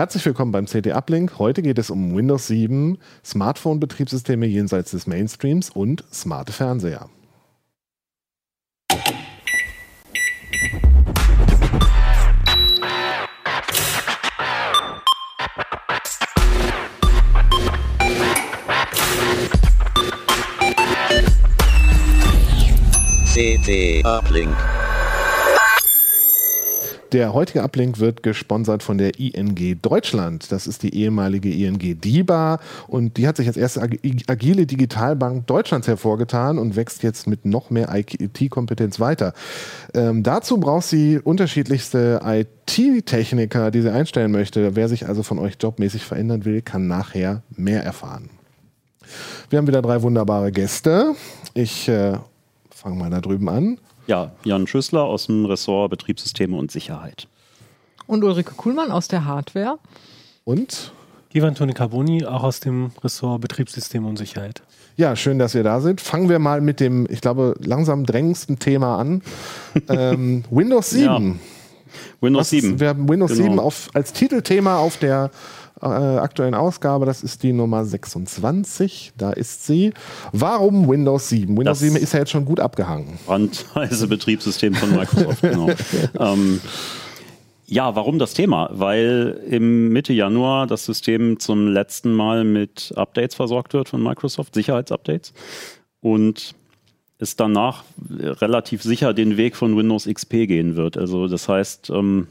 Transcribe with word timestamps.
Herzlich 0.00 0.24
willkommen 0.24 0.50
beim 0.50 0.64
CT 0.64 0.94
Uplink. 0.94 1.38
Heute 1.38 1.60
geht 1.60 1.76
es 1.76 1.90
um 1.90 2.16
Windows 2.16 2.46
7, 2.46 2.96
Smartphone-Betriebssysteme 3.22 4.46
jenseits 4.46 4.92
des 4.92 5.06
Mainstreams 5.06 5.68
und 5.68 6.04
smarte 6.10 6.54
Fernseher. 6.54 7.10
CT 23.34 24.02
Uplink. 24.06 24.56
Der 27.12 27.34
heutige 27.34 27.64
Uplink 27.64 27.98
wird 27.98 28.22
gesponsert 28.22 28.84
von 28.84 28.96
der 28.96 29.18
ING 29.18 29.80
Deutschland. 29.82 30.52
Das 30.52 30.68
ist 30.68 30.84
die 30.84 30.94
ehemalige 30.94 31.52
ING 31.52 31.78
DIBA 32.00 32.60
und 32.86 33.16
die 33.16 33.26
hat 33.26 33.36
sich 33.36 33.48
als 33.48 33.56
erste 33.56 33.82
agile 33.82 34.66
Digitalbank 34.66 35.46
Deutschlands 35.48 35.88
hervorgetan 35.88 36.58
und 36.58 36.76
wächst 36.76 37.02
jetzt 37.02 37.26
mit 37.26 37.44
noch 37.44 37.70
mehr 37.70 37.88
IT-Kompetenz 37.92 39.00
weiter. 39.00 39.32
Ähm, 39.92 40.22
dazu 40.22 40.58
braucht 40.58 40.84
sie 40.84 41.18
unterschiedlichste 41.18 42.20
IT-Techniker, 42.22 43.72
die 43.72 43.82
sie 43.82 43.92
einstellen 43.92 44.30
möchte. 44.30 44.76
Wer 44.76 44.88
sich 44.88 45.08
also 45.08 45.24
von 45.24 45.40
euch 45.40 45.54
jobmäßig 45.60 46.04
verändern 46.04 46.44
will, 46.44 46.62
kann 46.62 46.86
nachher 46.86 47.42
mehr 47.56 47.82
erfahren. 47.82 48.30
Wir 49.48 49.58
haben 49.58 49.66
wieder 49.66 49.82
drei 49.82 50.02
wunderbare 50.02 50.52
Gäste. 50.52 51.16
Ich 51.54 51.88
äh, 51.88 52.12
fange 52.70 52.94
mal 52.94 53.10
da 53.10 53.20
drüben 53.20 53.48
an. 53.48 53.78
Ja, 54.10 54.32
Jan 54.42 54.66
Schüssler 54.66 55.04
aus 55.04 55.26
dem 55.26 55.46
Ressort 55.46 55.88
Betriebssysteme 55.88 56.56
und 56.56 56.72
Sicherheit. 56.72 57.28
Und 58.08 58.24
Ulrike 58.24 58.54
Kuhlmann 58.56 58.90
aus 58.90 59.06
der 59.06 59.24
Hardware. 59.24 59.78
Und? 60.42 60.92
Ivan 61.32 61.54
Toni 61.54 61.74
Carboni, 61.74 62.24
auch 62.24 62.42
aus 62.42 62.58
dem 62.58 62.90
Ressort 63.04 63.40
Betriebssysteme 63.40 64.08
und 64.08 64.16
Sicherheit. 64.16 64.62
Ja, 64.96 65.14
schön, 65.14 65.38
dass 65.38 65.54
ihr 65.54 65.62
da 65.62 65.80
sind. 65.80 66.00
Fangen 66.00 66.28
wir 66.28 66.40
mal 66.40 66.60
mit 66.60 66.80
dem, 66.80 67.06
ich 67.08 67.20
glaube, 67.20 67.54
langsam 67.60 68.04
drängendsten 68.04 68.58
Thema 68.58 68.98
an. 68.98 69.22
ähm, 69.88 70.42
Windows 70.50 70.90
7. 70.90 71.04
Ja. 71.04 71.20
Windows 72.20 72.40
Was, 72.40 72.50
7. 72.50 72.80
Wir 72.80 72.88
haben 72.88 73.08
Windows 73.08 73.30
genau. 73.30 73.44
7 73.44 73.58
auf, 73.60 73.90
als 73.94 74.12
Titelthema 74.12 74.78
auf 74.78 74.96
der 74.96 75.30
äh, 75.82 75.86
aktuellen 75.86 76.54
Ausgabe. 76.54 77.06
Das 77.06 77.22
ist 77.22 77.42
die 77.42 77.52
Nummer 77.52 77.84
26. 77.84 79.12
Da 79.16 79.30
ist 79.32 79.66
sie. 79.66 79.92
Warum 80.32 80.88
Windows 80.88 81.28
7? 81.28 81.56
Windows 81.56 81.78
das 81.78 81.80
7 81.80 81.96
ist 81.96 82.12
ja 82.12 82.20
jetzt 82.20 82.30
schon 82.30 82.44
gut 82.44 82.60
abgehangen. 82.60 83.18
Brandweise 83.26 84.06
Betriebssystem 84.08 84.74
von 84.74 84.94
Microsoft, 84.94 85.42
genau. 85.42 85.70
ähm, 86.18 86.60
ja, 87.66 87.94
warum 87.94 88.18
das 88.18 88.34
Thema? 88.34 88.68
Weil 88.72 89.40
im 89.48 89.90
Mitte 89.90 90.12
Januar 90.12 90.66
das 90.66 90.84
System 90.84 91.38
zum 91.38 91.68
letzten 91.68 92.12
Mal 92.12 92.44
mit 92.44 92.92
Updates 92.96 93.36
versorgt 93.36 93.74
wird 93.74 93.88
von 93.88 94.02
Microsoft, 94.02 94.54
Sicherheitsupdates. 94.54 95.32
Und 96.00 96.54
es 97.18 97.36
danach 97.36 97.84
relativ 98.08 98.82
sicher 98.82 99.14
den 99.14 99.36
Weg 99.36 99.54
von 99.54 99.76
Windows 99.76 100.06
XP 100.06 100.48
gehen 100.48 100.74
wird. 100.74 100.96
Also 100.96 101.28
das 101.28 101.48
heißt, 101.48 101.90
ähm, 101.90 102.26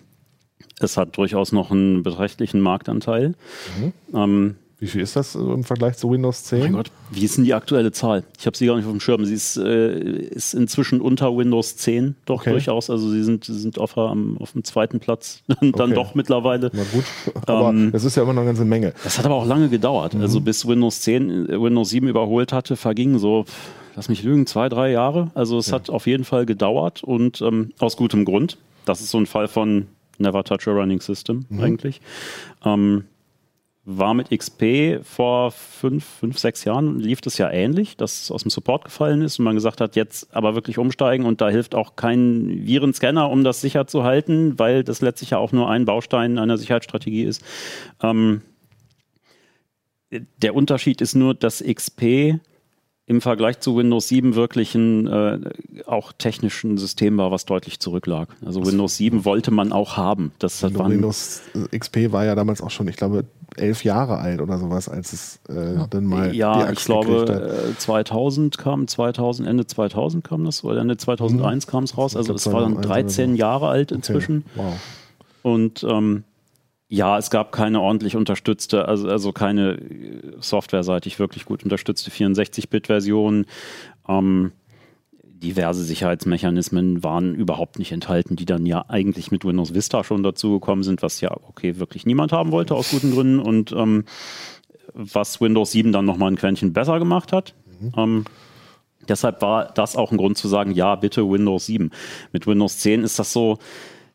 es 0.79 0.97
hat 0.97 1.17
durchaus 1.17 1.51
noch 1.51 1.71
einen 1.71 2.03
beträchtlichen 2.03 2.61
Marktanteil. 2.61 3.35
Mhm. 3.79 3.93
Ähm, 4.13 4.55
wie 4.81 4.87
viel 4.87 5.01
ist 5.01 5.17
das 5.17 5.35
im 5.35 5.65
Vergleich 5.65 5.97
zu 5.97 6.09
Windows 6.09 6.45
10? 6.45 6.59
Mein 6.59 6.73
Gott, 6.73 6.91
wie 7.11 7.25
ist 7.25 7.35
denn 7.35 7.43
die 7.43 7.53
aktuelle 7.53 7.91
Zahl? 7.91 8.23
Ich 8.39 8.45
habe 8.45 8.55
sie 8.55 8.65
gar 8.65 8.77
nicht 8.77 8.85
auf 8.85 8.91
dem 8.91 9.01
Schirm. 9.01 9.25
Sie 9.25 9.33
ist, 9.33 9.57
äh, 9.57 9.99
ist 9.99 10.53
inzwischen 10.53 11.01
unter 11.01 11.35
Windows 11.35 11.75
10 11.75 12.15
doch 12.25 12.41
okay. 12.41 12.51
durchaus. 12.51 12.89
Also 12.89 13.09
sie 13.09 13.23
sind, 13.23 13.43
sie 13.43 13.59
sind 13.59 13.77
auf, 13.77 13.97
am, 13.97 14.37
auf 14.37 14.53
dem 14.53 14.63
zweiten 14.63 15.01
Platz 15.01 15.43
dann 15.47 15.73
okay. 15.73 15.93
doch 15.93 16.15
mittlerweile. 16.15 16.71
Na 16.71 16.83
gut, 16.93 17.03
aber 17.45 17.69
ähm, 17.71 17.91
das 17.91 18.05
ist 18.05 18.15
ja 18.15 18.23
immer 18.23 18.31
noch 18.31 18.41
eine 18.41 18.51
ganze 18.51 18.63
Menge. 18.63 18.93
Das 19.03 19.17
hat 19.17 19.25
aber 19.25 19.35
auch 19.35 19.45
lange 19.45 19.67
gedauert. 19.67 20.13
Mhm. 20.13 20.21
Also 20.21 20.39
bis 20.39 20.65
Windows 20.65 21.01
10, 21.01 21.49
äh, 21.49 21.61
Windows 21.61 21.89
7 21.89 22.07
überholt 22.07 22.53
hatte, 22.53 22.77
vergingen 22.77 23.19
so, 23.19 23.43
lass 23.97 24.07
mich 24.07 24.23
lügen, 24.23 24.45
zwei, 24.45 24.69
drei 24.69 24.91
Jahre. 24.91 25.29
Also 25.33 25.57
es 25.57 25.67
ja. 25.67 25.73
hat 25.73 25.89
auf 25.89 26.07
jeden 26.07 26.23
Fall 26.23 26.45
gedauert 26.45 27.03
und 27.03 27.41
ähm, 27.41 27.73
aus 27.79 27.97
gutem 27.97 28.23
Grund. 28.23 28.57
Das 28.85 29.01
ist 29.01 29.11
so 29.11 29.17
ein 29.17 29.25
Fall 29.25 29.49
von 29.49 29.87
Never 30.19 30.43
Touch 30.43 30.67
a 30.67 30.71
Running 30.71 31.01
System 31.01 31.45
mhm. 31.49 31.61
eigentlich. 31.61 32.01
Ähm, 32.63 33.05
war 33.85 34.13
mit 34.13 34.29
XP 34.29 35.03
vor 35.03 35.51
fünf, 35.51 36.05
fünf, 36.05 36.37
sechs 36.37 36.63
Jahren 36.63 36.99
lief 36.99 37.21
das 37.21 37.39
ja 37.39 37.49
ähnlich, 37.49 37.97
dass 37.97 38.23
es 38.23 38.31
aus 38.31 38.43
dem 38.43 38.51
Support 38.51 38.83
gefallen 38.83 39.21
ist 39.21 39.39
und 39.39 39.45
man 39.45 39.55
gesagt 39.55 39.81
hat, 39.81 39.95
jetzt 39.95 40.35
aber 40.35 40.53
wirklich 40.53 40.77
umsteigen 40.77 41.25
und 41.25 41.41
da 41.41 41.49
hilft 41.49 41.73
auch 41.73 41.95
kein 41.95 42.67
Virenscanner, 42.67 43.29
um 43.31 43.43
das 43.43 43.61
sicher 43.61 43.87
zu 43.87 44.03
halten, 44.03 44.59
weil 44.59 44.83
das 44.83 45.01
letztlich 45.01 45.31
ja 45.31 45.39
auch 45.39 45.51
nur 45.53 45.69
ein 45.69 45.85
Baustein 45.85 46.37
einer 46.37 46.57
Sicherheitsstrategie 46.57 47.23
ist. 47.23 47.43
Ähm, 48.03 48.41
der 50.11 50.55
Unterschied 50.55 51.01
ist 51.01 51.15
nur, 51.15 51.33
dass 51.33 51.63
XP 51.63 52.39
im 53.09 53.21
Vergleich 53.21 53.59
zu 53.59 53.75
Windows 53.75 54.07
7 54.07 54.35
wirklich 54.35 54.75
ein 54.75 55.07
äh, 55.07 55.39
auch 55.87 56.13
technischen 56.13 56.77
System 56.77 57.17
war, 57.17 57.31
was 57.31 57.43
deutlich 57.43 57.79
zurücklag. 57.79 58.29
Also 58.45 58.63
Windows 58.63 58.97
7 58.97 59.25
wollte 59.25 59.49
man 59.49 59.71
auch 59.71 59.97
haben. 59.97 60.31
Das 60.37 60.61
hat 60.61 60.77
Windows 60.77 61.41
XP 61.75 62.11
war 62.11 62.25
ja 62.25 62.35
damals 62.35 62.61
auch 62.61 62.69
schon, 62.69 62.87
ich 62.87 62.97
glaube, 62.97 63.25
elf 63.57 63.83
Jahre 63.83 64.19
alt 64.19 64.41
oder 64.41 64.59
sowas, 64.59 64.87
als 64.87 65.11
es 65.11 65.39
äh, 65.49 65.73
ja. 65.73 65.87
dann 65.87 66.05
mal 66.05 66.35
ja, 66.35 66.69
ich 66.71 66.85
glaube 66.85 67.73
2000 67.79 68.53
äh, 68.53 68.61
kam 68.61 68.87
2000 68.87 69.47
Ende 69.47 69.65
2000 69.65 70.23
kam 70.23 70.45
das 70.45 70.63
oder 70.63 70.79
Ende 70.79 70.95
2001 70.95 71.65
mhm. 71.65 71.71
kam 71.71 71.85
es 71.85 71.97
raus. 71.97 72.15
Also 72.15 72.35
es 72.35 72.45
war 72.53 72.61
dann 72.61 72.79
13 72.79 73.35
Jahre 73.35 73.69
alt 73.69 73.91
inzwischen. 73.91 74.45
Okay. 74.55 74.67
Wow. 74.67 74.73
Und 75.41 75.83
ähm, 75.83 76.25
ja, 76.91 77.19
es 77.19 77.29
gab 77.29 77.51
keine 77.51 77.81
ordentlich 77.81 78.15
unterstützte, 78.15 78.87
also, 78.87 79.07
also 79.07 79.31
keine 79.31 79.73
äh, 79.73 80.21
softwareseitig 80.39 81.19
wirklich 81.19 81.45
gut 81.45 81.63
unterstützte 81.63 82.09
64-Bit-Version. 82.09 83.45
Ähm, 84.07 84.51
diverse 85.23 85.83
Sicherheitsmechanismen 85.83 87.03
waren 87.03 87.35
überhaupt 87.35 87.77
nicht 87.77 87.91
enthalten, 87.91 88.35
die 88.35 88.45
dann 88.45 88.65
ja 88.65 88.85
eigentlich 88.89 89.31
mit 89.31 89.45
Windows 89.45 89.73
Vista 89.73 90.03
schon 90.03 90.23
dazugekommen 90.23 90.83
sind, 90.83 91.03
was 91.03 91.21
ja 91.21 91.31
okay 91.47 91.77
wirklich 91.77 92.07
niemand 92.07 92.31
haben 92.31 92.51
wollte 92.51 92.73
aus 92.73 92.89
guten 92.89 93.11
Gründen 93.11 93.39
und 93.39 93.71
ähm, 93.71 94.03
was 94.93 95.39
Windows 95.39 95.71
7 95.71 95.91
dann 95.91 96.05
nochmal 96.05 96.31
ein 96.31 96.37
Quäntchen 96.37 96.73
besser 96.73 96.97
gemacht 96.97 97.31
hat. 97.31 97.53
Mhm. 97.79 97.91
Ähm, 97.95 98.25
deshalb 99.07 99.43
war 99.43 99.65
das 99.65 99.95
auch 99.95 100.11
ein 100.11 100.17
Grund 100.17 100.39
zu 100.39 100.47
sagen, 100.47 100.71
ja, 100.71 100.95
bitte 100.95 101.29
Windows 101.29 101.67
7. 101.67 101.91
Mit 102.33 102.47
Windows 102.47 102.79
10 102.79 103.03
ist 103.03 103.19
das 103.19 103.31
so, 103.31 103.59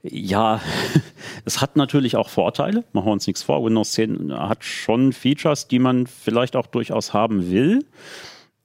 ja, 0.04 0.60
es 1.44 1.60
hat 1.60 1.76
natürlich 1.76 2.16
auch 2.16 2.28
Vorteile, 2.28 2.84
machen 2.92 3.06
wir 3.06 3.12
uns 3.12 3.26
nichts 3.26 3.42
vor. 3.42 3.64
Windows 3.64 3.92
10 3.92 4.32
hat 4.32 4.62
schon 4.62 5.12
Features, 5.12 5.66
die 5.66 5.78
man 5.78 6.06
vielleicht 6.06 6.56
auch 6.56 6.66
durchaus 6.66 7.12
haben 7.14 7.50
will. 7.50 7.84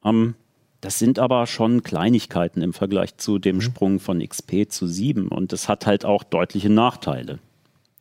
Ähm, 0.04 0.36
das 0.82 1.00
sind 1.00 1.20
aber 1.20 1.46
schon 1.48 1.84
Kleinigkeiten 1.84 2.62
im 2.62 2.74
Vergleich 2.74 3.18
zu 3.18 3.40
dem 3.40 3.58
mhm. 3.58 3.62
Sprung 3.62 4.00
von 4.00 4.26
XP 4.26 4.70
zu 4.70 4.88
7 4.88 5.28
und 5.30 5.54
es 5.54 5.68
hat 5.70 5.86
halt 5.86 6.06
auch 6.06 6.24
deutliche 6.24 6.70
Nachteile. 6.70 7.40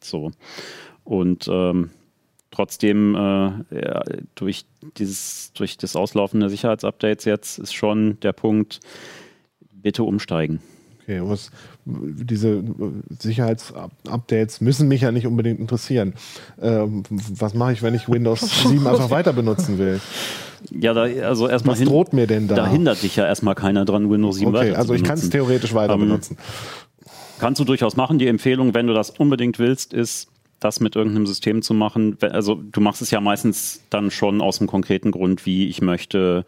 So. 0.01 0.33
Und 1.05 1.49
ähm, 1.51 1.91
trotzdem 2.51 3.15
äh, 3.15 3.81
ja, 3.81 4.03
durch, 4.35 4.65
dieses, 4.97 5.53
durch 5.55 5.77
das 5.77 5.97
Auslaufen 5.97 6.41
der 6.41 6.51
Sicherheitsupdates 6.51 7.25
jetzt 7.25 7.59
ist 7.59 7.75
schon 7.75 8.19
der 8.21 8.33
Punkt, 8.33 8.81
bitte 9.73 10.03
umsteigen. 10.03 10.61
Okay, 11.09 11.23
was, 11.25 11.51
diese 11.87 12.63
Sicherheitsupdates 13.19 14.61
müssen 14.61 14.89
mich 14.89 15.01
ja 15.01 15.11
nicht 15.11 15.27
unbedingt 15.27 15.59
interessieren. 15.59 16.13
Ähm, 16.61 17.03
was 17.09 17.55
mache 17.55 17.73
ich, 17.73 17.83
wenn 17.83 17.95
ich 17.95 18.11
Windows 18.11 18.41
7 18.69 18.87
einfach 18.87 19.09
weiter 19.09 19.33
benutzen 19.33 19.79
will? 19.79 20.03
Ja, 20.71 20.93
da, 20.93 21.05
also 21.05 21.49
erstmal. 21.49 21.81
Was 21.81 21.87
droht 21.87 22.13
mir 22.13 22.27
denn 22.27 22.47
da? 22.47 22.57
Da 22.57 22.67
hindert 22.67 23.03
dich 23.03 23.17
ja 23.17 23.25
erstmal 23.27 23.55
keiner 23.55 23.87
dran, 23.87 24.11
Windows 24.11 24.37
7 24.37 24.49
okay, 24.49 24.59
weiter 24.59 24.79
also 24.79 24.93
ich 24.93 25.03
kann 25.03 25.17
es 25.17 25.31
theoretisch 25.31 25.73
weiter 25.73 25.95
ähm, 25.95 26.01
benutzen. 26.01 26.37
Kannst 27.39 27.59
du 27.59 27.65
durchaus 27.65 27.97
machen. 27.97 28.19
Die 28.19 28.27
Empfehlung, 28.27 28.75
wenn 28.75 28.87
du 28.87 28.93
das 28.93 29.09
unbedingt 29.09 29.59
willst, 29.59 29.95
ist, 29.95 30.29
das 30.61 30.81
mit 30.81 30.95
irgendeinem 30.95 31.27
System 31.27 31.63
zu 31.63 31.73
machen. 31.73 32.19
Also 32.21 32.55
du 32.57 32.83
machst 32.83 33.01
es 33.01 33.11
ja 33.11 33.21
meistens 33.23 33.81
dann 33.89 34.11
schon 34.11 34.43
aus 34.43 34.59
dem 34.59 34.67
konkreten 34.67 35.11
Grund, 35.11 35.47
wie 35.47 35.69
ich 35.69 35.81
möchte 35.81 36.45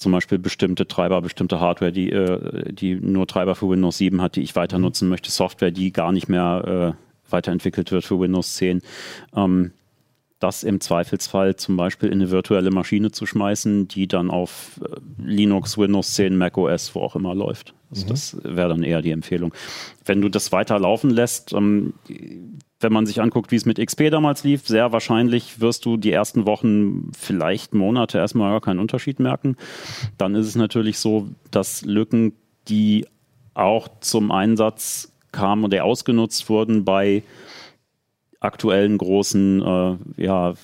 zum 0.00 0.12
Beispiel 0.12 0.38
bestimmte 0.38 0.86
Treiber, 0.86 1.20
bestimmte 1.20 1.60
Hardware, 1.60 1.92
die, 1.92 2.10
äh, 2.10 2.72
die 2.72 2.94
nur 2.94 3.26
Treiber 3.26 3.54
für 3.54 3.68
Windows 3.68 3.98
7 3.98 4.22
hat, 4.22 4.36
die 4.36 4.42
ich 4.42 4.56
weiter 4.56 4.78
mhm. 4.78 4.84
nutzen 4.84 5.08
möchte, 5.08 5.30
Software, 5.30 5.70
die 5.70 5.92
gar 5.92 6.12
nicht 6.12 6.28
mehr 6.28 6.96
äh, 6.96 7.30
weiterentwickelt 7.30 7.92
wird 7.92 8.04
für 8.04 8.18
Windows 8.18 8.54
10. 8.54 8.82
Ähm, 9.36 9.72
das 10.40 10.64
im 10.64 10.80
Zweifelsfall 10.80 11.56
zum 11.56 11.76
Beispiel 11.76 12.08
in 12.08 12.20
eine 12.20 12.30
virtuelle 12.30 12.70
Maschine 12.70 13.12
zu 13.12 13.26
schmeißen, 13.26 13.88
die 13.88 14.08
dann 14.08 14.30
auf 14.30 14.80
äh, 14.82 14.96
Linux, 15.22 15.78
Windows 15.78 16.14
10, 16.14 16.36
Mac 16.36 16.56
OS, 16.56 16.94
wo 16.94 17.02
auch 17.02 17.14
immer 17.14 17.34
läuft. 17.34 17.74
Also 17.90 18.04
mhm. 18.04 18.08
Das 18.08 18.36
wäre 18.42 18.70
dann 18.70 18.82
eher 18.82 19.02
die 19.02 19.10
Empfehlung. 19.10 19.52
Wenn 20.04 20.20
du 20.20 20.28
das 20.28 20.50
weiter 20.50 20.78
laufen 20.78 21.10
lässt, 21.10 21.52
ähm, 21.52 21.92
wenn 22.80 22.92
man 22.92 23.04
sich 23.04 23.20
anguckt, 23.20 23.52
wie 23.52 23.56
es 23.56 23.66
mit 23.66 23.78
XP 23.78 24.10
damals 24.10 24.42
lief, 24.42 24.66
sehr 24.66 24.92
wahrscheinlich 24.92 25.60
wirst 25.60 25.84
du 25.84 25.98
die 25.98 26.12
ersten 26.12 26.46
Wochen, 26.46 27.12
vielleicht 27.16 27.74
Monate 27.74 28.16
erstmal 28.16 28.50
gar 28.50 28.62
keinen 28.62 28.80
Unterschied 28.80 29.20
merken. 29.20 29.56
Dann 30.16 30.34
ist 30.34 30.46
es 30.46 30.56
natürlich 30.56 30.98
so, 30.98 31.28
dass 31.50 31.82
Lücken, 31.82 32.32
die 32.68 33.06
auch 33.52 33.88
zum 34.00 34.30
Einsatz 34.30 35.12
kamen 35.32 35.64
und 35.64 35.72
der 35.72 35.84
ausgenutzt 35.84 36.48
wurden 36.48 36.84
bei 36.86 37.22
aktuellen 38.40 38.96
großen 38.96 39.62
äh, 39.62 40.22
ja, 40.22 40.54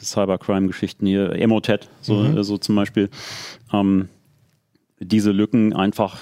Cybercrime-Geschichten 0.00 1.06
hier, 1.06 1.32
Emotet, 1.32 1.88
so, 2.02 2.14
mhm. 2.14 2.42
so 2.42 2.58
zum 2.58 2.76
Beispiel, 2.76 3.08
ähm, 3.72 4.08
diese 5.00 5.32
Lücken 5.32 5.72
einfach 5.72 6.18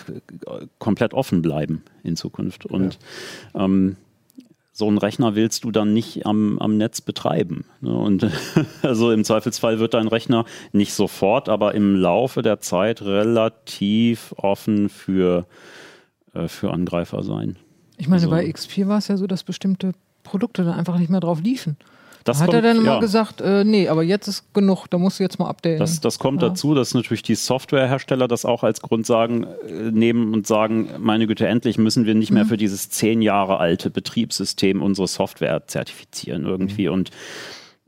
komplett 0.78 1.12
offen 1.12 1.42
bleiben 1.42 1.82
in 2.02 2.16
Zukunft. 2.16 2.64
Und 2.64 2.98
ja. 3.54 3.66
ähm, 3.66 3.96
so 4.72 4.86
einen 4.86 4.98
Rechner 4.98 5.34
willst 5.34 5.64
du 5.64 5.70
dann 5.70 5.92
nicht 5.92 6.24
am, 6.24 6.58
am 6.58 6.78
Netz 6.78 7.00
betreiben. 7.00 7.66
Ne? 7.80 7.92
Und 7.92 8.26
also 8.82 9.10
im 9.10 9.24
Zweifelsfall 9.24 9.78
wird 9.78 9.94
dein 9.94 10.08
Rechner 10.08 10.44
nicht 10.72 10.94
sofort, 10.94 11.48
aber 11.48 11.74
im 11.74 11.96
Laufe 11.96 12.40
der 12.40 12.60
Zeit 12.60 13.02
relativ 13.02 14.32
offen 14.38 14.88
für, 14.88 15.46
äh, 16.32 16.48
für 16.48 16.72
Angreifer 16.72 17.22
sein. 17.22 17.56
Ich 17.98 18.08
meine, 18.08 18.22
also, 18.22 18.30
bei 18.30 18.50
XP 18.50 18.86
war 18.86 18.98
es 18.98 19.08
ja 19.08 19.18
so, 19.18 19.26
dass 19.26 19.44
bestimmte 19.44 19.92
Produkte 20.30 20.64
dann 20.64 20.74
einfach 20.74 20.98
nicht 20.98 21.10
mehr 21.10 21.20
drauf 21.20 21.40
liefen. 21.42 21.76
Das 22.24 22.40
hat 22.40 22.50
kommt, 22.50 22.56
er 22.56 22.62
dann 22.62 22.76
immer 22.76 22.94
ja. 22.94 23.00
gesagt, 23.00 23.40
äh, 23.40 23.64
nee, 23.64 23.88
aber 23.88 24.02
jetzt 24.02 24.28
ist 24.28 24.52
genug, 24.52 24.86
da 24.88 24.98
musst 24.98 25.18
du 25.18 25.22
jetzt 25.22 25.38
mal 25.38 25.48
updaten. 25.48 25.78
Das, 25.78 26.00
das 26.00 26.18
kommt 26.18 26.42
ja. 26.42 26.50
dazu, 26.50 26.74
dass 26.74 26.92
natürlich 26.92 27.22
die 27.22 27.34
Softwarehersteller 27.34 28.28
das 28.28 28.44
auch 28.44 28.62
als 28.62 28.82
Grund 28.82 29.06
sagen, 29.06 29.44
äh, 29.66 29.90
nehmen 29.90 30.34
und 30.34 30.46
sagen, 30.46 30.90
meine 30.98 31.26
Güte, 31.26 31.46
endlich 31.46 31.78
müssen 31.78 32.04
wir 32.04 32.14
nicht 32.14 32.30
mhm. 32.30 32.36
mehr 32.36 32.46
für 32.46 32.58
dieses 32.58 32.90
zehn 32.90 33.22
Jahre 33.22 33.58
alte 33.58 33.90
Betriebssystem 33.90 34.82
unsere 34.82 35.08
Software 35.08 35.66
zertifizieren 35.66 36.44
irgendwie. 36.44 36.88
Mhm. 36.88 36.92
Und 36.92 37.10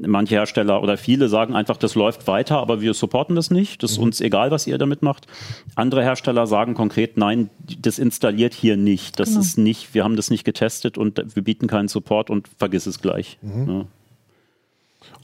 manche 0.06 0.34
Hersteller 0.34 0.82
oder 0.82 0.96
viele 0.96 1.28
sagen 1.28 1.54
einfach, 1.54 1.76
das 1.76 1.94
läuft 1.94 2.26
weiter, 2.26 2.58
aber 2.58 2.80
wir 2.80 2.94
supporten 2.94 3.36
das 3.36 3.50
nicht. 3.50 3.82
Das 3.82 3.92
ist 3.92 3.98
mhm. 3.98 4.04
uns 4.04 4.20
egal, 4.20 4.50
was 4.50 4.66
ihr 4.66 4.78
damit 4.78 5.02
macht. 5.02 5.26
Andere 5.74 6.02
Hersteller 6.02 6.46
sagen 6.46 6.74
konkret, 6.74 7.16
nein, 7.16 7.50
das 7.78 7.98
installiert 7.98 8.54
hier 8.54 8.76
nicht. 8.76 9.18
Das 9.18 9.30
genau. 9.30 9.40
ist 9.40 9.58
nicht, 9.58 9.94
wir 9.94 10.04
haben 10.04 10.16
das 10.16 10.30
nicht 10.30 10.44
getestet 10.44 10.98
und 10.98 11.22
wir 11.34 11.42
bieten 11.42 11.66
keinen 11.66 11.88
Support 11.88 12.30
und 12.30 12.48
vergiss 12.58 12.86
es 12.86 13.00
gleich. 13.00 13.38
Mhm. 13.42 13.68
Ja. 13.68 13.84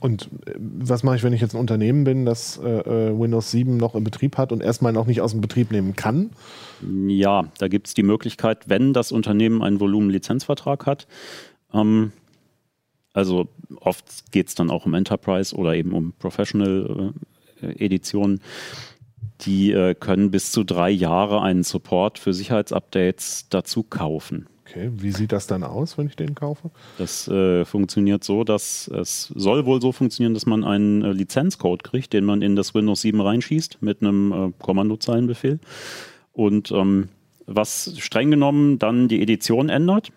Und 0.01 0.29
äh, 0.47 0.55
was 0.59 1.03
mache 1.03 1.17
ich, 1.17 1.23
wenn 1.23 1.33
ich 1.33 1.41
jetzt 1.41 1.55
ein 1.55 1.61
Unternehmen 1.61 2.05
bin, 2.05 2.25
das 2.25 2.59
äh, 2.59 2.69
äh, 2.69 3.19
Windows 3.19 3.51
7 3.51 3.77
noch 3.77 3.95
im 3.95 4.05
Betrieb 4.05 4.37
hat 4.37 4.53
und 4.53 4.63
erstmal 4.63 4.93
noch 4.93 5.07
nicht 5.07 5.21
aus 5.21 5.33
dem 5.33 5.41
Betrieb 5.41 5.71
nehmen 5.71 5.97
kann? 5.97 6.31
Ja, 7.09 7.45
da 7.59 7.69
gibt 7.69 7.89
es 7.89 7.95
die 7.95 8.03
Möglichkeit, 8.03 8.69
wenn 8.69 8.93
das 8.93 9.13
Unternehmen 9.13 9.63
einen 9.63 9.81
Volumenlizenzvertrag 9.81 10.87
hat. 10.87 11.07
Ähm, 11.75 12.13
also 13.13 13.49
oft 13.81 14.33
geht 14.33 14.49
es 14.49 14.55
dann 14.55 14.71
auch 14.71 14.87
um 14.87 14.95
Enterprise 14.95 15.55
oder 15.55 15.75
eben 15.75 15.93
um 15.93 16.15
Professional-Editionen. 16.19 18.39
Äh, 18.39 18.41
die 19.43 19.73
äh, 19.73 19.95
können 19.95 20.31
bis 20.31 20.53
zu 20.53 20.65
drei 20.65 20.91
Jahre 20.91 21.43
einen 21.43 21.63
Support 21.63 22.19
für 22.19 22.33
Sicherheitsupdates 22.33 23.47
dazu 23.51 23.85
kaufen. 23.85 24.47
Okay, 24.67 24.91
wie 24.97 25.13
sieht 25.13 25.33
das 25.33 25.47
dann 25.47 25.63
aus, 25.63 25.97
wenn 25.97 26.09
ich 26.09 26.17
den 26.17 26.35
kaufe? 26.35 26.71
Das 26.99 27.27
äh, 27.29 27.65
funktioniert 27.65 28.23
so, 28.23 28.45
dass 28.45 28.89
es 28.89 29.33
soll 29.35 29.65
wohl 29.65 29.81
so 29.81 29.93
funktionieren, 29.93 30.35
dass 30.35 30.45
man 30.45 30.63
einen 30.63 31.03
äh, 31.03 31.13
Lizenzcode 31.13 31.85
kriegt, 31.85 32.13
den 32.13 32.25
man 32.25 32.43
in 32.43 32.55
das 32.55 32.75
Windows 32.75 33.01
7 33.01 33.21
reinschießt 33.21 33.79
mit 33.81 34.03
einem 34.03 34.33
äh, 34.33 34.53
Kommandozeilenbefehl. 34.59 35.59
Und 36.33 36.71
ähm, 36.73 37.09
was 37.47 37.95
streng 37.99 38.31
genommen 38.31 38.79
dann 38.79 39.09
die 39.09 39.23
Edition 39.23 39.71
ändert, 39.71 40.13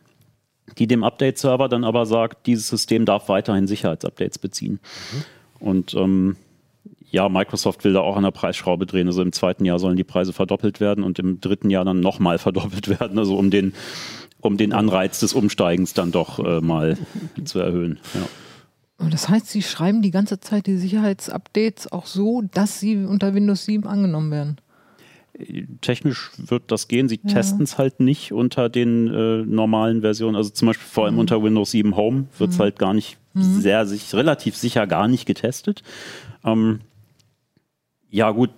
die 0.78 0.88
dem 0.88 1.04
Update-Server 1.04 1.70
dann 1.70 1.84
aber 1.84 2.06
sagt, 2.06 2.48
dieses 2.48 2.68
System 2.68 3.06
darf 3.06 3.30
weiterhin 3.30 3.68
Sicherheitsupdates 3.68 4.40
beziehen. 4.40 4.80
Mhm. 5.12 5.24
Und 5.68 5.94
ähm, 5.94 6.36
ja, 7.12 7.28
Microsoft 7.30 7.84
will 7.84 7.94
da 7.94 8.00
auch 8.00 8.16
an 8.16 8.24
der 8.24 8.32
Preisschraube 8.32 8.86
drehen. 8.86 9.08
Also 9.08 9.22
im 9.22 9.34
zweiten 9.34 9.66
Jahr 9.66 9.80
sollen 9.80 9.98
die 9.98 10.04
Preise 10.04 10.34
verdoppelt 10.34 10.80
werden 10.80 11.04
und 11.04 11.20
im 11.20 11.42
dritten 11.42 11.70
Jahr 11.70 11.86
dann 11.86 12.00
nochmal 12.00 12.38
verdoppelt 12.40 12.88
werden. 12.88 13.20
Also 13.20 13.38
um 13.38 13.52
den 13.52 13.74
um 14.42 14.58
den 14.58 14.74
Anreiz 14.74 15.20
des 15.20 15.34
Umsteigens 15.34 15.94
dann 15.94 16.12
doch 16.12 16.40
äh, 16.40 16.62
mal 16.62 16.98
zu 17.46 17.60
erhöhen. 17.60 18.00
Ja. 18.16 19.08
Das 19.10 19.30
heißt, 19.30 19.48
Sie 19.48 19.62
schreiben 19.62 20.02
die 20.02 20.12
ganze 20.12 20.40
Zeit 20.40 20.68
die 20.68 20.78
Sicherheitsupdates 20.78 21.92
auch 21.92 22.06
so, 22.06 22.44
dass 22.54 22.80
sie 22.80 22.98
unter 22.98 23.34
Windows 23.34 23.66
7 23.66 23.88
angenommen 23.88 24.32
werden? 24.32 24.58
Technisch 25.82 26.32
wird 26.38 26.64
das 26.68 26.88
gehen. 26.88 27.10
Sie 27.10 27.20
ja. 27.24 27.34
testen 27.34 27.64
es 27.64 27.78
halt 27.78 28.00
nicht 28.00 28.32
unter 28.32 28.70
den 28.70 29.08
äh, 29.08 29.38
normalen 29.44 30.02
Versionen. 30.02 30.36
Also 30.36 30.50
zum 30.50 30.68
Beispiel 30.68 30.88
vor 30.88 31.06
allem 31.06 31.16
mhm. 31.16 31.22
unter 31.22 31.44
Windows 31.44 31.72
7 31.72 31.96
Home 31.96 32.26
wird 32.38 32.52
es 32.52 32.58
mhm. 32.58 32.62
halt 32.62 32.80
gar 32.80 32.94
nicht 32.94 33.18
mhm. 33.34 33.62
sehr, 33.62 33.86
sich, 33.86 34.14
relativ 34.14 34.56
sicher 34.56 34.88
gar 34.88 35.08
nicht 35.08 35.26
getestet. 35.26 35.84
Ähm, 36.44 36.82
ja, 38.10 38.32
gut, 38.32 38.50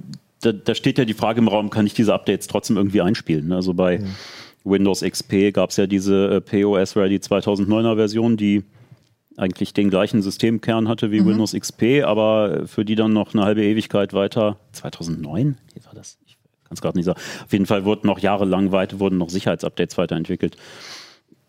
da, 0.41 0.51
da, 0.51 0.75
steht 0.75 0.97
ja 0.97 1.05
die 1.05 1.13
Frage 1.13 1.39
im 1.39 1.47
Raum, 1.47 1.69
kann 1.69 1.85
ich 1.85 1.93
diese 1.93 2.13
Updates 2.13 2.47
trotzdem 2.47 2.77
irgendwie 2.77 3.01
einspielen? 3.01 3.51
Also 3.51 3.73
bei 3.73 3.99
mhm. 3.99 4.15
Windows 4.63 5.01
XP 5.01 5.53
gab 5.53 5.69
es 5.69 5.77
ja 5.77 5.87
diese 5.87 6.35
äh, 6.35 6.41
POS 6.41 6.95
Ready 6.95 7.17
2009er 7.17 7.95
Version, 7.95 8.37
die 8.37 8.63
eigentlich 9.37 9.73
den 9.73 9.89
gleichen 9.89 10.21
Systemkern 10.21 10.87
hatte 10.87 11.11
wie 11.11 11.21
mhm. 11.21 11.27
Windows 11.27 11.53
XP, 11.53 12.03
aber 12.03 12.67
für 12.67 12.85
die 12.85 12.95
dann 12.95 13.13
noch 13.13 13.33
eine 13.33 13.43
halbe 13.43 13.63
Ewigkeit 13.63 14.13
weiter. 14.13 14.57
2009? 14.73 15.57
Wie 15.73 15.85
war 15.85 15.93
das? 15.93 16.17
Kann 16.65 16.75
es 16.75 16.81
gerade 16.81 16.97
nicht 16.97 17.05
sagen. 17.05 17.19
Auf 17.43 17.51
jeden 17.51 17.65
Fall 17.65 17.85
wurden 17.85 18.07
noch 18.07 18.19
jahrelang 18.19 18.71
weiter, 18.71 18.99
wurden 18.99 19.17
noch 19.17 19.29
Sicherheitsupdates 19.29 19.97
weiterentwickelt. 19.97 20.57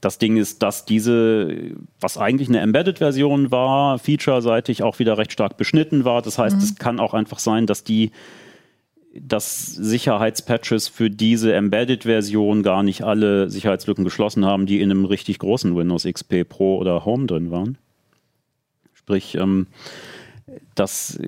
Das 0.01 0.19
Ding 0.19 0.37
ist, 0.37 0.63
dass 0.63 0.85
diese, 0.85 1.73
was 1.99 2.19
eigentlich 2.19 2.49
eine 2.49 2.61
Embedded-Version 2.61 3.51
war, 3.51 3.99
featureseitig 3.99 4.83
auch 4.83 4.99
wieder 4.99 5.17
recht 5.17 5.33
stark 5.33 5.57
beschnitten 5.57 6.05
war. 6.05 6.21
Das 6.21 6.39
heißt, 6.39 6.57
mhm. 6.57 6.63
es 6.63 6.77
kann 6.77 7.01
auch 7.01 7.15
einfach 7.15 7.39
sein, 7.39 7.67
dass 7.67 7.85
die 7.85 8.11
dass 9.17 9.67
Sicherheitspatches 9.67 10.89
für 10.89 11.09
diese 11.09 11.55
Embedded-Version 11.55 12.65
gar 12.65 12.83
nicht 12.83 13.03
alle 13.03 13.49
Sicherheitslücken 13.49 14.05
geschlossen 14.05 14.45
haben, 14.45 14.67
die 14.67 14.81
in 14.81 14.91
einem 14.91 15.05
richtig 15.05 15.39
großen 15.39 15.77
Windows 15.77 16.05
XP 16.05 16.49
Pro 16.49 16.79
oder 16.79 17.05
Home 17.05 17.27
drin 17.27 17.53
waren. 17.53 17.79
Sprich, 18.93 19.37
ähm, 19.37 19.69
das 20.75 21.19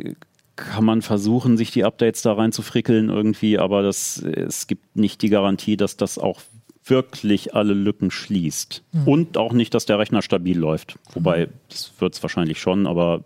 kann 0.56 0.84
man 0.84 1.02
versuchen, 1.02 1.56
sich 1.56 1.70
die 1.70 1.84
Updates 1.84 2.22
da 2.22 2.32
rein 2.32 2.50
zu 2.50 2.62
frickeln 2.62 3.10
irgendwie, 3.10 3.58
aber 3.58 3.82
das, 3.82 4.18
es 4.18 4.66
gibt 4.66 4.96
nicht 4.96 5.22
die 5.22 5.28
Garantie, 5.28 5.76
dass 5.76 5.96
das 5.96 6.18
auch 6.18 6.40
wirklich 6.84 7.54
alle 7.54 7.74
Lücken 7.74 8.10
schließt. 8.10 8.82
Mhm. 8.92 9.08
Und 9.08 9.36
auch 9.36 9.52
nicht, 9.52 9.74
dass 9.74 9.86
der 9.86 9.98
Rechner 9.98 10.22
stabil 10.22 10.58
läuft. 10.58 10.98
Wobei, 11.12 11.48
das 11.68 11.92
wird 11.98 12.14
es 12.14 12.22
wahrscheinlich 12.22 12.60
schon, 12.60 12.86
aber 12.86 13.24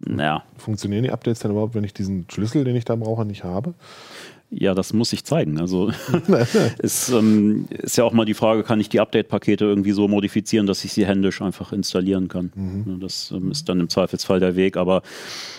naja. 0.00 0.44
Funktionieren 0.56 1.04
die 1.04 1.10
Updates 1.10 1.40
dann 1.40 1.50
überhaupt, 1.52 1.74
wenn 1.74 1.84
ich 1.84 1.94
diesen 1.94 2.26
Schlüssel, 2.30 2.64
den 2.64 2.76
ich 2.76 2.84
da 2.84 2.96
brauche, 2.96 3.24
nicht 3.24 3.44
habe? 3.44 3.74
Ja, 4.50 4.74
das 4.74 4.94
muss 4.94 5.12
ich 5.12 5.24
zeigen. 5.24 5.60
Also 5.60 5.90
es 6.78 7.08
ähm, 7.12 7.66
ist 7.68 7.98
ja 7.98 8.04
auch 8.04 8.12
mal 8.12 8.24
die 8.24 8.34
Frage, 8.34 8.62
kann 8.62 8.80
ich 8.80 8.88
die 8.88 9.00
Update-Pakete 9.00 9.64
irgendwie 9.64 9.92
so 9.92 10.08
modifizieren, 10.08 10.66
dass 10.66 10.84
ich 10.84 10.92
sie 10.92 11.06
händisch 11.06 11.42
einfach 11.42 11.72
installieren 11.72 12.28
kann. 12.28 12.52
Mhm. 12.54 13.00
Das 13.00 13.30
ähm, 13.30 13.50
ist 13.50 13.68
dann 13.68 13.80
im 13.80 13.88
Zweifelsfall 13.88 14.40
der 14.40 14.56
Weg, 14.56 14.76
aber 14.76 15.02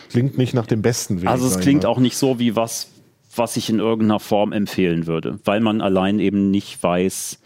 klingt 0.10 0.38
nicht 0.38 0.54
nach 0.54 0.66
dem 0.66 0.82
besten 0.82 1.22
Weg. 1.22 1.30
Also 1.30 1.46
es 1.46 1.60
klingt 1.60 1.86
auch 1.86 2.00
nicht 2.00 2.18
so 2.18 2.40
wie 2.40 2.56
was, 2.56 2.90
was 3.36 3.58
ich 3.58 3.70
in 3.70 3.80
irgendeiner 3.80 4.20
Form 4.20 4.52
empfehlen 4.54 5.06
würde, 5.06 5.40
weil 5.46 5.60
man 5.60 5.82
allein 5.82 6.20
eben 6.20 6.50
nicht 6.50 6.82
weiß, 6.82 7.40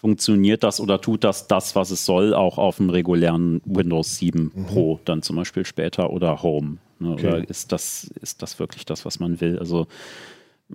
funktioniert 0.00 0.64
das 0.64 0.80
oder 0.80 1.00
tut 1.00 1.22
das 1.22 1.46
das, 1.46 1.76
was 1.76 1.92
es 1.92 2.04
soll, 2.04 2.34
auch 2.34 2.58
auf 2.58 2.78
dem 2.78 2.90
regulären 2.90 3.62
Windows 3.64 4.16
7 4.16 4.50
mhm. 4.52 4.66
Pro 4.66 5.00
dann 5.04 5.22
zum 5.22 5.36
Beispiel 5.36 5.64
später 5.64 6.10
oder 6.10 6.42
Home? 6.42 6.78
Ne? 7.02 7.12
Okay. 7.12 7.26
Oder 7.28 7.50
ist 7.50 7.72
das, 7.72 8.10
ist 8.20 8.42
das 8.42 8.58
wirklich 8.58 8.84
das, 8.86 9.04
was 9.04 9.20
man 9.20 9.40
will? 9.40 9.58
Also 9.58 9.86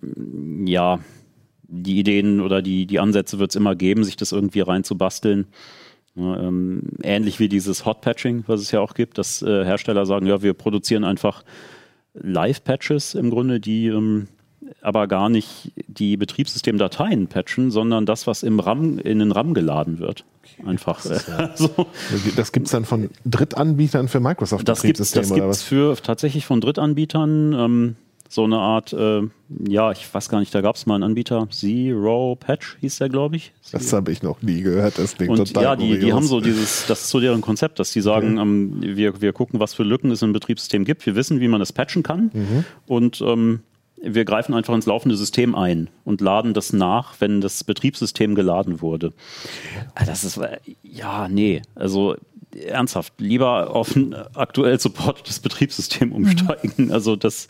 mm, 0.01 0.67
ja, 0.67 0.99
die 1.63 1.99
Ideen 1.99 2.39
oder 2.39 2.61
die, 2.61 2.85
die 2.85 2.99
Ansätze 2.99 3.39
wird 3.39 3.51
es 3.51 3.55
immer 3.55 3.75
geben, 3.75 4.03
sich 4.03 4.15
das 4.15 4.31
irgendwie 4.31 4.61
reinzubasteln. 4.61 5.47
Ja, 6.15 6.39
ähm, 6.39 6.83
ähnlich 7.03 7.39
wie 7.39 7.49
dieses 7.49 7.85
Hot-Patching, 7.85 8.43
was 8.47 8.61
es 8.61 8.71
ja 8.71 8.79
auch 8.79 8.93
gibt, 8.93 9.17
dass 9.17 9.41
äh, 9.41 9.65
Hersteller 9.65 10.05
sagen, 10.05 10.25
ja, 10.25 10.41
wir 10.41 10.53
produzieren 10.53 11.03
einfach 11.03 11.43
Live-Patches 12.13 13.13
im 13.13 13.29
Grunde, 13.29 13.59
die 13.59 13.87
ähm, 13.87 14.27
aber 14.81 15.07
gar 15.07 15.29
nicht 15.29 15.71
die 15.87 16.17
Betriebssystemdateien 16.17 17.27
patchen, 17.27 17.71
sondern 17.71 18.05
das, 18.05 18.27
was 18.27 18.43
im 18.43 18.59
RAM, 18.59 18.99
in 18.99 19.19
den 19.19 19.31
RAM 19.31 19.53
geladen 19.53 19.99
wird. 19.99 20.25
Einfach. 20.65 21.01
Das, 21.01 21.27
ja. 21.27 21.51
so. 21.55 21.87
das 22.35 22.51
gibt 22.51 22.67
es 22.67 22.71
dann 22.71 22.85
von 22.85 23.09
Drittanbietern 23.25 24.07
für 24.07 24.19
Microsoft 24.19 24.67
das 24.67 24.81
Betriebssysteme? 24.81 25.25
Das 25.25 25.33
gibt 25.33 25.47
es 25.47 25.63
für 25.63 25.95
tatsächlich 25.97 26.45
von 26.45 26.61
Drittanbietern. 26.61 27.53
Ähm, 27.53 27.95
so 28.29 28.43
eine 28.43 28.57
Art, 28.57 28.93
äh, 28.93 29.21
ja, 29.67 29.91
ich 29.91 30.13
weiß 30.13 30.29
gar 30.29 30.39
nicht, 30.39 30.53
da 30.53 30.61
gab 30.61 30.75
es 30.75 30.85
mal 30.85 30.95
einen 30.95 31.03
Anbieter, 31.03 31.47
Zero 31.49 32.35
Patch 32.35 32.77
hieß 32.81 32.97
der, 32.97 33.09
glaube 33.09 33.37
ich. 33.37 33.53
Das 33.71 33.93
habe 33.93 34.11
ich 34.11 34.21
noch 34.21 34.41
nie 34.41 34.61
gehört, 34.61 34.97
das 34.97 35.15
klingt 35.15 35.31
Und 35.31 35.47
total 35.47 35.63
Ja, 35.63 35.75
die, 35.75 35.99
die 35.99 36.13
haben 36.13 36.25
so 36.25 36.41
dieses, 36.41 36.85
das 36.87 37.03
ist 37.03 37.09
so 37.09 37.19
deren 37.19 37.41
Konzept, 37.41 37.79
dass 37.79 37.91
die 37.91 38.01
sagen, 38.01 38.37
okay. 38.37 38.41
ähm, 38.41 38.81
wir, 38.81 39.21
wir 39.21 39.33
gucken, 39.33 39.59
was 39.59 39.73
für 39.73 39.83
Lücken 39.83 40.11
es 40.11 40.21
im 40.21 40.33
Betriebssystem 40.33 40.83
gibt, 40.83 41.05
wir 41.05 41.15
wissen, 41.15 41.39
wie 41.39 41.47
man 41.47 41.59
das 41.59 41.71
patchen 41.71 42.03
kann 42.03 42.31
mhm. 42.33 42.65
und 42.85 43.21
ähm, 43.21 43.61
wir 44.01 44.25
greifen 44.25 44.53
einfach 44.53 44.73
ins 44.73 44.85
laufende 44.85 45.17
System 45.17 45.55
ein 45.55 45.89
und 46.03 46.21
laden 46.21 46.53
das 46.53 46.73
nach, 46.73 47.15
wenn 47.19 47.41
das 47.41 47.63
Betriebssystem 47.63 48.35
geladen 48.35 48.81
wurde. 48.81 49.13
Ah, 49.95 50.05
das 50.05 50.23
ist, 50.23 50.39
ja, 50.83 51.27
nee, 51.27 51.61
also 51.75 52.15
ernsthaft, 52.55 53.13
lieber 53.17 53.75
auf 53.75 53.95
ein 53.95 54.15
aktuell 54.35 54.79
supportetes 54.79 55.39
Betriebssystem 55.39 56.11
umsteigen. 56.11 56.85
Mhm. 56.85 56.91
Also 56.91 57.15
das, 57.15 57.47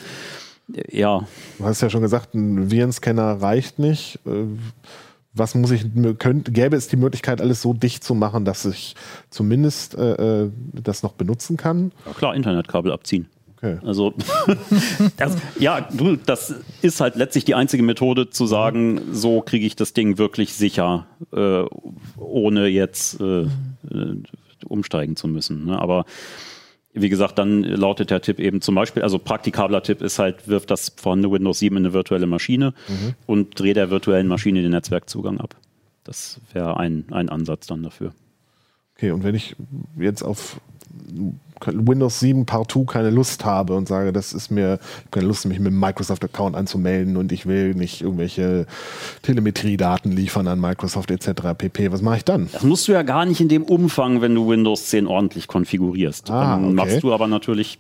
ja. 0.90 1.28
Du 1.58 1.64
hast 1.66 1.82
ja 1.82 1.90
schon 1.90 2.02
gesagt, 2.02 2.34
ein 2.34 2.72
Virenscanner 2.72 3.42
reicht 3.42 3.80
nicht. 3.80 4.20
Äh, 4.26 4.46
was 5.34 5.54
muss 5.54 5.70
ich, 5.70 5.86
könnte, 6.18 6.52
gäbe 6.52 6.76
es 6.76 6.88
die 6.88 6.96
Möglichkeit, 6.96 7.42
alles 7.42 7.62
so 7.62 7.74
dicht 7.74 8.04
zu 8.04 8.16
machen, 8.16 8.44
dass 8.44 8.66
ich 8.66 8.96
zumindest 9.30 9.96
äh, 9.96 10.46
äh 10.46 10.52
das 10.74 11.04
noch 11.04 11.14
benutzen 11.14 11.58
kann? 11.58 11.92
Ja, 12.06 12.14
klar, 12.14 12.36
Internetkabel 12.36 12.92
abziehen. 12.92 13.28
Okay. 13.58 13.80
Also, 13.84 14.14
das, 15.18 15.36
ja, 15.60 15.82
du, 15.82 16.16
das 16.16 16.54
ist 16.84 17.02
halt 17.02 17.16
letztlich 17.16 17.44
die 17.44 17.56
einzige 17.56 17.82
Methode 17.82 18.30
zu 18.30 18.46
sagen, 18.46 19.02
so 19.12 19.42
kriege 19.42 19.66
ich 19.66 19.76
das 19.76 19.94
Ding 19.94 20.20
wirklich 20.20 20.54
sicher, 20.54 21.08
äh, 21.34 21.64
ohne 22.18 22.68
jetzt 22.68 23.20
äh, 23.20 23.42
äh, 23.42 23.48
umsteigen 24.66 25.16
zu 25.16 25.28
müssen. 25.28 25.66
Ne? 25.66 25.80
Aber 25.80 26.06
wie 26.94 27.10
gesagt, 27.10 27.40
dann 27.40 27.64
lautet 27.64 28.12
der 28.12 28.22
Tipp 28.22 28.40
eben 28.40 28.62
zum 28.62 28.76
Beispiel, 28.76 29.02
also 29.02 29.18
praktikabler 29.18 29.82
Tipp 29.82 30.02
ist 30.02 30.20
halt, 30.20 30.48
wirf 30.48 30.66
das 30.66 30.94
vorhandene 30.96 31.34
Windows 31.34 31.60
7 31.60 31.78
in 31.78 31.86
eine 31.86 31.94
virtuelle 31.94 32.28
Maschine 32.28 32.74
mhm. 32.88 33.16
und 33.26 33.60
dreh 33.60 33.74
der 33.74 33.90
virtuellen 33.90 34.28
Maschine 34.28 34.62
den 34.62 34.72
Netzwerkzugang 34.72 35.40
ab. 35.40 35.56
Das 36.04 36.40
wäre 36.54 36.78
ein, 36.78 37.06
ein 37.12 37.30
Ansatz 37.30 37.68
dann 37.68 37.84
dafür. 37.84 38.14
Okay, 38.96 39.12
und 39.12 39.24
wenn 39.24 39.36
ich 39.36 39.56
jetzt 39.98 40.24
auf 40.24 40.60
Windows 41.66 42.20
7 42.20 42.46
Partout 42.46 42.86
keine 42.86 43.10
Lust 43.10 43.46
habe 43.46 43.76
und 43.76 43.88
sage, 43.88 44.14
das 44.14 44.34
ist 44.34 44.52
mir 44.52 44.80
keine 45.12 45.28
Lust, 45.28 45.46
mich 45.46 45.60
mit 45.60 45.72
dem 45.72 45.80
Microsoft-Account 45.80 46.56
anzumelden 46.56 47.18
und 47.18 47.32
ich 47.32 47.46
will 47.46 47.74
nicht 47.74 48.02
irgendwelche 48.02 48.66
Telemetriedaten 49.22 50.12
liefern 50.12 50.48
an 50.48 50.60
Microsoft 50.60 51.12
etc. 51.12 51.54
pp. 51.58 51.92
Was 51.92 52.02
mache 52.02 52.18
ich 52.18 52.26
dann? 52.26 52.50
Das 52.52 52.64
musst 52.64 52.88
du 52.88 52.92
ja 52.92 53.04
gar 53.04 53.26
nicht 53.26 53.42
in 53.42 53.50
dem 53.50 53.64
Umfang, 53.64 54.22
wenn 54.22 54.36
du 54.36 54.48
Windows 54.48 54.88
10 54.88 55.08
ordentlich 55.08 55.48
konfigurierst. 55.48 56.30
Ah, 56.30 56.58
okay. 56.58 56.74
Machst 56.74 57.04
du 57.04 57.14
aber 57.14 57.28
natürlich 57.28 57.80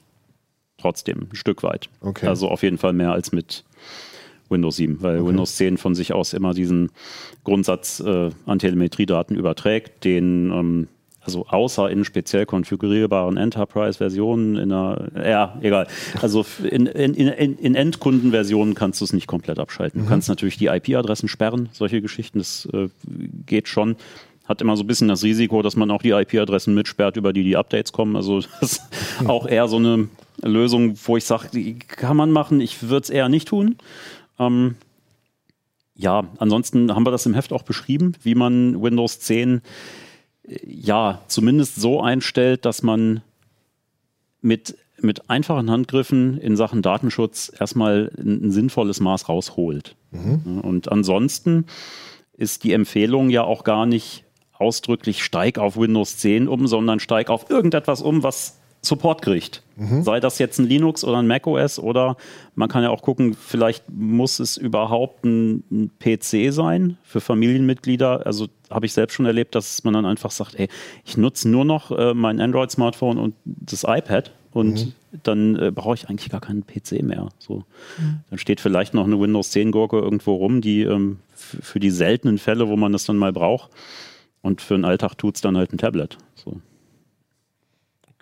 trotzdem 0.78 1.28
ein 1.32 1.36
Stück 1.36 1.64
weit. 1.64 1.90
Okay. 2.02 2.28
Also 2.28 2.50
auf 2.50 2.64
jeden 2.64 2.78
Fall 2.78 2.94
mehr 2.94 3.12
als 3.12 3.32
mit 3.32 3.64
Windows 4.50 4.78
7, 4.78 5.02
weil 5.02 5.20
okay. 5.20 5.30
Windows 5.30 5.56
10 5.56 5.78
von 5.78 5.96
sich 5.96 6.14
aus 6.14 6.34
immer 6.34 6.54
diesen 6.54 6.92
Grundsatz 7.44 8.00
äh, 8.00 8.30
an 8.46 8.60
Telemetriedaten 8.60 9.36
überträgt, 9.36 10.04
den 10.06 10.52
ähm, 10.52 10.88
also 11.28 11.46
außer 11.46 11.90
in 11.90 12.06
speziell 12.06 12.46
konfigurierbaren 12.46 13.36
Enterprise-Versionen 13.36 14.56
in 14.56 14.72
einer, 14.72 15.10
ja, 15.14 15.58
egal. 15.62 15.88
Also 16.22 16.46
in, 16.64 16.86
in, 16.86 17.14
in, 17.14 17.58
in 17.58 17.76
Endkundenversionen 17.76 18.76
kannst 18.76 19.02
du 19.02 19.06
es 19.06 19.12
nicht 19.12 19.28
komplett 19.28 19.60
abschalten. 19.60 20.00
Du 20.00 20.06
mhm. 20.06 20.10
kannst 20.10 20.30
natürlich 20.30 20.58
die 20.58 20.68
IP-Adressen 20.68 21.28
sperren, 21.28 21.68
solche 21.74 22.02
Geschichten, 22.02 22.40
das 22.40 22.68
äh, 22.72 22.88
geht 23.46 23.68
schon. 23.68 23.98
Hat 24.46 24.62
immer 24.62 24.78
so 24.78 24.86
ein 24.86 24.88
bisschen 24.88 25.10
das 25.10 25.22
Risiko, 25.22 25.62
dass 25.62 25.76
man 25.76 25.92
auch 25.92 26.02
die 26.02 26.12
IP-Adressen 26.12 26.74
mitsperrt, 26.74 27.18
über 27.18 27.34
die 27.34 27.44
die 27.44 27.58
Updates 27.58 27.92
kommen. 27.92 28.16
Also 28.16 28.40
das 28.62 28.62
ist 28.62 28.82
auch 29.26 29.46
eher 29.46 29.68
so 29.68 29.76
eine 29.76 30.08
Lösung, 30.42 30.98
wo 31.04 31.18
ich 31.18 31.26
sage, 31.26 31.50
die 31.52 31.78
kann 31.78 32.16
man 32.16 32.32
machen, 32.32 32.62
ich 32.62 32.84
würde 32.84 33.04
es 33.04 33.10
eher 33.10 33.28
nicht 33.28 33.50
tun. 33.50 33.76
Ähm, 34.40 34.76
ja, 35.94 36.24
ansonsten 36.38 36.96
haben 36.96 37.06
wir 37.06 37.12
das 37.12 37.26
im 37.26 37.34
Heft 37.34 37.52
auch 37.52 37.64
beschrieben, 37.64 38.14
wie 38.24 38.36
man 38.36 38.82
Windows 38.82 39.20
10 39.20 39.62
ja, 40.48 41.22
zumindest 41.28 41.76
so 41.76 42.02
einstellt, 42.02 42.66
dass 42.66 42.84
man 42.84 43.22
mit, 44.42 44.78
mit 45.02 45.30
einfachen 45.30 45.70
Handgriffen 45.70 46.38
in 46.38 46.56
Sachen 46.56 46.82
Datenschutz 46.82 47.52
erstmal 47.58 48.12
ein, 48.18 48.48
ein 48.48 48.52
sinnvolles 48.52 49.00
Maß 49.00 49.30
rausholt. 49.30 49.96
Mhm. 50.12 50.62
Und 50.62 50.92
ansonsten 50.92 51.66
ist 52.34 52.64
die 52.64 52.74
Empfehlung 52.74 53.30
ja 53.30 53.44
auch 53.44 53.64
gar 53.64 53.86
nicht 53.86 54.24
ausdrücklich 54.54 55.24
steig 55.24 55.58
auf 55.58 55.78
Windows 55.78 56.18
10 56.18 56.48
um, 56.48 56.68
sondern 56.68 57.00
steig 57.00 57.30
auf 57.30 57.50
irgendetwas 57.50 58.02
um, 58.02 58.24
was 58.24 58.60
Support 58.88 59.22
kriegt. 59.22 59.64
Mhm. 59.76 60.04
Sei 60.04 60.20
das 60.20 60.40
jetzt 60.40 60.60
ein 60.60 60.68
Linux 60.68 61.04
oder 61.04 61.18
ein 61.18 61.28
macOS 61.28 61.80
oder 61.80 62.18
man 62.56 62.70
kann 62.70 62.84
ja 62.84 62.90
auch 62.90 63.02
gucken, 63.02 63.36
vielleicht 63.36 63.84
muss 63.90 64.40
es 64.40 64.58
überhaupt 64.58 65.24
ein, 65.24 65.64
ein 65.72 65.92
PC 66.00 66.52
sein 66.54 66.98
für 67.04 67.22
Familienmitglieder. 67.22 68.26
Also 68.26 68.48
habe 68.70 68.86
ich 68.86 68.94
selbst 68.94 69.14
schon 69.14 69.26
erlebt, 69.26 69.56
dass 69.56 69.84
man 69.84 69.94
dann 69.94 70.06
einfach 70.06 70.32
sagt, 70.32 70.56
ey, 70.56 70.68
ich 71.06 71.18
nutze 71.18 71.48
nur 71.50 71.66
noch 71.66 71.92
äh, 71.92 72.14
mein 72.14 72.42
Android-Smartphone 72.42 73.18
und 73.18 73.36
das 73.46 73.84
iPad 73.84 74.32
und 74.52 74.88
mhm. 74.88 74.94
dann 75.24 75.56
äh, 75.56 75.72
brauche 75.72 75.94
ich 75.94 76.10
eigentlich 76.10 76.30
gar 76.30 76.42
keinen 76.42 76.66
PC 76.66 77.04
mehr. 77.04 77.30
So. 77.38 77.64
Mhm. 78.00 78.22
Dann 78.30 78.40
steht 78.40 78.60
vielleicht 78.60 78.94
noch 78.96 79.06
eine 79.06 79.20
Windows 79.20 79.52
10 79.52 79.72
Gurke 79.72 80.00
irgendwo 80.00 80.36
rum, 80.36 80.62
die 80.62 80.82
ähm, 80.82 81.20
für 81.36 81.80
die 81.80 81.92
seltenen 81.92 82.40
Fälle, 82.40 82.68
wo 82.68 82.76
man 82.76 82.92
das 82.92 83.06
dann 83.06 83.18
mal 83.18 83.32
braucht. 83.32 83.70
Und 84.42 84.62
für 84.62 84.76
den 84.76 84.86
Alltag 84.86 85.16
tut 85.16 85.36
es 85.36 85.42
dann 85.42 85.58
halt 85.58 85.74
ein 85.74 85.78
Tablet. 85.78 86.18
So. 86.36 86.62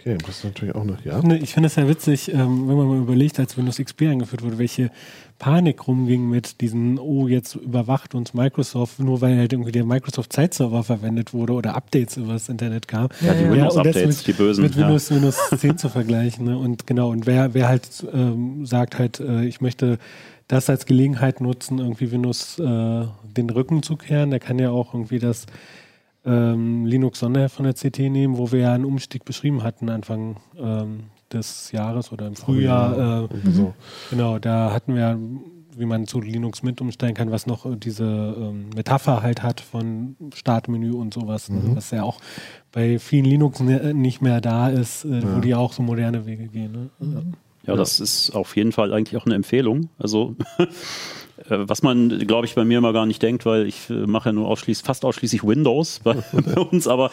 Okay, 0.06 0.20
das 0.24 0.38
ist 0.38 0.44
natürlich 0.44 0.76
auch 0.76 0.84
noch, 0.84 1.04
ja. 1.04 1.20
Ich 1.42 1.52
finde 1.52 1.66
es 1.66 1.76
ja 1.78 1.88
witzig, 1.88 2.32
ähm, 2.32 2.68
wenn 2.68 2.78
man 2.78 2.88
mal 2.88 2.98
überlegt, 3.00 3.40
als 3.40 3.58
Windows 3.58 3.78
XP 3.78 4.04
eingeführt 4.04 4.44
wurde, 4.44 4.60
welche 4.60 4.92
Panik 5.40 5.88
rumging 5.88 6.30
mit 6.30 6.62
diesen, 6.62 7.00
oh, 7.00 7.28
jetzt 7.28 7.56
überwacht 7.56 8.14
uns 8.14 8.36
Microsoft, 8.36 9.00
nur 9.00 9.22
weil 9.22 9.36
halt 9.36 9.52
irgendwie 9.52 9.72
der 9.72 9.84
Microsoft 9.84 10.32
Zeitserver 10.32 10.84
verwendet 10.84 11.34
wurde 11.34 11.54
oder 11.54 11.76
Updates 11.76 12.18
über 12.18 12.34
das 12.34 12.50
Internet 12.50 12.88
gab. 12.88 13.20
Ja, 13.20 13.34
die 13.34 13.50
Windows-Updates, 13.50 14.24
die 14.24 14.34
bösen. 14.34 14.64
Mit 14.64 14.78
Windows, 14.78 15.10
ja. 15.10 15.16
Windows 15.16 15.40
10 15.58 15.78
zu 15.80 15.90
vergleichen. 15.90 16.46
Ne? 16.46 16.56
Und 16.56 16.86
genau, 16.86 17.10
und 17.10 17.26
wer, 17.26 17.56
wer 17.56 17.68
halt 17.68 18.06
ähm, 18.14 18.64
sagt 18.68 19.00
halt, 19.00 19.20
äh, 19.20 19.46
ich 19.46 19.60
möchte 19.60 19.98
das 20.48 20.70
als 20.70 20.86
Gelegenheit 20.86 21.42
nutzen, 21.42 21.80
irgendwie 21.80 22.12
Windows 22.12 22.60
äh, 22.60 23.06
den 23.36 23.50
Rücken 23.50 23.82
zu 23.82 23.96
kehren, 23.96 24.30
der 24.30 24.40
kann 24.40 24.60
ja 24.60 24.70
auch 24.70 24.94
irgendwie 24.94 25.18
das 25.18 25.48
ähm, 26.26 26.86
Linux 26.86 27.20
Sonderheft 27.20 27.56
von 27.56 27.66
der 27.66 27.74
CT 27.74 28.00
nehmen, 28.00 28.38
wo 28.38 28.52
wir 28.52 28.60
ja 28.60 28.74
einen 28.74 28.86
Umstieg 28.86 29.26
beschrieben 29.26 29.64
hatten 29.64 29.90
Anfang 29.90 30.38
ähm, 30.58 31.06
des 31.32 31.72
Jahres 31.72 32.12
oder 32.12 32.28
im 32.28 32.36
Frühjahr. 32.36 33.24
Äh, 33.24 33.52
so. 33.52 33.74
Genau, 34.10 34.40
da 34.40 34.72
hatten 34.72 34.96
wir 34.96 35.20
wie 35.78 35.86
man 35.86 36.08
zu 36.08 36.22
Linux 36.22 36.64
mit 36.64 36.82
umsteigen 36.82 37.16
kann, 37.16 37.32
was 37.32 37.48
noch 37.48 37.66
diese 37.78 38.06
ähm, 38.06 38.70
Metapher 38.76 39.22
halt 39.22 39.44
hat 39.44 39.62
von 39.62 40.16
Startmenü 40.34 40.92
und 40.92 41.14
sowas, 41.14 41.50
ne, 41.50 41.60
mhm. 41.60 41.76
was 41.76 41.92
ja 41.92 42.04
auch 42.04 42.20
bei 42.72 43.00
vielen 43.00 43.26
Linux 43.26 43.60
ne, 43.60 43.94
nicht 43.94 44.22
mehr 44.22 44.42
da 44.42 44.70
ist, 44.70 45.06
äh, 45.06 45.20
ja. 45.20 45.36
wo 45.36 45.40
die 45.40 45.56
auch 45.56 45.74
so 45.74 45.84
moderne 45.84 46.26
Wege 46.26 46.48
gehen. 46.48 46.72
Ne? 46.72 46.90
Mhm. 47.00 47.34
Ja, 47.66 47.76
das 47.76 48.00
ist 48.00 48.32
auf 48.32 48.56
jeden 48.56 48.72
Fall 48.72 48.94
eigentlich 48.94 49.20
auch 49.20 49.26
eine 49.26 49.36
Empfehlung. 49.36 49.90
Also 49.98 50.36
Äh, 50.58 50.66
was 51.48 51.84
man, 51.84 52.20
glaube 52.20 52.46
ich, 52.46 52.56
bei 52.56 52.64
mir 52.64 52.78
immer 52.78 52.94
gar 52.94 53.06
nicht 53.06 53.22
denkt, 53.22 53.46
weil 53.46 53.68
ich 53.68 53.90
äh, 53.90 53.94
mache 53.94 54.30
ja 54.30 54.34
nur 54.34 54.48
ausschließlich, 54.48 54.86
fast 54.86 55.04
ausschließlich 55.04 55.44
Windows 55.44 56.00
bei, 56.04 56.14
bei 56.32 56.62
uns, 56.62 56.88
aber 56.88 57.12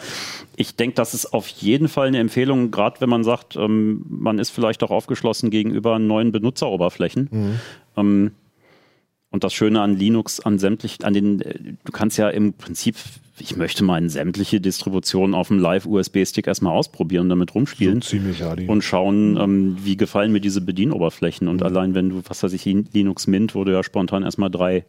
ich 0.55 0.75
denke, 0.75 0.95
das 0.95 1.13
ist 1.13 1.33
auf 1.33 1.47
jeden 1.47 1.87
Fall 1.87 2.07
eine 2.07 2.19
Empfehlung, 2.19 2.71
gerade 2.71 3.01
wenn 3.01 3.09
man 3.09 3.23
sagt, 3.23 3.55
ähm, 3.55 4.05
man 4.07 4.39
ist 4.39 4.49
vielleicht 4.51 4.83
auch 4.83 4.91
aufgeschlossen 4.91 5.49
gegenüber 5.49 5.99
neuen 5.99 6.31
Benutzeroberflächen. 6.31 7.29
Mhm. 7.31 7.59
Ähm, 7.97 8.31
und 9.33 9.43
das 9.43 9.51
Schöne 9.51 9.81
an 9.81 9.97
Linux, 9.97 10.39
an 10.39 10.59
sämtlichen, 10.59 11.03
an 11.03 11.13
den, 11.15 11.41
äh, 11.41 11.57
du 11.83 11.91
kannst 11.91 12.19
ja 12.19 12.29
im 12.29 12.53
Prinzip, 12.53 12.95
ich 13.39 13.57
möchte 13.57 13.83
mal 13.83 13.97
in 13.97 14.07
sämtliche 14.07 14.61
Distributionen 14.61 15.33
auf 15.33 15.47
dem 15.47 15.57
Live-USB-Stick 15.57 16.45
erstmal 16.45 16.73
ausprobieren, 16.73 17.29
damit 17.29 17.55
rumspielen. 17.55 18.03
So 18.03 18.09
ziemlich, 18.09 18.43
Adi. 18.43 18.67
Und 18.67 18.83
schauen, 18.83 19.35
ähm, 19.37 19.77
wie 19.81 19.97
gefallen 19.97 20.31
mir 20.31 20.39
diese 20.39 20.61
Bedienoberflächen. 20.61 21.47
Und 21.47 21.61
mhm. 21.61 21.65
allein 21.65 21.95
wenn 21.95 22.09
du, 22.09 22.21
was 22.27 22.43
weiß 22.43 22.53
ich, 22.53 22.63
Linux 22.65 23.25
Mint, 23.25 23.55
wo 23.55 23.63
du 23.63 23.71
ja 23.71 23.83
spontan 23.83 24.21
erstmal 24.21 24.51
drei 24.51 24.85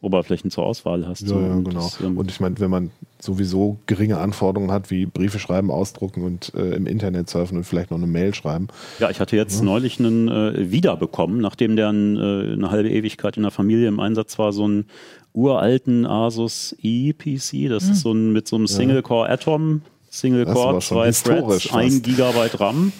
Oberflächen 0.00 0.50
zur 0.50 0.64
Auswahl 0.64 1.06
hast. 1.06 1.22
Ja, 1.22 1.28
so. 1.28 1.40
ja 1.40 1.54
genau. 1.54 1.70
Das, 1.70 2.00
ähm, 2.00 2.18
und 2.18 2.30
ich 2.30 2.40
meine, 2.40 2.58
wenn 2.60 2.70
man 2.70 2.90
sowieso 3.20 3.78
geringe 3.86 4.18
Anforderungen 4.18 4.70
hat, 4.70 4.90
wie 4.90 5.06
Briefe 5.06 5.38
schreiben, 5.38 5.70
ausdrucken 5.70 6.22
und 6.22 6.52
äh, 6.54 6.74
im 6.74 6.86
Internet 6.86 7.30
surfen 7.30 7.56
und 7.56 7.64
vielleicht 7.64 7.90
noch 7.90 7.98
eine 7.98 8.06
Mail 8.06 8.34
schreiben. 8.34 8.68
Ja, 8.98 9.10
ich 9.10 9.20
hatte 9.20 9.36
jetzt 9.36 9.58
ja. 9.58 9.64
neulich 9.64 9.98
einen 9.98 10.28
äh, 10.28 10.70
wiederbekommen, 10.70 11.40
nachdem 11.40 11.76
der 11.76 11.88
ein, 11.88 12.16
äh, 12.16 12.52
eine 12.52 12.70
halbe 12.70 12.90
Ewigkeit 12.90 13.36
in 13.36 13.42
der 13.42 13.52
Familie 13.52 13.88
im 13.88 14.00
Einsatz 14.00 14.38
war, 14.38 14.52
so 14.52 14.64
einen 14.64 14.86
uralten 15.32 16.06
Asus 16.06 16.76
ePC. 16.82 17.68
Das 17.68 17.84
hm. 17.84 17.92
ist 17.92 18.00
so 18.00 18.12
ein 18.12 18.32
mit 18.32 18.48
so 18.48 18.56
einem 18.56 18.66
Single-Core 18.66 19.28
Atom, 19.28 19.82
Single-Core, 20.10 20.80
zwei 20.80 21.10
Threads, 21.10 21.72
ein 21.72 22.02
Gigabyte 22.02 22.60
RAM. 22.60 22.92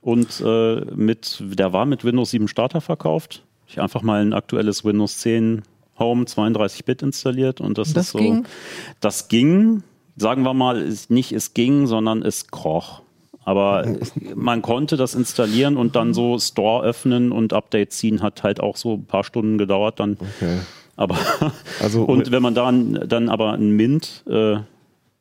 Und 0.00 0.42
äh, 0.44 0.80
mit, 0.94 1.42
der 1.42 1.72
war 1.72 1.86
mit 1.86 2.04
Windows 2.04 2.30
7 2.30 2.46
Starter 2.48 2.82
verkauft. 2.82 3.42
Ich 3.66 3.80
einfach 3.80 4.02
mal 4.02 4.20
ein 4.20 4.34
aktuelles 4.34 4.84
Windows 4.84 5.18
10 5.18 5.62
Home 5.98 6.24
32-Bit 6.24 7.02
installiert 7.02 7.60
und 7.60 7.78
das, 7.78 7.92
das 7.92 8.06
ist 8.06 8.12
so. 8.12 8.18
Ging? 8.18 8.46
Das 9.00 9.28
ging, 9.28 9.82
sagen 10.16 10.42
wir 10.42 10.54
mal, 10.54 10.92
nicht 11.08 11.32
es 11.32 11.54
ging, 11.54 11.86
sondern 11.86 12.22
es 12.22 12.48
kroch. 12.48 13.02
Aber 13.44 13.86
man 14.34 14.62
konnte 14.62 14.96
das 14.96 15.14
installieren 15.14 15.76
und 15.76 15.96
dann 15.96 16.14
so 16.14 16.38
Store 16.38 16.84
öffnen 16.84 17.32
und 17.32 17.52
Update 17.52 17.92
ziehen, 17.92 18.22
hat 18.22 18.42
halt 18.42 18.60
auch 18.60 18.76
so 18.76 18.94
ein 18.94 19.04
paar 19.04 19.24
Stunden 19.24 19.58
gedauert 19.58 20.00
dann. 20.00 20.16
Okay. 20.20 20.58
Aber 20.96 21.16
also, 21.80 22.04
und 22.04 22.30
wenn 22.30 22.42
man 22.42 22.54
dann, 22.54 23.08
dann 23.08 23.28
aber 23.28 23.52
ein 23.52 23.70
Mint, 23.70 24.24
äh, 24.28 24.58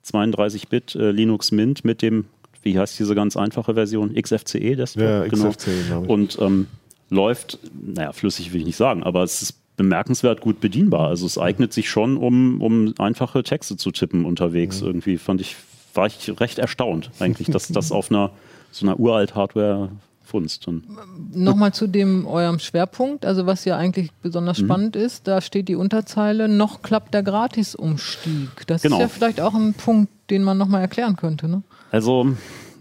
32-Bit 0.06 0.96
äh, 0.96 1.12
Linux 1.12 1.52
Mint 1.52 1.86
mit 1.86 2.02
dem, 2.02 2.26
wie 2.62 2.78
heißt 2.78 3.00
diese 3.00 3.16
ganz 3.16 3.36
einfache 3.38 3.74
Version? 3.74 4.14
XFCE, 4.14 4.76
das 4.76 4.96
ja, 4.96 5.26
genau. 5.26 5.50
XFCE, 5.50 6.00
Und 6.08 6.38
ähm, 6.40 6.68
läuft, 7.10 7.60
naja, 7.74 8.12
flüssig 8.12 8.54
will 8.54 8.62
ich 8.62 8.68
nicht 8.68 8.78
sagen, 8.78 9.04
aber 9.04 9.24
es 9.24 9.42
ist 9.42 9.63
bemerkenswert 9.76 10.42
gut 10.42 10.60
bedienbar. 10.60 11.08
Also 11.08 11.26
es 11.26 11.38
eignet 11.38 11.74
sich 11.74 11.90
schon, 11.90 12.18
um, 12.18 12.62
um 12.62 12.94
einfache 13.00 13.44
Texte 13.44 13.78
zu 13.78 13.92
tippen 13.92 14.26
unterwegs. 14.26 14.82
Mhm. 14.82 14.88
Irgendwie 14.88 15.18
fand 15.18 15.42
ich, 15.42 15.56
war 15.94 16.08
ich 16.08 16.40
recht 16.40 16.60
erstaunt 16.60 17.12
eigentlich, 17.20 17.50
dass 17.50 17.68
das 17.68 17.92
auf 17.92 18.12
einer 18.12 18.32
so 18.72 18.86
einer 18.86 19.00
uralt 19.00 19.36
Hardware 19.36 19.90
Funst. 20.24 20.68
Nochmal 21.34 21.74
zu 21.74 21.86
dem 21.86 22.26
eurem 22.26 22.58
Schwerpunkt, 22.58 23.26
also 23.26 23.46
was 23.46 23.66
ja 23.66 23.78
eigentlich 23.78 24.12
besonders 24.22 24.60
mhm. 24.60 24.66
spannend 24.66 24.96
ist, 24.96 25.28
da 25.28 25.42
steht 25.42 25.68
die 25.68 25.76
Unterzeile, 25.76 26.48
noch 26.48 26.82
klappt 26.82 27.14
der 27.14 27.24
Gratisumstieg. 27.24 28.66
Das 28.68 28.82
genau. 28.82 28.96
ist 28.96 29.02
ja 29.02 29.08
vielleicht 29.10 29.42
auch 29.42 29.54
ein 29.54 29.74
Punkt, 29.74 30.12
den 30.30 30.44
man 30.44 30.58
nochmal 30.58 30.82
erklären 30.82 31.18
könnte. 31.18 31.50
Ne? 31.50 31.62
Also, 31.92 32.36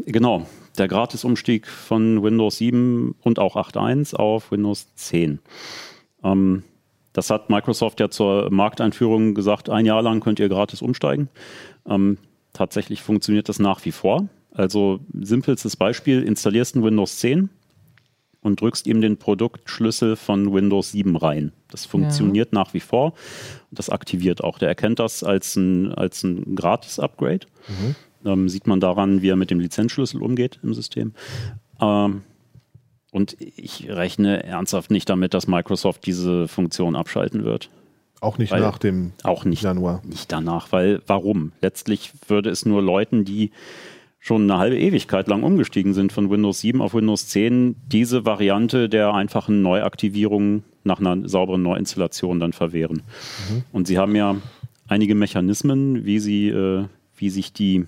genau, 0.07 0.47
der 0.79 0.89
Gratisumstieg 0.89 1.67
von 1.67 2.23
Windows 2.23 2.59
7 2.59 3.17
und 3.21 3.39
auch 3.39 3.57
8.1 3.57 4.15
auf 4.15 4.53
Windows 4.53 4.87
10. 4.95 5.41
Ähm, 6.25 6.63
das 7.13 7.31
hat 7.31 7.51
Microsoft 7.51 8.01
ja 8.01 8.11
zur 8.11 8.51
Markteinführung 8.51 9.35
gesagt, 9.35 9.69
ein 9.69 9.87
Jahr 9.87 10.03
lang 10.03 10.21
könnt 10.21 10.41
ihr 10.41 10.49
gratis 10.49 10.83
umsteigen. 10.83 11.29
Ähm, 11.87 12.19
tatsächlich 12.53 13.03
funktioniert 13.03 13.49
das 13.49 13.59
nach 13.59 13.85
wie 13.85 13.93
vor. 13.93 14.29
Also 14.53 15.01
simpelstes 15.19 15.77
Beispiel, 15.77 16.23
installierst 16.23 16.77
ein 16.77 16.85
Windows 16.85 17.19
10 17.19 17.49
und 18.43 18.61
drückst 18.61 18.87
ihm 18.87 19.01
den 19.01 19.17
Produktschlüssel 19.17 20.17
von 20.17 20.53
Windows 20.53 20.93
7 20.93 21.17
rein. 21.17 21.53
Das 21.71 21.87
funktioniert 21.87 22.53
ja. 22.53 22.61
nach 22.61 22.75
wie 22.75 22.81
vor. 22.81 23.15
Das 23.71 23.89
aktiviert 23.89 24.43
auch. 24.43 24.59
Der 24.59 24.69
erkennt 24.69 24.99
das 24.99 25.23
als 25.23 25.57
ein, 25.57 25.93
als 25.95 26.23
ein 26.23 26.55
Gratis-Upgrade. 26.55 27.47
Mhm. 27.69 27.95
Ähm, 28.25 28.49
sieht 28.49 28.67
man 28.67 28.81
daran, 28.81 29.23
wie 29.23 29.29
er 29.29 29.37
mit 29.37 29.51
dem 29.51 29.61
Lizenzschlüssel 29.61 30.23
umgeht 30.23 30.59
im 30.63 30.75
System. 30.75 31.13
Ähm, 31.81 32.23
und 33.13 33.37
ich 33.39 33.89
rechne 33.89 34.43
ernsthaft 34.43 34.91
nicht 34.91 35.09
damit, 35.09 35.35
dass 35.35 35.47
Microsoft 35.47 36.07
diese 36.07 36.49
Funktion 36.49 36.97
abschalten 36.97 37.45
wird. 37.45 37.69
Auch 38.21 38.39
nicht 38.39 38.51
weil, 38.51 38.61
nach 38.61 38.79
dem 38.79 39.13
auch 39.23 39.45
nicht, 39.45 39.63
Januar. 39.63 40.01
Nicht 40.05 40.33
danach, 40.33 40.73
weil 40.73 41.03
warum? 41.07 41.53
Letztlich 41.61 42.13
würde 42.27 42.51
es 42.51 42.65
nur 42.65 42.81
Leuten, 42.83 43.25
die 43.25 43.51
schon 44.19 44.43
eine 44.43 44.59
halbe 44.59 44.79
Ewigkeit 44.79 45.27
lang 45.29 45.43
umgestiegen 45.43 45.95
sind 45.95 46.13
von 46.13 46.31
Windows 46.31 46.61
7 46.61 46.81
auf 46.81 46.95
Windows 46.95 47.27
10, 47.27 47.77
diese 47.87 48.25
Variante 48.25 48.89
der 48.89 49.13
einfachen 49.13 49.61
Neuaktivierung 49.63 50.63
nach 50.85 51.01
einer 51.01 51.29
sauberen 51.29 51.63
Neuinstallation 51.63 52.41
dann 52.41 52.53
verwehren. 52.53 53.03
Mhm. 53.51 53.65
Und 53.73 53.89
sie 53.89 53.99
haben 53.99 54.15
ja 54.15 54.37
einige 54.87 55.15
Mechanismen, 55.17 56.05
wie 56.05 56.21
sie, 56.21 56.49
äh, 56.49 56.85
wie 57.17 57.31
sich 57.31 57.53
die, 57.53 57.85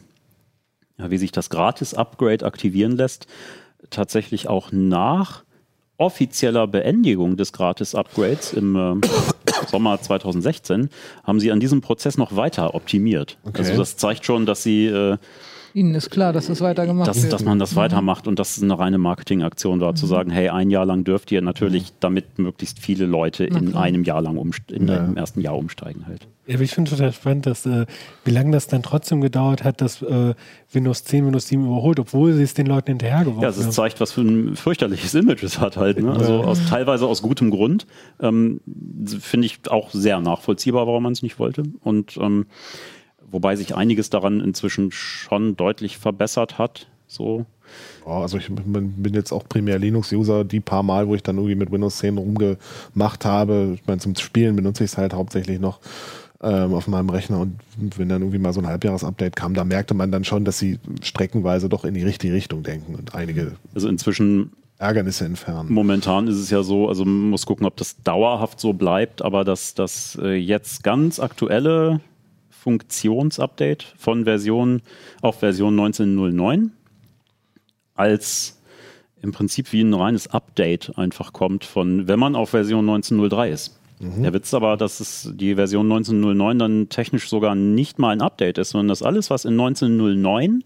ja, 0.99 1.11
wie 1.11 1.19
sich 1.19 1.33
das 1.33 1.49
Gratis-Upgrade 1.49 2.45
aktivieren 2.45 2.97
lässt, 2.97 3.29
tatsächlich 3.91 4.49
auch 4.49 4.73
nach 4.73 5.45
offizieller 5.97 6.67
Beendigung 6.67 7.37
des 7.37 7.53
Gratis-Upgrades 7.53 8.53
im 8.53 8.77
äh, 8.77 9.07
Sommer 9.69 10.01
2016 10.01 10.91
haben 11.23 11.41
sie 11.41 11.53
an 11.53 11.61
diesem 11.61 11.81
Prozess 11.81 12.19
noch 12.19 12.35
weiter 12.37 12.75
optimiert. 12.75 13.39
Okay. 13.45 13.59
Also 13.59 13.77
das 13.77 13.97
zeigt 13.97 14.25
schon, 14.25 14.45
dass 14.47 14.63
sie 14.63 14.87
äh, 14.87 15.19
Ihnen 15.75 15.93
ist 15.97 16.11
klar, 16.11 16.33
dass 16.33 16.49
es 16.49 16.61
weitergemacht 16.61 17.09
dass, 17.09 17.21
wird. 17.21 17.33
Dass 17.33 17.45
man 17.45 17.59
das 17.59 17.73
mhm. 17.73 17.77
weitermacht 17.77 18.29
und 18.29 18.39
dass 18.39 18.57
es 18.57 18.63
eine 18.63 18.79
reine 18.79 18.97
Marketingaktion 18.97 19.81
war, 19.81 19.91
mhm. 19.91 19.97
zu 19.97 20.07
sagen, 20.07 20.31
hey, 20.31 20.49
ein 20.49 20.71
Jahr 20.71 20.87
lang 20.87 21.03
dürft 21.03 21.33
ihr 21.33 21.43
natürlich, 21.43 21.91
mhm. 21.91 21.97
damit 21.99 22.39
möglichst 22.39 22.79
viele 22.79 23.07
Leute 23.07 23.45
in 23.45 23.75
einem 23.75 24.05
Jahr 24.05 24.23
lang 24.23 24.39
in 24.71 24.87
ja. 24.87 25.05
im 25.05 25.17
ersten 25.17 25.41
Jahr 25.41 25.57
umsteigen 25.57 26.07
halt. 26.07 26.29
Ja, 26.47 26.55
aber 26.55 26.63
ich 26.63 26.73
finde 26.73 26.93
total 26.93 27.13
spannend, 27.13 27.47
dass 27.47 27.67
äh, 27.67 27.87
wie 28.25 28.31
lange 28.31 28.53
das 28.53 28.69
dann 28.69 28.85
trotzdem 28.85 29.21
gedauert 29.21 29.65
hat, 29.65 29.81
dass 29.81 30.01
äh, 30.03 30.35
Windows 30.71 31.05
10 31.05 31.27
Windows 31.27 31.49
7 31.49 31.65
überholt, 31.65 31.99
obwohl 31.99 32.35
sie 32.35 32.43
es 32.43 32.55
den 32.55 32.67
Leuten 32.67 32.93
hinterhergeworfen 32.93 33.45
haben. 33.45 33.61
Ja, 33.61 33.69
es 33.69 33.75
zeigt, 33.75 34.01
was 34.01 34.13
für 34.13 34.21
ein 34.21 34.55
fürchterliches 34.55 35.15
Image 35.15 35.43
es 35.43 35.59
hat 35.59 35.77
halt. 35.77 36.01
Ne? 36.01 36.13
Also 36.13 36.45
aus, 36.45 36.65
teilweise 36.69 37.07
aus 37.07 37.21
gutem 37.23 37.51
Grund. 37.51 37.87
Ähm, 38.21 38.61
finde 39.21 39.47
ich 39.47 39.59
auch 39.71 39.91
sehr 39.91 40.21
nachvollziehbar, 40.21 40.87
warum 40.87 41.03
man 41.03 41.15
es 41.15 41.23
nicht 41.23 41.39
wollte. 41.39 41.65
Und 41.81 42.17
ähm, 42.19 42.47
wobei 43.35 43.57
sich 43.57 43.75
einiges 43.75 44.09
daran 44.09 44.41
inzwischen 44.41 44.93
schon 44.93 45.57
deutlich 45.57 45.99
verbessert 45.99 46.57
hat. 46.57 46.87
So. 47.07 47.45
also 48.07 48.39
ich 48.39 48.49
bin 48.51 49.13
jetzt 49.13 49.33
auch 49.33 49.47
primär 49.47 49.79
Linux-User, 49.79 50.45
die 50.45 50.61
paar 50.61 50.83
Mal, 50.83 51.09
wo 51.09 51.15
ich 51.15 51.23
dann 51.23 51.37
irgendwie 51.37 51.57
mit 51.57 51.71
Windows 51.71 51.99
10 51.99 52.17
rumgemacht 52.17 53.25
habe. 53.25 53.73
Ich 53.75 53.87
meine, 53.87 54.01
zum 54.01 54.15
Spielen 54.15 54.57
benutze 54.57 54.85
ich 54.85 54.93
es 54.93 54.99
halt 54.99 55.13
hauptsächlich 55.13 55.61
noch 55.61 55.81
ähm, 56.43 56.75
auf 56.75 56.87
meinem 56.87 57.11
Rechner 57.11 57.41
und 57.41 57.59
wenn 57.99 58.09
dann 58.09 58.23
irgendwie 58.23 58.39
mal 58.39 58.53
so 58.53 58.61
ein 58.61 58.67
Halbjahres-Update 58.67 59.35
kam, 59.35 59.55
da 59.55 59.65
merkte 59.65 59.95
man 59.95 60.13
dann 60.13 60.25
schon, 60.25 60.45
dass 60.45 60.59
sie 60.59 60.79
streckenweise 61.03 61.69
doch 61.69 61.85
in 61.85 61.95
die 61.95 62.05
richtige 62.05 62.35
Richtung 62.35 62.63
denken 62.63 62.95
und 62.95 63.15
einige 63.15 63.53
also 63.75 63.89
inzwischen 63.89 64.53
Ärgernisse 64.79 65.25
entfernen. 65.25 65.73
Momentan 65.73 66.29
ist 66.29 66.37
es 66.37 66.51
ja 66.51 66.63
so, 66.63 66.89
also 66.89 67.05
man 67.05 67.31
muss 67.31 67.47
gucken, 67.47 67.67
ob 67.67 67.77
das 67.77 67.97
dauerhaft 68.03 68.61
so 68.61 68.73
bleibt, 68.73 69.23
aber 69.23 69.45
dass 69.45 69.75
das 69.75 70.19
äh, 70.23 70.35
jetzt 70.35 70.83
ganz 70.85 71.19
aktuelle 71.19 72.01
Funktionsupdate 72.65 73.85
von 73.99 74.25
Version 74.25 74.81
auf 75.21 75.41
Version 75.41 75.79
1909 75.79 76.73
als 77.95 78.59
im 79.21 79.33
Prinzip 79.33 79.71
wie 79.73 79.83
ein 79.83 79.93
reines 79.93 80.29
Update 80.29 80.97
einfach 80.97 81.35
kommt 81.35 81.65
von, 81.65 82.09
wenn 82.09 82.19
man 82.19 82.35
auf 82.35 82.51
Version 82.51 82.89
1903 82.89 83.51
ist. 83.51 83.79
Mhm. 84.01 84.23
Der 84.23 84.33
Witz 84.33 84.55
aber, 84.55 84.79
dass 84.79 85.01
es 85.01 85.31
die 85.35 85.57
Version 85.57 85.93
1909 85.93 86.59
dann 86.59 86.89
technisch 86.89 87.29
sogar 87.29 87.55
nicht 87.55 87.99
mal 87.99 88.11
ein 88.11 88.23
Update 88.23 88.57
ist, 88.57 88.71
sondern 88.71 88.89
dass 88.89 89.03
alles, 89.03 89.29
was 89.29 89.45
in 89.45 89.61
1909 89.61 90.63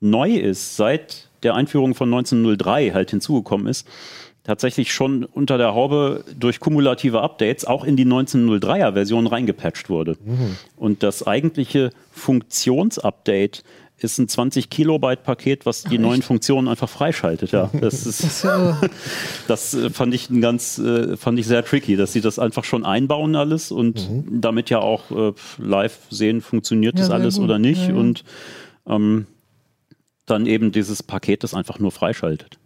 neu 0.00 0.30
ist, 0.30 0.76
seit 0.76 1.28
der 1.42 1.54
Einführung 1.54 1.94
von 1.94 2.08
1903 2.08 2.92
halt 2.92 3.10
hinzugekommen 3.10 3.66
ist, 3.66 3.86
tatsächlich 4.50 4.92
schon 4.92 5.22
unter 5.24 5.58
der 5.58 5.74
Haube 5.74 6.24
durch 6.36 6.58
kumulative 6.58 7.20
Updates 7.20 7.64
auch 7.64 7.84
in 7.84 7.94
die 7.94 8.04
1903er 8.04 8.94
Version 8.94 9.28
reingepatcht 9.28 9.88
wurde. 9.88 10.16
Mhm. 10.24 10.56
Und 10.76 11.04
das 11.04 11.24
eigentliche 11.24 11.90
Funktionsupdate 12.10 13.62
ist 13.96 14.18
ein 14.18 14.26
20 14.26 14.68
Kilobyte 14.68 15.22
Paket, 15.22 15.66
was 15.66 15.84
die 15.84 15.98
Ach, 15.98 16.02
neuen 16.02 16.22
Funktionen 16.22 16.66
einfach 16.66 16.88
freischaltet. 16.88 17.52
Ja, 17.52 17.70
das 17.80 18.06
ist, 18.06 18.44
das 19.46 19.74
äh, 19.74 19.90
fand 19.90 20.14
ich 20.14 20.28
ein 20.30 20.40
ganz, 20.40 20.78
äh, 20.78 21.16
fand 21.16 21.38
ich 21.38 21.46
sehr 21.46 21.64
tricky, 21.64 21.94
dass 21.94 22.12
sie 22.12 22.20
das 22.20 22.40
einfach 22.40 22.64
schon 22.64 22.84
einbauen 22.84 23.36
alles 23.36 23.70
und 23.70 24.10
mhm. 24.10 24.40
damit 24.40 24.68
ja 24.68 24.80
auch 24.80 25.12
äh, 25.12 25.32
live 25.58 25.96
sehen, 26.10 26.40
funktioniert 26.40 26.98
ja, 26.98 27.04
das 27.04 27.10
alles 27.12 27.36
gut. 27.36 27.44
oder 27.44 27.60
nicht 27.60 27.82
ja, 27.82 27.90
ja. 27.90 27.94
und 27.94 28.24
ähm, 28.88 29.26
dann 30.26 30.46
eben 30.46 30.72
dieses 30.72 31.04
Paket 31.04 31.44
das 31.44 31.54
einfach 31.54 31.78
nur 31.78 31.92
freischaltet. 31.92 32.59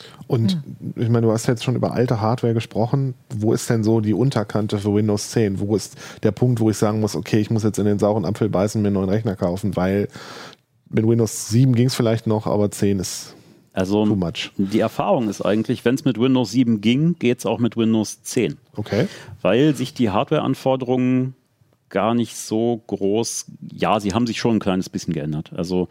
Ja. 0.00 0.24
Und 0.26 0.52
hm. 0.52 0.94
ich 0.96 1.08
meine, 1.08 1.26
du 1.26 1.32
hast 1.32 1.46
jetzt 1.46 1.64
schon 1.64 1.76
über 1.76 1.92
alte 1.92 2.20
Hardware 2.20 2.54
gesprochen. 2.54 3.14
Wo 3.28 3.52
ist 3.52 3.68
denn 3.70 3.84
so 3.84 4.00
die 4.00 4.14
Unterkante 4.14 4.78
für 4.78 4.94
Windows 4.94 5.30
10? 5.30 5.60
Wo 5.60 5.76
ist 5.76 5.96
der 6.22 6.32
Punkt, 6.32 6.60
wo 6.60 6.70
ich 6.70 6.76
sagen 6.76 7.00
muss, 7.00 7.16
okay, 7.16 7.40
ich 7.40 7.50
muss 7.50 7.62
jetzt 7.62 7.78
in 7.78 7.84
den 7.84 7.98
sauren 7.98 8.24
Apfel 8.24 8.48
beißen, 8.48 8.80
mir 8.80 8.88
einen 8.88 8.94
neuen 8.94 9.10
Rechner 9.10 9.36
kaufen, 9.36 9.76
weil 9.76 10.08
mit 10.88 11.06
Windows 11.06 11.48
7 11.48 11.74
ging 11.74 11.86
es 11.86 11.94
vielleicht 11.94 12.26
noch, 12.26 12.46
aber 12.46 12.70
10 12.70 12.98
ist 12.98 13.34
also 13.72 14.04
too 14.04 14.16
much. 14.16 14.50
Die 14.56 14.80
Erfahrung 14.80 15.28
ist 15.28 15.42
eigentlich, 15.42 15.84
wenn 15.84 15.94
es 15.94 16.04
mit 16.04 16.18
Windows 16.18 16.50
7 16.50 16.80
ging, 16.80 17.16
geht 17.18 17.38
es 17.38 17.46
auch 17.46 17.58
mit 17.58 17.76
Windows 17.76 18.22
10. 18.22 18.58
Okay. 18.76 19.06
Weil 19.42 19.74
sich 19.76 19.94
die 19.94 20.10
Hardwareanforderungen 20.10 21.34
gar 21.88 22.14
nicht 22.14 22.36
so 22.36 22.82
groß, 22.86 23.46
ja, 23.72 24.00
sie 24.00 24.12
haben 24.12 24.26
sich 24.26 24.38
schon 24.38 24.56
ein 24.56 24.60
kleines 24.60 24.88
bisschen 24.88 25.14
geändert. 25.14 25.52
Also 25.54 25.88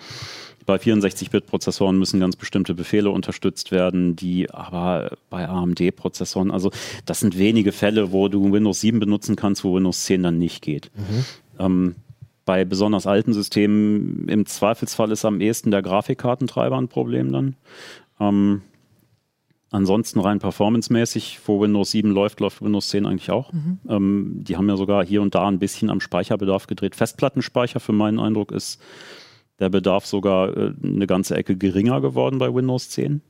bei 0.66 0.76
64-Bit-Prozessoren 0.76 1.98
müssen 1.98 2.20
ganz 2.20 2.36
bestimmte 2.36 2.74
Befehle 2.74 3.10
unterstützt 3.10 3.72
werden, 3.72 4.16
die 4.16 4.50
aber 4.52 5.18
bei 5.30 5.48
AMD-Prozessoren, 5.48 6.52
also 6.52 6.72
das 7.06 7.20
sind 7.20 7.38
wenige 7.38 7.72
Fälle, 7.72 8.12
wo 8.12 8.28
du 8.28 8.52
Windows 8.52 8.82
7 8.82 9.00
benutzen 9.00 9.36
kannst, 9.36 9.64
wo 9.64 9.76
Windows 9.76 10.04
10 10.06 10.24
dann 10.24 10.38
nicht 10.38 10.62
geht. 10.62 10.92
Mhm. 10.96 11.26
Ähm, 11.60 11.96
bei 12.46 12.66
besonders 12.66 13.06
alten 13.06 13.34
Systemen 13.34 14.28
im 14.28 14.46
Zweifelsfall 14.48 15.12
ist 15.12 15.24
am 15.24 15.40
ehesten 15.40 15.70
der 15.70 15.84
Grafikkartentreiber 15.84 16.78
ein 16.78 16.88
Problem 16.88 17.32
dann. 17.32 17.56
Ähm, 18.20 18.62
ansonsten 19.72 20.20
rein 20.20 20.40
performancemäßig, 20.40 21.40
wo 21.46 21.62
Windows 21.62 21.92
7 21.92 22.12
läuft, 22.12 22.40
läuft 22.40 22.64
Windows 22.64 22.90
10 22.90 23.06
eigentlich 23.06 23.30
auch. 23.30 23.54
Mhm. 23.54 23.80
Ähm, 23.88 24.32
die 24.44 24.58
haben 24.58 24.68
ja 24.68 24.78
sogar 24.78 25.06
hier 25.06 25.22
und 25.22 25.36
da 25.36 25.48
ein 25.48 25.60
bisschen 25.60 25.90
am 25.92 26.02
Speicherbedarf 26.02 26.68
gedreht. 26.68 26.96
Festplattenspeicher 26.96 27.80
für 27.80 27.94
meinen 27.94 28.20
Eindruck 28.20 28.52
ist 28.52 28.82
der 29.60 29.70
Bedarf 29.70 30.06
sogar 30.06 30.56
äh, 30.56 30.74
eine 30.84 31.08
ganze 31.08 31.36
Ecke 31.36 31.56
geringer 31.56 32.02
geworden 32.02 32.40
bei 32.40 32.54
Windows 32.54 32.90
10. 32.90 33.22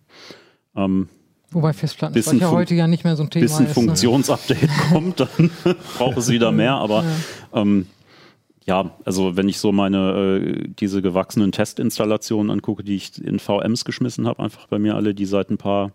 Ähm, 0.75 1.09
Wobei 1.51 1.73
Festplattenspeicher 1.73 2.51
heute 2.51 2.75
ja 2.75 2.87
nicht 2.87 3.03
mehr 3.03 3.15
so 3.15 3.23
ein 3.23 3.29
Thema 3.29 3.45
ist. 3.45 3.51
Bis 3.51 3.59
ein 3.59 3.67
ne? 3.67 3.73
Funktionsupdate 3.73 4.61
ne? 4.61 4.69
kommt, 4.91 5.19
dann 5.19 5.51
braucht 5.97 6.17
es 6.17 6.29
wieder 6.29 6.51
mehr. 6.51 6.75
Aber 6.75 7.03
ja. 7.03 7.61
Ähm, 7.61 7.87
ja, 8.65 8.91
also 9.03 9.35
wenn 9.35 9.49
ich 9.49 9.57
so 9.57 9.71
meine 9.71 10.43
äh, 10.43 10.67
diese 10.67 11.01
gewachsenen 11.01 11.51
Testinstallationen 11.51 12.51
angucke, 12.51 12.83
die 12.83 12.95
ich 12.95 13.19
in 13.23 13.39
VMs 13.39 13.83
geschmissen 13.83 14.27
habe, 14.27 14.43
einfach 14.43 14.67
bei 14.67 14.77
mir 14.77 14.95
alle, 14.95 15.15
die 15.15 15.25
seit 15.25 15.49
ein 15.49 15.57
paar 15.57 15.91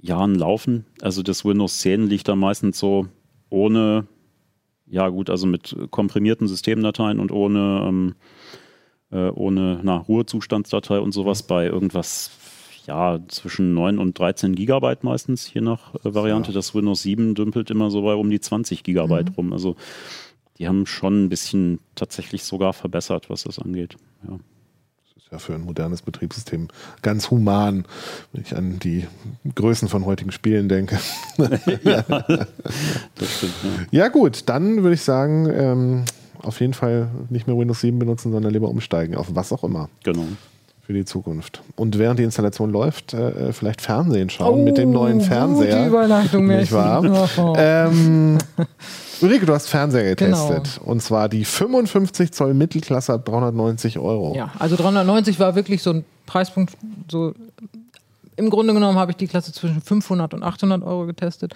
Jahren 0.00 0.34
laufen. 0.34 0.86
Also 1.02 1.22
das 1.22 1.44
Windows 1.44 1.80
10 1.80 2.06
liegt 2.06 2.28
da 2.28 2.36
meistens 2.36 2.78
so 2.78 3.08
ohne, 3.50 4.06
ja 4.86 5.08
gut, 5.08 5.28
also 5.28 5.46
mit 5.46 5.76
komprimierten 5.90 6.48
Systemdateien 6.48 7.20
und 7.20 7.30
ohne 7.30 7.84
ähm, 7.86 8.14
äh, 9.14 9.30
ohne 9.30 9.80
na, 9.82 9.98
Ruhezustandsdatei 9.98 10.98
und 10.98 11.12
sowas 11.12 11.44
mhm. 11.44 11.46
bei 11.48 11.66
irgendwas 11.66 12.30
ja, 12.86 13.18
zwischen 13.28 13.72
9 13.72 13.98
und 13.98 14.18
13 14.18 14.54
Gigabyte 14.54 15.04
meistens, 15.04 15.52
je 15.52 15.62
nach 15.62 15.94
äh, 15.94 16.14
Variante. 16.14 16.50
Ja. 16.50 16.54
Das 16.56 16.74
Windows 16.74 17.02
7 17.02 17.34
dümpelt 17.34 17.70
immer 17.70 17.90
so 17.90 18.02
bei 18.02 18.14
um 18.14 18.28
die 18.28 18.40
20 18.40 18.82
Gigabyte 18.82 19.30
mhm. 19.30 19.34
rum. 19.36 19.52
Also 19.52 19.76
die 20.58 20.68
haben 20.68 20.86
schon 20.86 21.24
ein 21.24 21.28
bisschen 21.28 21.80
tatsächlich 21.94 22.44
sogar 22.44 22.72
verbessert, 22.72 23.30
was 23.30 23.44
das 23.44 23.58
angeht. 23.58 23.96
Ja. 24.28 24.38
ja, 25.32 25.38
für 25.38 25.54
ein 25.54 25.62
modernes 25.62 26.02
Betriebssystem 26.02 26.68
ganz 27.02 27.30
human, 27.30 27.86
wenn 28.32 28.42
ich 28.42 28.56
an 28.56 28.78
die 28.78 29.06
Größen 29.54 29.88
von 29.88 30.04
heutigen 30.04 30.30
Spielen 30.30 30.68
denke. 30.68 30.98
ja, 31.38 32.02
das 32.02 33.36
stimmt, 33.36 33.54
ja. 33.90 34.04
ja. 34.04 34.08
gut, 34.08 34.48
dann 34.48 34.82
würde 34.82 34.94
ich 34.94 35.02
sagen, 35.02 35.48
ähm, 35.50 36.04
auf 36.44 36.60
jeden 36.60 36.74
Fall 36.74 37.08
nicht 37.30 37.46
mehr 37.46 37.56
Windows 37.56 37.80
7 37.80 37.98
benutzen, 37.98 38.32
sondern 38.32 38.52
lieber 38.52 38.68
umsteigen, 38.68 39.16
auf 39.16 39.28
was 39.34 39.52
auch 39.52 39.64
immer. 39.64 39.88
Genau. 40.02 40.24
Für 40.86 40.92
die 40.92 41.06
Zukunft. 41.06 41.62
Und 41.76 41.98
während 41.98 42.18
die 42.18 42.24
Installation 42.24 42.70
läuft, 42.70 43.14
äh, 43.14 43.54
vielleicht 43.54 43.80
Fernsehen 43.80 44.28
schauen 44.28 44.60
oh, 44.60 44.64
mit 44.64 44.76
dem 44.76 44.90
neuen 44.90 45.22
Fernseher. 45.22 45.80
Die 45.80 45.88
Überleitung, 45.88 46.46
nicht 46.46 46.72
wahr? 46.72 47.02
ähm, 47.56 48.36
Ulrike, 49.22 49.46
du 49.46 49.54
hast 49.54 49.68
Fernseher 49.68 50.04
getestet. 50.14 50.74
Genau. 50.74 50.90
Und 50.90 51.00
zwar 51.00 51.30
die 51.30 51.46
55 51.46 52.32
Zoll 52.32 52.52
Mittelklasse 52.52 53.18
390 53.18 53.98
Euro. 53.98 54.34
Ja, 54.36 54.50
also 54.58 54.76
390 54.76 55.40
war 55.40 55.54
wirklich 55.54 55.82
so 55.82 55.90
ein 55.90 56.04
Preispunkt, 56.26 56.76
so 57.10 57.32
im 58.36 58.50
Grunde 58.50 58.74
genommen 58.74 58.98
habe 58.98 59.12
ich 59.12 59.16
die 59.16 59.26
Klasse 59.26 59.52
zwischen 59.52 59.80
500 59.80 60.34
und 60.34 60.42
800 60.42 60.82
Euro 60.82 61.06
getestet. 61.06 61.54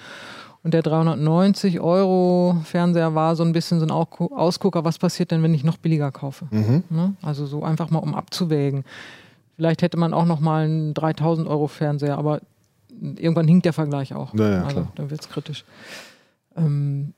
Und 0.69 0.75
der 0.75 0.83
390 0.83 1.81
Euro 1.81 2.59
Fernseher 2.63 3.15
war 3.15 3.37
so 3.37 3.43
ein 3.43 3.53
bisschen 3.53 3.81
so 3.81 3.87
ein 3.87 3.91
Ausgucker, 3.91 4.85
was 4.85 4.99
passiert 4.99 5.31
denn, 5.31 5.43
wenn 5.43 5.55
ich 5.55 5.65
noch 5.65 5.79
billiger 5.79 6.13
kaufe? 6.13 6.47
Mhm. 6.51 6.83
Ne? 6.91 7.15
Also 7.23 7.47
so 7.47 7.63
einfach 7.63 7.89
mal 7.89 8.01
um 8.01 8.15
abzuwägen. 8.15 8.85
Vielleicht 9.57 9.81
hätte 9.81 9.97
man 9.97 10.13
auch 10.13 10.27
noch 10.27 10.41
mal 10.41 10.67
einen 10.67 10.93
3000 10.93 11.49
Euro 11.49 11.69
Fernseher, 11.69 12.19
aber 12.19 12.43
irgendwann 13.01 13.49
hinkt 13.49 13.65
der 13.65 13.73
Vergleich 13.73 14.13
auch. 14.13 14.35
Naja, 14.35 14.63
also 14.65 14.87
dann 14.95 15.09
wird 15.09 15.23
es 15.23 15.31
kritisch. 15.31 15.65
Ähm, 16.55 17.15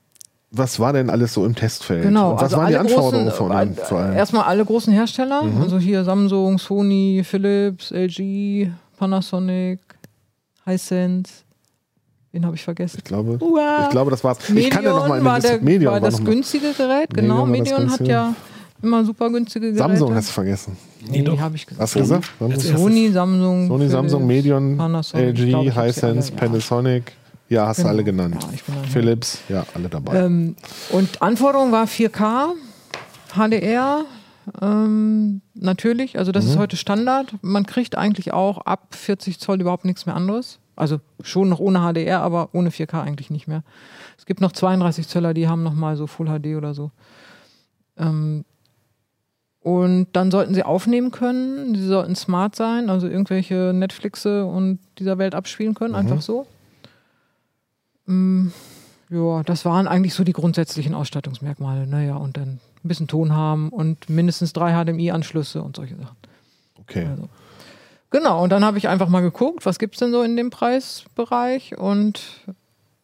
was 0.51 0.79
war 0.79 0.93
denn 0.93 1.09
alles 1.09 1.33
so 1.33 1.45
im 1.45 1.53
Testfeld? 1.53 2.03
Genau, 2.03 2.35
was 2.35 2.43
also 2.43 2.55
waren 2.55 2.69
die 2.69 2.77
Anforderungen 2.77 3.25
großen, 3.25 3.37
von 3.37 3.51
einem, 3.51 3.75
vor 3.75 3.99
allem? 3.99 4.15
Erstmal 4.15 4.43
alle 4.43 4.63
großen 4.63 4.93
Hersteller, 4.93 5.43
mhm. 5.43 5.61
also 5.61 5.77
hier 5.77 6.05
Samsung, 6.05 6.57
Sony, 6.57 7.21
Philips, 7.25 7.91
LG, 7.91 8.71
Panasonic, 8.97 9.81
Hisense, 10.63 11.43
Wen 12.31 12.45
habe 12.45 12.55
ich 12.55 12.63
vergessen? 12.63 12.97
Ich 12.99 13.03
glaube, 13.03 13.33
ich 13.33 13.89
glaube, 13.89 14.09
das 14.11 14.23
war's. 14.23 14.37
Medion 14.47 14.63
ich 14.65 14.69
kann 14.69 14.83
ja 14.85 14.91
noch 14.91 15.07
mal 15.07 15.19
in 15.19 15.25
war, 15.25 15.39
der, 15.39 15.61
Medion 15.61 15.91
war 15.91 15.99
das 15.99 16.19
war 16.19 16.25
günstige 16.25 16.71
Gerät, 16.71 17.13
genau. 17.13 17.45
Medion, 17.45 17.85
Medion 17.85 17.91
hat 17.91 18.07
ja 18.07 18.33
immer 18.81 19.03
super 19.03 19.29
günstige 19.29 19.67
Geräte. 19.67 19.79
Samsung 19.79 20.15
hast 20.15 20.29
du 20.29 20.33
vergessen. 20.33 20.77
Nee, 21.09 21.21
nee 21.23 21.37
habe 21.37 21.55
ich 21.57 21.65
gesagt. 21.65 21.81
Hast 21.81 21.95
du 21.95 21.99
gesagt? 21.99 22.31
Samsung. 22.39 22.77
Sony, 22.77 23.11
Samsung. 23.11 23.67
Sony, 23.67 23.89
Samsung, 23.89 24.25
Medion, 24.25 24.77
Panasonic, 24.77 25.37
LG, 25.37 25.71
Hisense, 25.73 26.31
Panasonic. 26.31 27.11
Ja, 27.49 27.67
hast 27.67 27.77
genau. 27.77 27.89
du 27.89 27.93
alle 27.95 28.03
genannt. 28.05 28.37
Ja, 28.39 28.73
Philips, 28.89 29.39
ja, 29.49 29.65
alle 29.73 29.89
dabei. 29.89 30.23
Ähm, 30.23 30.55
und 30.91 31.21
Anforderung 31.21 31.73
war 31.73 31.83
4K, 31.83 32.53
HDR, 33.35 34.05
ähm, 34.61 35.41
natürlich. 35.53 36.17
Also 36.17 36.31
das 36.31 36.45
mhm. 36.45 36.51
ist 36.51 36.57
heute 36.59 36.77
Standard. 36.77 37.33
Man 37.41 37.65
kriegt 37.65 37.97
eigentlich 37.97 38.31
auch 38.31 38.59
ab 38.59 38.95
40 38.95 39.37
Zoll 39.39 39.59
überhaupt 39.59 39.83
nichts 39.83 40.05
mehr 40.05 40.15
anderes. 40.15 40.60
Also 40.75 40.99
schon 41.21 41.49
noch 41.49 41.59
ohne 41.59 41.79
HDR, 41.79 42.21
aber 42.21 42.49
ohne 42.53 42.69
4K 42.69 43.01
eigentlich 43.01 43.29
nicht 43.29 43.47
mehr. 43.47 43.63
Es 44.17 44.25
gibt 44.25 44.41
noch 44.41 44.51
32 44.51 45.07
Zöller, 45.07 45.33
die 45.33 45.47
haben 45.47 45.63
noch 45.63 45.73
mal 45.73 45.95
so 45.95 46.07
Full 46.07 46.27
HD 46.27 46.55
oder 46.57 46.73
so. 46.73 46.91
Ähm, 47.97 48.45
und 49.61 50.07
dann 50.13 50.31
sollten 50.31 50.55
sie 50.55 50.63
aufnehmen 50.63 51.11
können. 51.11 51.75
Sie 51.75 51.85
sollten 51.85 52.15
smart 52.15 52.55
sein, 52.55 52.89
also 52.89 53.07
irgendwelche 53.07 53.73
Netflixe 53.73 54.45
und 54.45 54.79
dieser 54.97 55.17
Welt 55.19 55.35
abspielen 55.35 55.75
können, 55.75 55.91
mhm. 55.91 55.99
einfach 55.99 56.21
so. 56.21 56.47
Ähm, 58.07 58.51
ja, 59.09 59.43
das 59.43 59.65
waren 59.65 59.87
eigentlich 59.87 60.13
so 60.13 60.23
die 60.23 60.33
grundsätzlichen 60.33 60.95
Ausstattungsmerkmale. 60.95 61.85
Naja, 61.85 62.15
und 62.15 62.37
dann 62.37 62.59
ein 62.83 62.87
bisschen 62.87 63.07
Ton 63.07 63.33
haben 63.33 63.69
und 63.69 64.09
mindestens 64.09 64.53
drei 64.53 64.73
HDMI-Anschlüsse 64.73 65.61
und 65.61 65.75
solche 65.75 65.95
Sachen. 65.95 66.17
Okay. 66.79 67.05
Also. 67.05 67.29
Genau, 68.11 68.43
und 68.43 68.51
dann 68.51 68.63
habe 68.65 68.77
ich 68.77 68.89
einfach 68.89 69.07
mal 69.07 69.21
geguckt, 69.21 69.65
was 69.65 69.79
gibt 69.79 69.95
es 69.95 69.99
denn 69.99 70.11
so 70.11 70.21
in 70.21 70.35
dem 70.35 70.49
Preisbereich 70.49 71.77
und 71.77 72.21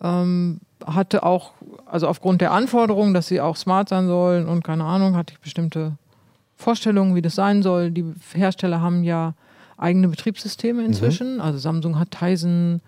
ähm, 0.02 0.60
hatte 0.86 1.24
auch, 1.24 1.54
also 1.86 2.08
aufgrund 2.08 2.42
der 2.42 2.52
Anforderungen, 2.52 3.14
dass 3.14 3.28
sie 3.28 3.42
auch 3.42 3.56
smart 3.56 3.90
sein 3.90 4.08
sollen 4.08 4.48
und 4.48 4.64
keine 4.64 4.84
Ahnung, 4.84 5.16
hatte 5.16 5.34
ich 5.34 5.40
bestimmte 5.40 5.94
Vorstellungen, 6.58 7.16
wie 7.16 7.22
das 7.22 7.36
sein 7.36 7.64
soll. 7.64 7.92
Die 7.92 8.06
Hersteller 8.34 8.82
haben 8.82 9.04
ja 9.04 9.34
eigene 9.78 10.10
Betriebssysteme 10.10 10.82
mhm. 10.82 10.88
inzwischen. 10.88 11.36
Mhm. 11.36 11.42
Also 11.42 11.60
Samsung 11.60 11.98
hat 11.98 12.12
Tizen, 12.12 12.82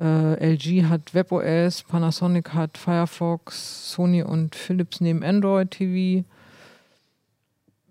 äh, 0.00 0.54
LG 0.54 0.84
hat 0.88 1.14
WebOS, 1.14 1.82
Panasonic 1.82 2.54
hat 2.54 2.78
Firefox, 2.78 3.90
Sony 3.92 4.22
und 4.22 4.54
Philips 4.54 5.00
nehmen 5.00 5.24
Android 5.24 5.70
TV. 5.70 6.24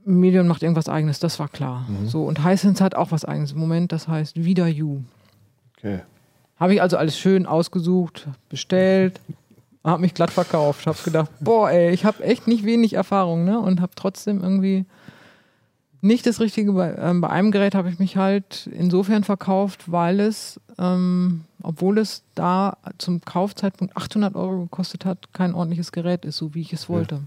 Medium 0.06 0.48
macht 0.48 0.64
irgendwas 0.64 0.90
eigenes, 0.90 1.20
das 1.20 1.40
war 1.40 1.48
klar. 1.48 1.86
Mhm. 1.88 2.08
So, 2.08 2.24
und 2.24 2.46
Hisense 2.46 2.84
hat 2.84 2.96
auch 2.96 3.12
was 3.12 3.26
eigenes 3.26 3.54
im 3.54 3.60
Moment, 3.60 3.92
das 3.92 4.08
heißt 4.08 4.44
Wieder 4.44 4.68
You. 4.68 5.02
Okay. 5.78 6.02
Habe 6.60 6.76
ich 6.76 6.82
also 6.82 6.98
alles 6.98 7.18
schön 7.18 7.46
ausgesucht, 7.46 8.28
bestellt, 8.50 9.20
habe 9.84 10.02
mich 10.02 10.14
glatt 10.14 10.32
verkauft, 10.32 10.88
habe 10.88 10.98
gedacht, 11.04 11.32
boah, 11.40 11.70
ey, 11.70 11.92
ich 11.92 12.06
habe 12.06 12.24
echt 12.24 12.48
nicht 12.48 12.64
wenig 12.64 12.94
Erfahrung, 12.94 13.44
ne? 13.44 13.60
Und 13.60 13.82
habe 13.82 13.94
trotzdem 13.96 14.42
irgendwie 14.42 14.86
nicht 16.02 16.26
das 16.26 16.40
Richtige. 16.40 16.74
Bei, 16.74 16.96
ähm, 16.96 17.22
bei 17.22 17.30
einem 17.30 17.52
Gerät 17.52 17.76
habe 17.76 17.90
ich 17.90 18.00
mich 18.00 18.18
halt 18.18 18.68
insofern 18.68 19.24
verkauft, 19.24 19.92
weil 19.92 20.20
es, 20.20 20.60
ähm, 20.78 21.46
obwohl 21.62 21.98
es 21.98 22.24
da 22.36 22.78
zum 22.98 23.22
Kaufzeitpunkt 23.22 23.96
800 23.96 24.36
Euro 24.36 24.64
gekostet 24.64 25.06
hat, 25.06 25.34
kein 25.34 25.54
ordentliches 25.54 25.92
Gerät 25.92 26.26
ist, 26.26 26.38
so 26.38 26.54
wie 26.54 26.62
ich 26.62 26.74
es 26.74 26.90
wollte. 26.90 27.16
Ja. 27.16 27.22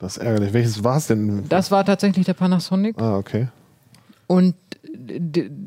Das 0.00 0.16
ist 0.16 0.22
ärgerlich. 0.22 0.52
Welches 0.52 0.82
war 0.82 0.96
es 0.96 1.06
denn? 1.06 1.46
Das 1.48 1.70
war 1.70 1.84
tatsächlich 1.84 2.26
der 2.26 2.34
Panasonic. 2.34 3.00
Ah, 3.00 3.16
okay. 3.18 3.48
Und 4.26 4.54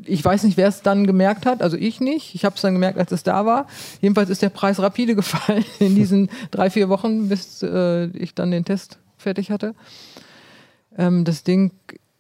ich 0.05 0.23
weiß 0.23 0.43
nicht, 0.43 0.57
wer 0.57 0.67
es 0.67 0.81
dann 0.81 1.05
gemerkt 1.05 1.45
hat, 1.45 1.61
also 1.61 1.77
ich 1.77 2.01
nicht. 2.01 2.33
Ich 2.33 2.43
habe 2.43 2.55
es 2.55 2.61
dann 2.61 2.73
gemerkt, 2.73 2.97
als 2.97 3.11
es 3.11 3.23
da 3.23 3.45
war. 3.45 3.67
Jedenfalls 4.01 4.29
ist 4.29 4.41
der 4.41 4.49
Preis 4.49 4.79
rapide 4.79 5.15
gefallen 5.15 5.63
in 5.79 5.95
diesen 5.95 6.29
drei, 6.49 6.69
vier 6.69 6.89
Wochen, 6.89 7.29
bis 7.29 7.61
äh, 7.61 8.05
ich 8.07 8.33
dann 8.33 8.51
den 8.51 8.65
Test 8.65 8.97
fertig 9.17 9.51
hatte. 9.51 9.75
Ähm, 10.97 11.25
das 11.25 11.43
Ding 11.43 11.71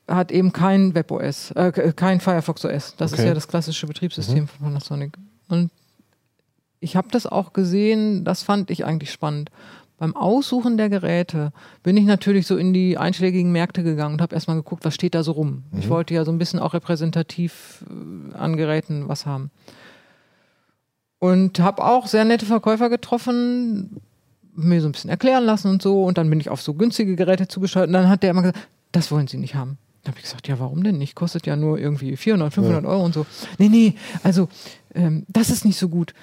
hat 0.07 0.31
eben 0.31 0.53
kein 0.53 0.93
WebOS, 0.93 1.51
äh, 1.51 1.93
kein 1.95 2.19
Firefox 2.19 2.63
OS. 2.65 2.95
Das 2.97 3.13
okay. 3.13 3.21
ist 3.21 3.27
ja 3.27 3.33
das 3.33 3.47
klassische 3.47 3.87
Betriebssystem 3.87 4.43
mhm. 4.43 4.47
von 4.47 4.67
Panasonic. 4.67 5.17
Und 5.47 5.71
ich 6.79 6.95
habe 6.95 7.07
das 7.09 7.25
auch 7.25 7.53
gesehen, 7.53 8.23
das 8.25 8.43
fand 8.43 8.69
ich 8.69 8.85
eigentlich 8.85 9.11
spannend 9.11 9.49
beim 10.03 10.17
Aussuchen 10.17 10.75
der 10.75 10.89
Geräte 10.89 11.53
bin 11.81 11.95
ich 11.95 12.03
natürlich 12.03 12.45
so 12.45 12.57
in 12.57 12.73
die 12.73 12.97
einschlägigen 12.97 13.53
Märkte 13.53 13.83
gegangen 13.83 14.15
und 14.15 14.21
habe 14.21 14.35
erstmal 14.35 14.57
geguckt, 14.57 14.83
was 14.83 14.95
steht 14.95 15.15
da 15.15 15.23
so 15.23 15.31
rum. 15.31 15.63
Mhm. 15.71 15.79
Ich 15.79 15.87
wollte 15.87 16.13
ja 16.13 16.25
so 16.25 16.31
ein 16.33 16.37
bisschen 16.37 16.59
auch 16.59 16.73
repräsentativ 16.73 17.85
äh, 17.89 18.35
an 18.35 18.57
Geräten 18.57 19.07
was 19.07 19.25
haben. 19.25 19.49
Und 21.19 21.61
habe 21.61 21.85
auch 21.85 22.07
sehr 22.07 22.25
nette 22.25 22.45
Verkäufer 22.45 22.89
getroffen, 22.89 24.01
mir 24.53 24.81
so 24.81 24.89
ein 24.89 24.91
bisschen 24.91 25.09
erklären 25.09 25.45
lassen 25.45 25.69
und 25.69 25.81
so. 25.81 26.03
Und 26.03 26.17
dann 26.17 26.29
bin 26.29 26.41
ich 26.41 26.49
auf 26.49 26.61
so 26.61 26.73
günstige 26.73 27.15
Geräte 27.15 27.47
zugeschaltet. 27.47 27.87
Und 27.87 27.93
dann 27.93 28.09
hat 28.09 28.23
der 28.23 28.31
immer 28.31 28.41
gesagt, 28.41 28.67
das 28.91 29.09
wollen 29.09 29.27
Sie 29.27 29.37
nicht 29.37 29.55
haben. 29.55 29.77
Da 30.03 30.09
habe 30.09 30.17
ich 30.17 30.25
gesagt, 30.25 30.49
ja, 30.49 30.59
warum 30.59 30.83
denn 30.83 30.97
nicht? 30.97 31.15
Kostet 31.15 31.47
ja 31.47 31.55
nur 31.55 31.79
irgendwie 31.79 32.17
400, 32.17 32.53
500 32.53 32.83
ja. 32.83 32.89
Euro 32.89 33.05
und 33.05 33.13
so. 33.13 33.25
Nee, 33.57 33.69
nee, 33.69 33.95
also 34.21 34.49
ähm, 34.93 35.25
das 35.29 35.49
ist 35.49 35.63
nicht 35.63 35.79
so 35.79 35.87
gut. 35.87 36.13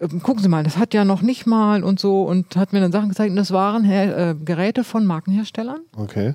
Ähm, 0.00 0.22
gucken 0.22 0.42
Sie 0.42 0.48
mal, 0.48 0.64
das 0.64 0.76
hat 0.76 0.94
ja 0.94 1.04
noch 1.04 1.22
nicht 1.22 1.46
mal 1.46 1.84
und 1.84 2.00
so 2.00 2.22
und 2.22 2.56
hat 2.56 2.72
mir 2.72 2.80
dann 2.80 2.92
Sachen 2.92 3.10
gezeigt 3.10 3.30
und 3.30 3.36
das 3.36 3.52
waren 3.52 3.84
äh, 3.84 4.34
Geräte 4.44 4.84
von 4.84 5.04
Markenherstellern. 5.04 5.80
Okay. 5.96 6.34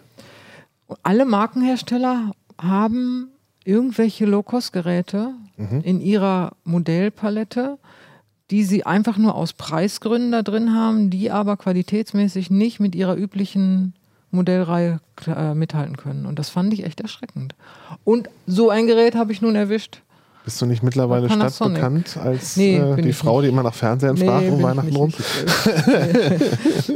Alle 1.02 1.26
Markenhersteller 1.26 2.32
haben 2.62 3.30
irgendwelche 3.64 4.26
Low-Cost-Geräte 4.26 5.34
mhm. 5.58 5.82
in 5.82 6.00
ihrer 6.00 6.52
Modellpalette, 6.64 7.80
die 8.52 8.64
sie 8.64 8.86
einfach 8.86 9.18
nur 9.18 9.34
aus 9.34 9.54
Preisgründen 9.54 10.32
da 10.32 10.44
drin 10.44 10.74
haben, 10.74 11.10
die 11.10 11.32
aber 11.32 11.58
qualitätsmäßig 11.58 12.52
nicht 12.52 12.80
mit 12.80 12.94
ihrer 12.94 13.18
üblichen 13.18 13.96
Modellreihe 14.30 15.00
äh, 15.26 15.56
mithalten 15.56 15.98
können. 15.98 16.28
Und 16.28 16.38
das 16.38 16.50
fand 16.50 16.74
ich 16.74 16.84
echt 16.84 17.02
erschreckend. 17.02 17.56
Und 18.04 18.30
so 18.46 18.70
ein 18.70 18.86
Gerät 18.86 19.16
habe 19.16 19.32
ich 19.32 19.42
nun 19.42 19.56
erwischt. 19.56 20.02
Bist 20.46 20.62
du 20.62 20.68
nicht 20.68 20.84
mittlerweile 20.84 21.28
stadtbekannt 21.28 22.18
als 22.18 22.56
nee, 22.56 22.78
äh, 22.78 23.02
die 23.02 23.14
Frau, 23.14 23.42
nicht. 23.42 23.48
die 23.48 23.54
immer 23.54 23.64
nach 23.64 23.74
Fernsehen 23.74 24.16
fragt 24.16 24.44
nee, 24.44 24.50
um 24.52 24.62
Weihnachten 24.62 24.96
rum? 24.96 25.12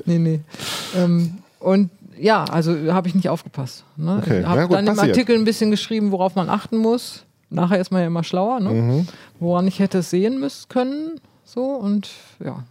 nee, 0.05 0.19
nee. 0.19 0.39
Ähm, 0.95 1.37
und 1.59 1.89
ja, 2.19 2.43
also 2.45 2.75
habe 2.93 3.07
ich 3.07 3.15
nicht 3.15 3.29
aufgepasst. 3.29 3.83
Ne? 3.95 4.21
Okay. 4.21 4.41
Ich 4.41 4.45
habe 4.45 4.61
ja, 4.61 4.67
dann 4.67 4.85
passiert. 4.85 5.05
im 5.05 5.11
Artikel 5.11 5.35
ein 5.35 5.45
bisschen 5.45 5.71
geschrieben, 5.71 6.11
worauf 6.11 6.35
man 6.35 6.49
achten 6.49 6.77
muss. 6.77 7.25
Nachher 7.49 7.79
ist 7.79 7.91
man 7.91 8.01
ja 8.01 8.07
immer 8.07 8.23
schlauer, 8.23 8.59
ne? 8.59 8.69
Mhm. 8.69 9.07
woran 9.39 9.67
ich 9.67 9.79
hätte 9.79 9.99
es 9.99 10.09
sehen 10.09 10.39
müssen 10.39 10.69
können. 10.69 11.19
So 11.43 11.63
und 11.63 12.09
ja, 12.43 12.63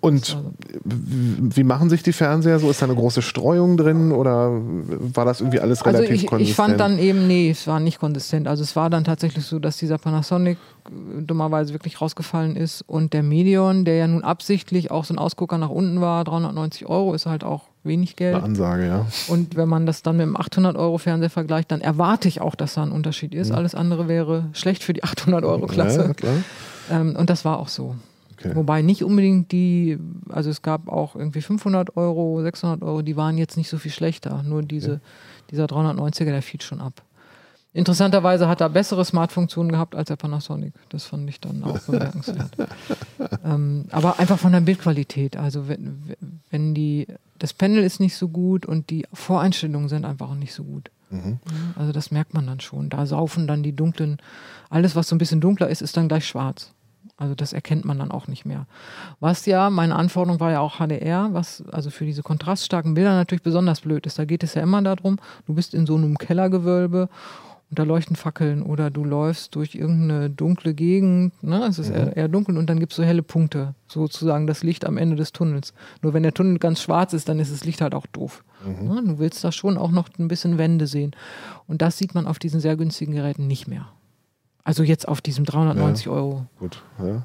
und 0.00 0.36
wie 0.84 1.64
machen 1.64 1.90
sich 1.90 2.02
die 2.02 2.12
Fernseher 2.12 2.58
so? 2.58 2.70
Ist 2.70 2.82
da 2.82 2.86
eine 2.86 2.94
große 2.94 3.22
Streuung 3.22 3.76
drin 3.76 4.12
oder 4.12 4.50
war 4.52 5.24
das 5.24 5.40
irgendwie 5.40 5.60
alles 5.60 5.82
also 5.82 5.96
relativ 5.96 6.10
also 6.10 6.22
ich, 6.22 6.26
konsistent? 6.26 6.50
Ich 6.50 6.56
fand 6.56 6.80
dann 6.80 6.98
eben, 6.98 7.26
nee, 7.26 7.50
es 7.50 7.66
war 7.66 7.80
nicht 7.80 7.98
konsistent. 7.98 8.48
Also 8.48 8.62
es 8.62 8.76
war 8.76 8.90
dann 8.90 9.04
tatsächlich 9.04 9.44
so, 9.44 9.58
dass 9.58 9.76
dieser 9.78 9.98
Panasonic 9.98 10.58
äh, 10.86 11.22
dummerweise 11.22 11.72
wirklich 11.72 12.00
rausgefallen 12.00 12.56
ist 12.56 12.82
und 12.82 13.12
der 13.12 13.22
Medion, 13.22 13.84
der 13.84 13.96
ja 13.96 14.06
nun 14.06 14.22
absichtlich 14.22 14.90
auch 14.90 15.04
so 15.04 15.14
ein 15.14 15.18
Ausgucker 15.18 15.58
nach 15.58 15.70
unten 15.70 16.00
war, 16.00 16.24
390 16.24 16.86
Euro, 16.86 17.14
ist 17.14 17.26
halt 17.26 17.42
auch 17.42 17.62
wenig 17.82 18.16
Geld. 18.16 18.34
Eine 18.34 18.44
Ansage, 18.44 18.86
ja. 18.86 19.06
Und 19.28 19.56
wenn 19.56 19.68
man 19.68 19.86
das 19.86 20.02
dann 20.02 20.16
mit 20.16 20.26
dem 20.26 20.36
800-Euro-Fernseher 20.36 21.30
vergleicht, 21.30 21.70
dann 21.70 21.80
erwarte 21.80 22.28
ich 22.28 22.40
auch, 22.40 22.54
dass 22.54 22.74
da 22.74 22.82
ein 22.82 22.92
Unterschied 22.92 23.34
ist. 23.34 23.50
Mhm. 23.50 23.56
Alles 23.56 23.74
andere 23.74 24.08
wäre 24.08 24.46
schlecht 24.52 24.82
für 24.82 24.92
die 24.92 25.04
800-Euro-Klasse. 25.04 26.14
Ja, 26.22 26.28
ähm, 26.90 27.16
und 27.16 27.30
das 27.30 27.44
war 27.44 27.58
auch 27.58 27.68
so. 27.68 27.94
Okay. 28.38 28.54
Wobei 28.54 28.82
nicht 28.82 29.02
unbedingt 29.02 29.50
die, 29.52 29.98
also 30.28 30.50
es 30.50 30.62
gab 30.62 30.88
auch 30.88 31.16
irgendwie 31.16 31.40
500 31.40 31.96
Euro, 31.96 32.42
600 32.42 32.82
Euro, 32.82 33.02
die 33.02 33.16
waren 33.16 33.38
jetzt 33.38 33.56
nicht 33.56 33.68
so 33.68 33.78
viel 33.78 33.90
schlechter. 33.90 34.42
Nur 34.42 34.62
diese, 34.62 34.92
okay. 34.92 35.00
dieser 35.50 35.64
390er, 35.64 36.24
der 36.26 36.42
fiel 36.42 36.60
schon 36.60 36.80
ab. 36.80 37.02
Interessanterweise 37.72 38.48
hat 38.48 38.62
er 38.62 38.70
bessere 38.70 39.04
Smart-Funktionen 39.04 39.70
gehabt 39.70 39.94
als 39.94 40.08
der 40.08 40.16
Panasonic. 40.16 40.72
Das 40.88 41.04
fand 41.04 41.28
ich 41.28 41.40
dann 41.40 41.62
auch 41.62 41.78
bemerkenswert. 41.80 42.56
ähm, 43.44 43.84
aber 43.90 44.18
einfach 44.18 44.38
von 44.38 44.52
der 44.52 44.62
Bildqualität. 44.62 45.36
Also 45.36 45.68
wenn, 45.68 46.14
wenn 46.48 46.74
die, 46.74 47.06
das 47.38 47.52
Panel 47.52 47.82
ist 47.82 48.00
nicht 48.00 48.16
so 48.16 48.28
gut 48.28 48.64
und 48.64 48.88
die 48.88 49.06
Voreinstellungen 49.12 49.90
sind 49.90 50.06
einfach 50.06 50.30
auch 50.30 50.36
nicht 50.36 50.54
so 50.54 50.64
gut. 50.64 50.90
Mhm. 51.10 51.38
Also 51.76 51.92
das 51.92 52.10
merkt 52.10 52.32
man 52.32 52.46
dann 52.46 52.60
schon. 52.60 52.88
Da 52.88 53.04
saufen 53.04 53.46
dann 53.46 53.62
die 53.62 53.76
dunklen, 53.76 54.16
alles 54.70 54.96
was 54.96 55.08
so 55.08 55.14
ein 55.14 55.18
bisschen 55.18 55.42
dunkler 55.42 55.68
ist, 55.68 55.82
ist 55.82 55.98
dann 55.98 56.08
gleich 56.08 56.26
schwarz. 56.26 56.72
Also 57.18 57.34
das 57.34 57.52
erkennt 57.52 57.84
man 57.84 57.98
dann 57.98 58.10
auch 58.10 58.28
nicht 58.28 58.44
mehr. 58.44 58.66
Was 59.20 59.46
ja, 59.46 59.70
meine 59.70 59.96
Anforderung 59.96 60.38
war 60.38 60.52
ja 60.52 60.60
auch 60.60 60.76
HDR, 60.76 61.30
was 61.32 61.64
also 61.72 61.90
für 61.90 62.04
diese 62.04 62.22
kontraststarken 62.22 62.94
Bilder 62.94 63.14
natürlich 63.14 63.42
besonders 63.42 63.80
blöd 63.80 64.06
ist. 64.06 64.18
Da 64.18 64.26
geht 64.26 64.42
es 64.42 64.54
ja 64.54 64.62
immer 64.62 64.82
darum, 64.82 65.18
du 65.46 65.54
bist 65.54 65.72
in 65.72 65.86
so 65.86 65.96
einem 65.96 66.18
Kellergewölbe 66.18 67.08
und 67.70 67.78
da 67.78 67.84
leuchten 67.84 68.16
Fackeln 68.16 68.62
oder 68.62 68.90
du 68.90 69.02
läufst 69.02 69.54
durch 69.56 69.74
irgendeine 69.74 70.30
dunkle 70.30 70.74
Gegend, 70.74 71.42
ne? 71.42 71.64
es 71.64 71.78
ist 71.78 71.88
mhm. 71.88 71.96
eher, 71.96 72.16
eher, 72.16 72.28
dunkel 72.28 72.58
und 72.58 72.68
dann 72.68 72.78
gibt 72.78 72.92
es 72.92 72.96
so 72.96 73.02
helle 73.02 73.22
Punkte, 73.22 73.74
sozusagen 73.88 74.46
das 74.46 74.62
Licht 74.62 74.84
am 74.84 74.98
Ende 74.98 75.16
des 75.16 75.32
Tunnels. 75.32 75.72
Nur 76.02 76.12
wenn 76.12 76.22
der 76.22 76.34
Tunnel 76.34 76.58
ganz 76.58 76.82
schwarz 76.82 77.12
ist, 77.12 77.28
dann 77.28 77.40
ist 77.40 77.50
das 77.50 77.64
Licht 77.64 77.80
halt 77.80 77.94
auch 77.94 78.06
doof. 78.06 78.44
Mhm. 78.64 78.88
Ne? 78.88 79.02
Du 79.04 79.18
willst 79.18 79.42
da 79.42 79.50
schon 79.50 79.78
auch 79.78 79.90
noch 79.90 80.08
ein 80.18 80.28
bisschen 80.28 80.58
Wände 80.58 80.86
sehen. 80.86 81.16
Und 81.66 81.82
das 81.82 81.98
sieht 81.98 82.14
man 82.14 82.26
auf 82.26 82.38
diesen 82.38 82.60
sehr 82.60 82.76
günstigen 82.76 83.14
Geräten 83.14 83.46
nicht 83.46 83.66
mehr. 83.66 83.88
Also 84.66 84.82
jetzt 84.82 85.06
auf 85.06 85.20
diesem 85.20 85.44
390 85.44 86.06
ja, 86.06 86.12
Euro. 86.12 86.44
Gut, 86.58 86.82
ja. 86.98 87.22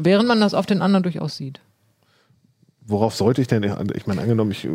Während 0.00 0.26
man 0.26 0.40
das 0.40 0.52
auf 0.52 0.66
den 0.66 0.82
anderen 0.82 1.04
durchaus 1.04 1.36
sieht. 1.36 1.60
Worauf 2.80 3.14
sollte 3.14 3.40
ich 3.40 3.46
denn, 3.46 3.62
ich 3.94 4.08
meine, 4.08 4.20
angenommen, 4.20 4.50
ich 4.50 4.64
äh, 4.64 4.70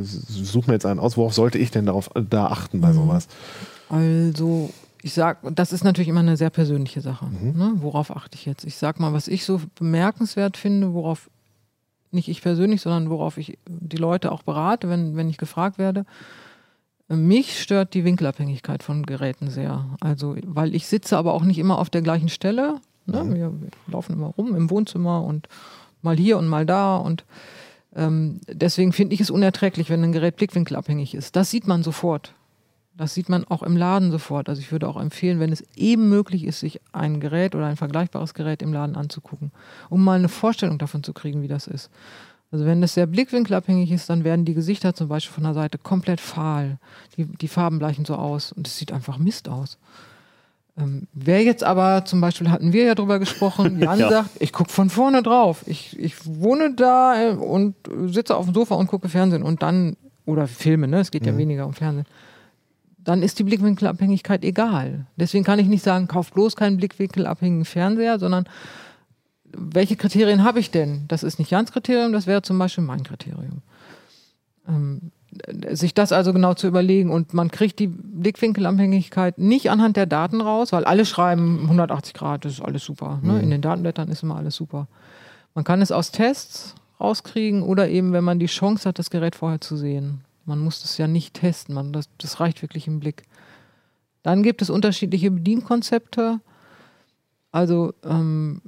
suche 0.00 0.70
mir 0.70 0.74
jetzt 0.74 0.86
einen 0.86 0.98
aus, 0.98 1.18
worauf 1.18 1.34
sollte 1.34 1.58
ich 1.58 1.70
denn 1.70 1.84
darauf 1.84 2.08
da 2.14 2.46
achten 2.46 2.80
bei 2.80 2.88
mhm. 2.88 2.94
sowas? 2.94 3.28
Also, 3.90 4.70
ich 5.02 5.12
sag, 5.12 5.40
das 5.54 5.74
ist 5.74 5.84
natürlich 5.84 6.08
immer 6.08 6.20
eine 6.20 6.38
sehr 6.38 6.48
persönliche 6.48 7.02
Sache. 7.02 7.26
Mhm. 7.26 7.58
Ne? 7.58 7.72
Worauf 7.76 8.10
achte 8.16 8.36
ich 8.36 8.46
jetzt? 8.46 8.64
Ich 8.64 8.76
sag 8.76 8.98
mal, 8.98 9.12
was 9.12 9.28
ich 9.28 9.44
so 9.44 9.60
bemerkenswert 9.74 10.56
finde, 10.56 10.94
worauf 10.94 11.28
nicht 12.10 12.28
ich 12.28 12.40
persönlich, 12.40 12.80
sondern 12.80 13.10
worauf 13.10 13.36
ich 13.36 13.58
die 13.68 13.98
Leute 13.98 14.32
auch 14.32 14.42
berate, 14.44 14.88
wenn, 14.88 15.14
wenn 15.14 15.28
ich 15.28 15.36
gefragt 15.36 15.76
werde. 15.76 16.06
Mich 17.08 17.60
stört 17.60 17.92
die 17.94 18.04
Winkelabhängigkeit 18.04 18.82
von 18.82 19.04
Geräten 19.04 19.50
sehr. 19.50 19.84
Also, 20.00 20.36
weil 20.46 20.74
ich 20.74 20.86
sitze 20.86 21.18
aber 21.18 21.34
auch 21.34 21.42
nicht 21.42 21.58
immer 21.58 21.78
auf 21.78 21.90
der 21.90 22.02
gleichen 22.02 22.30
Stelle. 22.30 22.80
Ne? 23.06 23.24
Mhm. 23.24 23.34
Wir, 23.34 23.60
wir, 23.60 23.68
laufen 23.88 24.14
immer 24.14 24.28
rum 24.28 24.54
im 24.56 24.70
Wohnzimmer 24.70 25.22
und 25.22 25.48
mal 26.02 26.16
hier 26.16 26.38
und 26.38 26.48
mal 26.48 26.64
da 26.64 26.96
und 26.96 27.24
ähm, 27.94 28.40
deswegen 28.48 28.92
finde 28.92 29.14
ich 29.14 29.20
es 29.20 29.30
unerträglich, 29.30 29.90
wenn 29.90 30.02
ein 30.02 30.12
Gerät 30.12 30.36
blickwinkelabhängig 30.36 31.14
ist. 31.14 31.36
Das 31.36 31.50
sieht 31.50 31.66
man 31.66 31.82
sofort. 31.82 32.34
Das 32.96 33.12
sieht 33.12 33.28
man 33.28 33.44
auch 33.44 33.62
im 33.62 33.76
Laden 33.76 34.10
sofort. 34.12 34.48
Also 34.48 34.60
ich 34.60 34.70
würde 34.70 34.88
auch 34.88 35.00
empfehlen, 35.00 35.40
wenn 35.40 35.52
es 35.52 35.64
eben 35.74 36.08
möglich 36.08 36.44
ist, 36.44 36.60
sich 36.60 36.80
ein 36.92 37.18
Gerät 37.18 37.54
oder 37.54 37.66
ein 37.66 37.76
vergleichbares 37.76 38.34
Gerät 38.34 38.62
im 38.62 38.72
Laden 38.72 38.96
anzugucken, 38.96 39.50
um 39.90 40.02
mal 40.02 40.18
eine 40.18 40.28
Vorstellung 40.28 40.78
davon 40.78 41.02
zu 41.02 41.12
kriegen, 41.12 41.42
wie 41.42 41.48
das 41.48 41.66
ist. 41.66 41.90
Also 42.54 42.66
wenn 42.66 42.84
es 42.84 42.94
sehr 42.94 43.08
blickwinkelabhängig 43.08 43.90
ist, 43.90 44.08
dann 44.08 44.22
werden 44.22 44.44
die 44.44 44.54
Gesichter 44.54 44.94
zum 44.94 45.08
Beispiel 45.08 45.34
von 45.34 45.42
der 45.42 45.54
Seite 45.54 45.76
komplett 45.76 46.20
fahl. 46.20 46.78
Die, 47.16 47.24
die 47.24 47.48
Farben 47.48 47.80
bleichen 47.80 48.04
so 48.04 48.14
aus 48.14 48.52
und 48.52 48.68
es 48.68 48.78
sieht 48.78 48.92
einfach 48.92 49.18
Mist 49.18 49.48
aus. 49.48 49.76
Ähm, 50.78 51.08
wer 51.12 51.42
jetzt 51.42 51.64
aber, 51.64 52.04
zum 52.04 52.20
Beispiel 52.20 52.52
hatten 52.52 52.72
wir 52.72 52.84
ja 52.84 52.94
drüber 52.94 53.18
gesprochen, 53.18 53.80
Jan 53.82 53.98
ja. 53.98 54.08
sagt, 54.08 54.30
ich 54.38 54.52
gucke 54.52 54.70
von 54.70 54.88
vorne 54.88 55.24
drauf. 55.24 55.64
Ich, 55.66 55.98
ich 55.98 56.14
wohne 56.26 56.74
da 56.74 57.30
äh, 57.30 57.32
und 57.32 57.74
sitze 58.06 58.36
auf 58.36 58.44
dem 58.44 58.54
Sofa 58.54 58.76
und 58.76 58.86
gucke 58.86 59.08
Fernsehen 59.08 59.42
und 59.42 59.64
dann, 59.64 59.96
oder 60.24 60.46
Filme, 60.46 60.86
ne? 60.86 61.00
Es 61.00 61.10
geht 61.10 61.26
ja 61.26 61.32
mhm. 61.32 61.38
weniger 61.38 61.66
um 61.66 61.74
Fernsehen 61.74 62.06
dann 62.98 63.22
ist 63.22 63.38
die 63.38 63.44
Blickwinkelabhängigkeit 63.44 64.44
egal. 64.44 65.04
Deswegen 65.16 65.44
kann 65.44 65.58
ich 65.58 65.66
nicht 65.66 65.84
sagen, 65.84 66.08
kauf 66.08 66.32
bloß 66.32 66.56
keinen 66.56 66.78
blickwinkelabhängigen 66.78 67.66
Fernseher, 67.66 68.18
sondern 68.18 68.46
welche 69.56 69.96
Kriterien 69.96 70.44
habe 70.44 70.60
ich 70.60 70.70
denn? 70.70 71.04
Das 71.08 71.22
ist 71.22 71.38
nicht 71.38 71.50
Jans 71.50 71.72
Kriterium, 71.72 72.12
das 72.12 72.26
wäre 72.26 72.42
zum 72.42 72.58
Beispiel 72.58 72.84
mein 72.84 73.02
Kriterium. 73.02 73.62
Ähm, 74.68 75.12
sich 75.72 75.94
das 75.94 76.12
also 76.12 76.32
genau 76.32 76.54
zu 76.54 76.66
überlegen 76.66 77.10
und 77.10 77.34
man 77.34 77.50
kriegt 77.50 77.78
die 77.78 77.88
Blickwinkelabhängigkeit 77.88 79.38
nicht 79.38 79.70
anhand 79.70 79.96
der 79.96 80.06
Daten 80.06 80.40
raus, 80.40 80.72
weil 80.72 80.84
alle 80.84 81.04
schreiben 81.04 81.60
180 81.64 82.14
Grad, 82.14 82.44
das 82.44 82.54
ist 82.54 82.60
alles 82.60 82.84
super. 82.84 83.18
Ne? 83.22 83.32
Mhm. 83.32 83.40
In 83.40 83.50
den 83.50 83.62
Datenblättern 83.62 84.08
ist 84.08 84.22
immer 84.22 84.36
alles 84.36 84.54
super. 84.54 84.86
Man 85.54 85.64
kann 85.64 85.82
es 85.82 85.92
aus 85.92 86.12
Tests 86.12 86.74
rauskriegen 87.00 87.62
oder 87.62 87.88
eben, 87.88 88.12
wenn 88.12 88.24
man 88.24 88.38
die 88.38 88.46
Chance 88.46 88.88
hat, 88.88 88.98
das 88.98 89.10
Gerät 89.10 89.34
vorher 89.34 89.60
zu 89.60 89.76
sehen. 89.76 90.20
Man 90.44 90.58
muss 90.58 90.82
das 90.82 90.98
ja 90.98 91.08
nicht 91.08 91.34
testen, 91.34 91.74
man, 91.74 91.92
das, 91.92 92.08
das 92.18 92.38
reicht 92.38 92.62
wirklich 92.62 92.86
im 92.86 93.00
Blick. 93.00 93.24
Dann 94.22 94.42
gibt 94.42 94.62
es 94.62 94.70
unterschiedliche 94.70 95.30
Bedienkonzepte. 95.30 96.40
Also 97.50 97.94
ähm, 98.04 98.62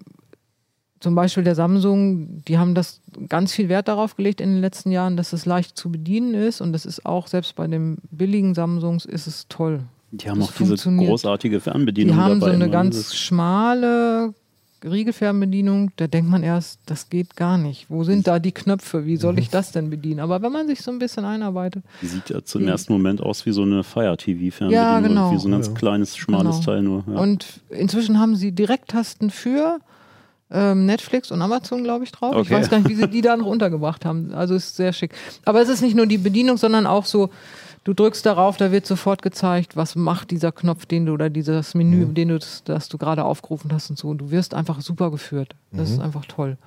zum 1.06 1.14
Beispiel 1.14 1.44
der 1.44 1.54
Samsung, 1.54 2.42
die 2.48 2.58
haben 2.58 2.74
das 2.74 3.00
ganz 3.28 3.52
viel 3.52 3.68
Wert 3.68 3.86
darauf 3.86 4.16
gelegt 4.16 4.40
in 4.40 4.54
den 4.54 4.60
letzten 4.60 4.90
Jahren, 4.90 5.16
dass 5.16 5.32
es 5.32 5.46
leicht 5.46 5.78
zu 5.78 5.92
bedienen 5.92 6.34
ist 6.34 6.60
und 6.60 6.72
das 6.72 6.84
ist 6.84 7.06
auch 7.06 7.28
selbst 7.28 7.54
bei 7.54 7.68
den 7.68 7.98
billigen 8.10 8.54
Samsungs 8.54 9.04
ist 9.04 9.28
es 9.28 9.46
toll. 9.48 9.84
Die 10.10 10.28
haben 10.28 10.40
das 10.40 10.48
auch 10.48 10.54
diese 10.56 10.74
großartige 10.74 11.60
Fernbedienung. 11.60 12.16
Die 12.16 12.20
haben 12.20 12.40
dabei, 12.40 12.50
so 12.50 12.60
eine 12.60 12.70
ganz 12.70 13.14
schmale 13.14 14.34
Riegelfernbedienung, 14.82 15.92
da 15.94 16.08
denkt 16.08 16.28
man 16.28 16.42
erst, 16.42 16.80
das 16.86 17.08
geht 17.08 17.36
gar 17.36 17.56
nicht. 17.56 17.86
Wo 17.88 18.02
sind 18.02 18.26
da 18.26 18.40
die 18.40 18.50
Knöpfe? 18.50 19.06
Wie 19.06 19.16
soll 19.16 19.38
ich 19.38 19.48
das 19.48 19.70
denn 19.70 19.88
bedienen? 19.88 20.18
Aber 20.18 20.42
wenn 20.42 20.50
man 20.50 20.66
sich 20.66 20.82
so 20.82 20.90
ein 20.90 20.98
bisschen 20.98 21.24
einarbeitet. 21.24 21.84
Sieht 22.02 22.30
ja 22.30 22.42
zum 22.42 22.66
ersten 22.66 22.92
Moment 22.92 23.20
aus 23.20 23.46
wie 23.46 23.52
so 23.52 23.62
eine 23.62 23.84
Fire-TV-Fernbedienung. 23.84 24.72
Ja, 24.72 24.98
genau. 24.98 25.30
Wie 25.30 25.38
so 25.38 25.46
ein 25.46 25.52
ganz 25.52 25.68
ja. 25.68 25.72
kleines, 25.72 26.16
schmales 26.16 26.56
genau. 26.56 26.64
Teil 26.64 26.82
nur. 26.82 27.04
Ja. 27.06 27.20
Und 27.20 27.60
inzwischen 27.68 28.18
haben 28.18 28.34
sie 28.34 28.50
Direkttasten 28.50 29.30
für 29.30 29.78
ähm, 30.50 30.87
Netflix 30.87 31.30
und 31.30 31.42
Amazon, 31.42 31.82
glaube 31.85 32.04
ich, 32.04 32.12
drauf. 32.12 32.35
Okay. 32.35 32.42
Ich 32.42 32.50
weiß 32.50 32.70
gar 32.70 32.78
nicht, 32.78 32.88
wie 32.88 32.94
sie 32.94 33.09
die 33.09 33.20
da 33.20 33.37
noch 33.37 33.46
untergebracht 33.46 34.04
haben. 34.04 34.32
Also 34.32 34.54
ist 34.54 34.76
sehr 34.76 34.92
schick. 34.92 35.12
Aber 35.44 35.61
es 35.61 35.68
ist 35.68 35.82
nicht 35.82 35.96
nur 35.96 36.06
die 36.06 36.18
Bedienung, 36.18 36.56
sondern 36.56 36.87
auch 36.87 37.04
so 37.04 37.30
Du 37.87 37.94
drückst 37.94 38.26
darauf, 38.26 38.56
da 38.56 38.72
wird 38.72 38.85
sofort 38.85 39.22
gezeigt, 39.22 39.76
was 39.76 39.94
macht 39.94 40.32
dieser 40.32 40.50
Knopf, 40.50 40.87
den 40.87 41.06
du 41.06 41.12
oder 41.12 41.30
dieses 41.30 41.76
Menü, 41.76 42.06
mhm. 42.06 42.14
den 42.14 42.28
du, 42.30 42.38
das, 42.40 42.64
das 42.64 42.88
du 42.88 42.98
gerade 42.98 43.24
aufgerufen 43.24 43.72
hast 43.72 43.90
und 43.90 43.96
so. 43.96 44.12
Du 44.12 44.32
wirst 44.32 44.54
einfach 44.54 44.80
super 44.80 45.12
geführt. 45.12 45.54
Das 45.70 45.90
mhm. 45.90 45.94
ist 45.94 46.00
einfach 46.00 46.24
toll. 46.26 46.59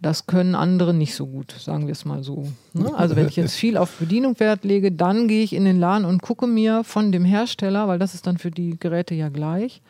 Das 0.00 0.26
können 0.26 0.56
andere 0.56 0.92
nicht 0.92 1.14
so 1.14 1.24
gut, 1.24 1.52
sagen 1.52 1.86
wir 1.86 1.92
es 1.92 2.04
mal 2.04 2.24
so. 2.24 2.48
Ne? 2.72 2.92
Also 2.96 3.14
wenn 3.14 3.28
ich 3.28 3.36
jetzt 3.36 3.54
viel 3.56 3.76
auf 3.76 3.92
Bedienung 3.98 4.40
Wert 4.40 4.64
lege, 4.64 4.90
dann 4.90 5.28
gehe 5.28 5.44
ich 5.44 5.52
in 5.52 5.64
den 5.64 5.78
Laden 5.78 6.04
und 6.04 6.20
gucke 6.20 6.48
mir 6.48 6.82
von 6.82 7.12
dem 7.12 7.24
Hersteller, 7.24 7.86
weil 7.86 8.00
das 8.00 8.14
ist 8.14 8.26
dann 8.26 8.38
für 8.38 8.50
die 8.50 8.76
Geräte 8.76 9.14
ja 9.14 9.28
gleich, 9.28 9.82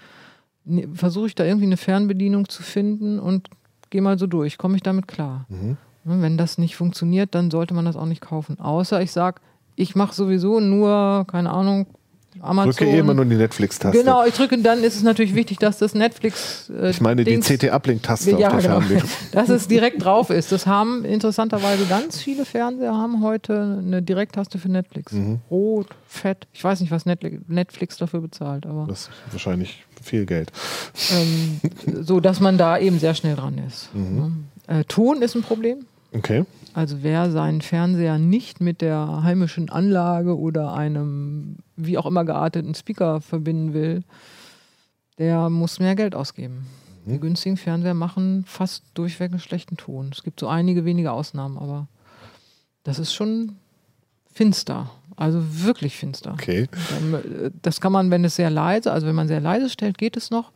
versuche 0.95 1.27
ich 1.27 1.35
da 1.35 1.45
irgendwie 1.45 1.67
eine 1.67 1.77
Fernbedienung 1.77 2.49
zu 2.49 2.63
finden 2.63 3.19
und 3.19 3.49
gehe 3.91 4.03
mal 4.03 4.19
so 4.19 4.27
durch. 4.27 4.59
Komme 4.59 4.77
ich 4.77 4.83
damit 4.83 5.09
klar? 5.09 5.47
Mhm. 5.49 5.77
Ne, 6.05 6.23
wenn 6.23 6.39
das 6.39 6.59
nicht 6.59 6.77
funktioniert, 6.77 7.35
dann 7.35 7.51
sollte 7.51 7.75
man 7.75 7.85
das 7.85 7.97
auch 7.97 8.07
nicht 8.07 8.21
kaufen. 8.21 8.59
Außer 8.61 9.01
ich 9.03 9.13
sage, 9.13 9.41
ich 9.77 9.95
mache 9.95 10.15
sowieso 10.15 10.61
nur, 10.61 11.27
keine 11.31 11.51
Ahnung, 11.51 11.87
Amazon. 12.41 12.73
Drücke 12.73 12.91
eh 12.91 12.99
immer 12.99 13.15
nur 13.15 13.25
die 13.25 13.37
Netflix-Taste. 13.37 13.99
Genau, 13.99 14.25
ich 14.25 14.35
drücke, 14.35 14.59
dann 14.59 14.83
ist 14.83 14.97
es 14.97 15.03
natürlich 15.03 15.35
wichtig, 15.35 15.59
dass 15.59 15.79
das 15.79 15.95
Netflix. 15.95 16.71
Äh, 16.71 16.91
ich 16.91 17.01
meine 17.01 17.25
die 17.25 17.39
CT-Uplink-Taste 17.39 18.33
ja, 18.39 18.49
auf 18.49 18.63
der 18.63 18.81
genau, 18.81 19.03
Dass 19.33 19.49
es 19.49 19.69
direkt 19.69 20.05
drauf 20.05 20.31
ist. 20.31 20.53
Das 20.53 20.67
haben 20.67 21.05
interessanterweise 21.05 21.87
ganz 21.87 22.21
viele 22.21 22.45
Fernseher 22.45 22.95
haben 22.95 23.23
heute 23.23 23.79
eine 23.83 24.03
Direkttaste 24.03 24.59
für 24.59 24.69
Netflix. 24.69 25.13
Mhm. 25.13 25.41
Rot, 25.51 25.89
fett. 26.07 26.47
Ich 26.53 26.63
weiß 26.63 26.81
nicht, 26.81 26.91
was 26.91 27.05
Netflix 27.07 27.97
dafür 27.97 28.21
bezahlt, 28.21 28.67
aber. 28.67 28.87
Das 28.89 29.03
ist 29.03 29.11
wahrscheinlich 29.31 29.85
viel 30.03 30.27
Geld. 30.27 30.53
Ähm, 31.13 31.61
so, 32.03 32.21
dass 32.21 32.41
man 32.41 32.59
da 32.59 32.79
eben 32.79 32.99
sehr 32.99 33.15
schnell 33.15 33.37
dran 33.37 33.59
ist. 33.67 33.89
Mhm. 33.99 34.45
Äh, 34.69 34.85
Ton 34.85 35.23
ist 35.23 35.35
ein 35.35 35.43
Problem. 35.43 35.87
Okay. 36.13 36.45
Also 36.75 37.03
wer 37.03 37.31
seinen 37.31 37.61
Fernseher 37.61 38.19
nicht 38.19 38.61
mit 38.61 38.81
der 38.81 39.23
heimischen 39.23 39.69
Anlage 39.69 40.39
oder 40.39 40.73
einem 40.75 41.57
wie 41.77 41.99
auch 41.99 42.07
immer 42.07 42.25
gearteten 42.25 42.75
Speaker 42.75 43.21
verbinden 43.21 43.75
will, 43.75 44.05
der 45.19 45.51
muss 45.51 45.81
mehr 45.81 45.97
Geld 45.97 46.15
ausgeben. 46.15 46.67
Mhm. 47.05 47.13
Die 47.13 47.21
günstigen 47.21 47.57
Fernseher 47.57 47.95
machen 47.95 48.45
fast 48.47 48.85
durchweg 48.95 49.33
einen 49.33 49.41
schlechten 49.41 49.77
Ton. 49.77 50.11
Es 50.13 50.23
gibt 50.23 50.41
so 50.41 50.49
einige 50.49 50.85
wenige 50.85 51.13
Ausnahmen, 51.13 51.59
aber 51.59 51.89
das 52.85 52.99
ist 52.99 53.13
schon 53.13 53.57
finster. 54.33 54.91
Also 55.17 55.43
wirklich 55.65 55.97
finster. 55.97 56.33
Okay. 56.35 56.63
Äh, 56.63 57.51
das 57.61 57.81
kann 57.81 57.91
man, 57.93 58.11
wenn 58.11 58.25
es 58.25 58.37
sehr 58.37 58.51
leise, 58.51 58.93
also 58.93 59.07
wenn 59.07 59.17
man 59.17 59.27
sehr 59.27 59.41
leise 59.41 59.69
stellt, 59.69 59.99
geht 59.99 60.17
es 60.17 60.31
noch. 60.31 60.53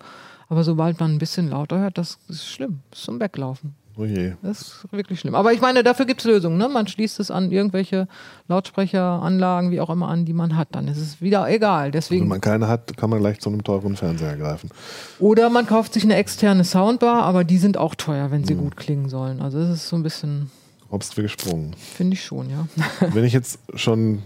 Aber 0.48 0.62
sobald 0.62 1.00
man 1.00 1.14
ein 1.14 1.18
bisschen 1.18 1.48
lauter 1.48 1.80
hört, 1.80 1.98
das 1.98 2.18
ist 2.28 2.46
schlimm. 2.46 2.80
Das 2.90 3.00
ist 3.00 3.04
zum 3.06 3.18
Weglaufen. 3.18 3.74
Oh 3.96 4.04
je. 4.04 4.32
Das 4.42 4.60
ist 4.62 4.86
wirklich 4.90 5.20
schlimm. 5.20 5.34
Aber 5.34 5.52
ich 5.52 5.60
meine, 5.60 5.82
dafür 5.82 6.06
gibt 6.06 6.20
es 6.20 6.26
Lösungen. 6.26 6.56
Ne? 6.56 6.68
Man 6.68 6.86
schließt 6.86 7.20
es 7.20 7.30
an 7.30 7.50
irgendwelche 7.50 8.08
Lautsprecheranlagen, 8.48 9.70
wie 9.70 9.80
auch 9.80 9.90
immer 9.90 10.08
an, 10.08 10.24
die 10.24 10.32
man 10.32 10.56
hat. 10.56 10.68
Dann 10.72 10.88
ist 10.88 10.98
es 10.98 11.20
wieder 11.20 11.48
egal. 11.50 11.90
Deswegen, 11.90 12.22
Wenn 12.22 12.28
man 12.28 12.40
keine 12.40 12.68
hat, 12.68 12.96
kann 12.96 13.10
man 13.10 13.18
gleich 13.18 13.40
zu 13.40 13.50
einem 13.50 13.64
teuren 13.64 13.96
Fernseher 13.96 14.36
greifen. 14.36 14.70
Oder 15.18 15.50
man 15.50 15.66
kauft 15.66 15.92
sich 15.92 16.04
eine 16.04 16.16
externe 16.16 16.64
Soundbar, 16.64 17.22
aber 17.24 17.44
die 17.44 17.58
sind 17.58 17.76
auch 17.76 17.94
teuer, 17.94 18.30
wenn 18.30 18.44
sie 18.44 18.54
hm. 18.54 18.60
gut 18.60 18.76
klingen 18.76 19.08
sollen. 19.10 19.42
Also 19.42 19.58
das 19.60 19.70
ist 19.70 19.88
so 19.88 19.96
ein 19.96 20.02
bisschen. 20.02 20.50
Obst 20.88 21.16
wir 21.16 21.24
gesprungen. 21.24 21.74
Finde 21.76 22.14
ich 22.14 22.24
schon, 22.24 22.48
ja. 22.48 22.66
Wenn 23.12 23.24
ich 23.24 23.32
jetzt 23.32 23.58
schon 23.74 24.22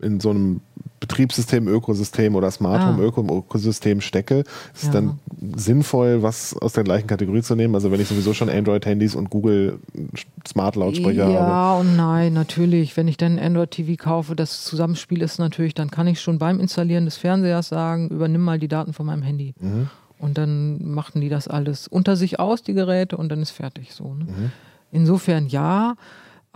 in 0.00 0.20
so 0.20 0.30
einem 0.30 0.60
Betriebssystem, 1.00 1.68
Ökosystem 1.68 2.34
oder 2.34 2.50
Smart 2.50 2.84
Home 2.84 3.02
ah. 3.02 3.32
Ökosystem 3.38 4.00
stecke, 4.00 4.44
ist 4.74 4.84
ja. 4.84 4.90
dann 4.92 5.18
sinnvoll, 5.56 6.22
was 6.22 6.56
aus 6.56 6.72
der 6.72 6.84
gleichen 6.84 7.06
Kategorie 7.06 7.42
zu 7.42 7.54
nehmen? 7.54 7.74
Also 7.74 7.90
wenn 7.92 8.00
ich 8.00 8.08
sowieso 8.08 8.34
schon 8.34 8.48
Android-Handys 8.48 9.14
und 9.14 9.30
Google 9.30 9.78
Smart 10.46 10.76
Lautsprecher 10.76 11.28
ja, 11.28 11.40
habe. 11.40 11.50
Ja 11.50 11.74
und 11.74 11.96
nein, 11.96 12.32
natürlich. 12.32 12.96
Wenn 12.96 13.08
ich 13.08 13.16
dann 13.16 13.38
Android 13.38 13.70
TV 13.70 14.02
kaufe, 14.02 14.34
das 14.34 14.64
Zusammenspiel 14.64 15.22
ist 15.22 15.38
natürlich, 15.38 15.74
dann 15.74 15.90
kann 15.90 16.06
ich 16.06 16.20
schon 16.20 16.38
beim 16.38 16.58
Installieren 16.60 17.04
des 17.04 17.16
Fernsehers 17.16 17.68
sagen, 17.68 18.08
übernimm 18.08 18.42
mal 18.42 18.58
die 18.58 18.68
Daten 18.68 18.92
von 18.92 19.06
meinem 19.06 19.22
Handy. 19.22 19.54
Mhm. 19.60 19.88
Und 20.18 20.36
dann 20.36 20.84
machten 20.84 21.20
die 21.20 21.28
das 21.28 21.46
alles 21.46 21.86
unter 21.86 22.16
sich 22.16 22.40
aus, 22.40 22.62
die 22.62 22.74
Geräte, 22.74 23.16
und 23.16 23.28
dann 23.28 23.40
ist 23.40 23.52
fertig 23.52 23.94
so. 23.94 24.14
Ne? 24.14 24.24
Mhm. 24.24 24.52
Insofern 24.90 25.46
ja. 25.46 25.94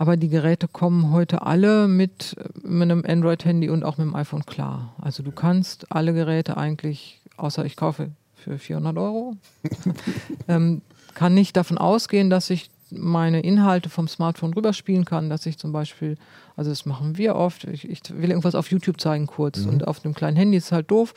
Aber 0.03 0.17
die 0.17 0.27
Geräte 0.27 0.67
kommen 0.67 1.13
heute 1.13 1.43
alle 1.43 1.87
mit, 1.87 2.35
mit 2.61 2.91
einem 2.91 3.05
Android-Handy 3.07 3.69
und 3.69 3.85
auch 3.85 3.97
mit 3.97 4.05
dem 4.05 4.15
iPhone 4.15 4.45
klar. 4.45 4.93
Also 4.99 5.23
du 5.23 5.31
kannst 5.31 5.93
alle 5.93 6.13
Geräte 6.13 6.57
eigentlich, 6.57 7.21
außer 7.37 7.63
ich 7.63 7.77
kaufe 7.77 8.11
für 8.35 8.57
400 8.57 8.97
Euro, 8.97 9.37
ähm, 10.49 10.81
kann 11.13 11.33
nicht 11.33 11.55
davon 11.55 11.77
ausgehen, 11.77 12.29
dass 12.29 12.49
ich 12.49 12.69
meine 12.91 13.39
Inhalte 13.39 13.87
vom 13.87 14.09
Smartphone 14.09 14.53
rüberspielen 14.53 15.05
kann, 15.05 15.29
dass 15.29 15.45
ich 15.45 15.57
zum 15.57 15.71
Beispiel, 15.71 16.17
also 16.57 16.69
das 16.69 16.85
machen 16.85 17.17
wir 17.17 17.37
oft, 17.37 17.63
ich, 17.63 17.87
ich 17.87 18.01
will 18.09 18.31
irgendwas 18.31 18.55
auf 18.55 18.71
YouTube 18.71 18.99
zeigen 18.99 19.25
kurz 19.25 19.59
mhm. 19.59 19.69
und 19.69 19.87
auf 19.87 20.03
einem 20.03 20.13
kleinen 20.13 20.35
Handy 20.35 20.57
ist 20.57 20.73
halt 20.73 20.91
doof. 20.91 21.13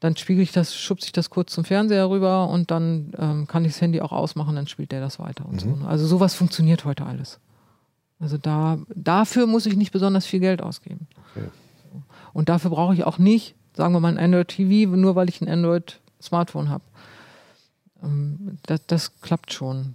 Dann 0.00 0.16
spiegel 0.16 0.42
ich 0.42 0.52
das, 0.52 0.74
schubse 0.74 1.04
ich 1.04 1.12
das 1.12 1.28
kurz 1.28 1.52
zum 1.52 1.64
Fernseher 1.64 2.08
rüber 2.08 2.48
und 2.48 2.70
dann 2.70 3.12
ähm, 3.18 3.46
kann 3.46 3.66
ich 3.66 3.72
das 3.72 3.82
Handy 3.82 4.00
auch 4.00 4.12
ausmachen, 4.12 4.56
dann 4.56 4.66
spielt 4.66 4.92
der 4.92 5.02
das 5.02 5.18
weiter 5.18 5.44
und 5.44 5.66
mhm. 5.66 5.80
so. 5.82 5.86
Also 5.86 6.06
sowas 6.06 6.34
funktioniert 6.34 6.86
heute 6.86 7.04
alles. 7.04 7.38
Also 8.20 8.36
da, 8.36 8.78
dafür 8.94 9.46
muss 9.46 9.66
ich 9.66 9.76
nicht 9.76 9.92
besonders 9.92 10.26
viel 10.26 10.40
Geld 10.40 10.62
ausgeben. 10.62 11.06
Okay. 11.36 11.46
Und 12.32 12.48
dafür 12.48 12.70
brauche 12.70 12.94
ich 12.94 13.04
auch 13.04 13.18
nicht, 13.18 13.54
sagen 13.74 13.94
wir 13.94 14.00
mal, 14.00 14.08
ein 14.08 14.18
Android 14.18 14.48
TV, 14.48 14.94
nur 14.96 15.14
weil 15.14 15.28
ich 15.28 15.40
ein 15.40 15.48
Android-Smartphone 15.48 16.68
habe. 16.68 16.84
Ähm, 18.02 18.58
das, 18.66 18.86
das, 18.86 19.20
klappt 19.20 19.52
schon. 19.52 19.94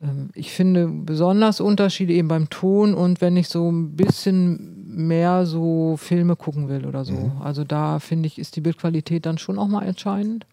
Ähm, 0.00 0.30
ich 0.34 0.52
finde 0.52 0.88
besonders 0.88 1.60
Unterschiede 1.60 2.12
eben 2.12 2.28
beim 2.28 2.50
Ton 2.50 2.94
und 2.94 3.20
wenn 3.20 3.36
ich 3.36 3.48
so 3.48 3.70
ein 3.70 3.96
bisschen 3.96 4.96
mehr 4.96 5.46
so 5.46 5.96
Filme 5.96 6.36
gucken 6.36 6.68
will 6.68 6.86
oder 6.86 7.04
so. 7.04 7.12
Mhm. 7.12 7.42
Also 7.42 7.64
da 7.64 7.98
finde 7.98 8.26
ich, 8.26 8.38
ist 8.38 8.56
die 8.56 8.60
Bildqualität 8.60 9.26
dann 9.26 9.38
schon 9.38 9.58
auch 9.58 9.68
mal 9.68 9.84
entscheidend. 9.84 10.46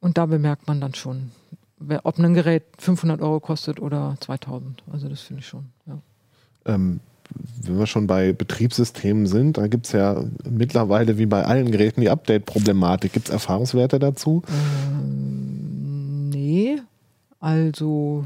Und 0.00 0.18
da 0.18 0.26
bemerkt 0.26 0.68
man 0.68 0.80
dann 0.80 0.94
schon, 0.94 1.32
ob 2.02 2.18
ein 2.18 2.34
Gerät 2.34 2.64
500 2.78 3.20
Euro 3.20 3.40
kostet 3.40 3.80
oder 3.80 4.16
2000. 4.20 4.82
Also 4.92 5.08
das 5.08 5.20
finde 5.20 5.40
ich 5.40 5.46
schon. 5.46 5.66
Ja. 5.86 5.98
Ähm, 6.66 7.00
wenn 7.62 7.78
wir 7.78 7.86
schon 7.86 8.06
bei 8.06 8.32
Betriebssystemen 8.32 9.26
sind, 9.26 9.58
da 9.58 9.66
gibt 9.66 9.86
es 9.86 9.92
ja 9.92 10.24
mittlerweile 10.48 11.18
wie 11.18 11.26
bei 11.26 11.44
allen 11.44 11.70
Geräten 11.70 12.00
die 12.00 12.10
Update-Problematik. 12.10 13.12
Gibt 13.12 13.28
es 13.28 13.32
Erfahrungswerte 13.32 13.98
dazu? 13.98 14.42
Ähm, 14.48 16.30
nee. 16.30 16.78
Also 17.40 18.24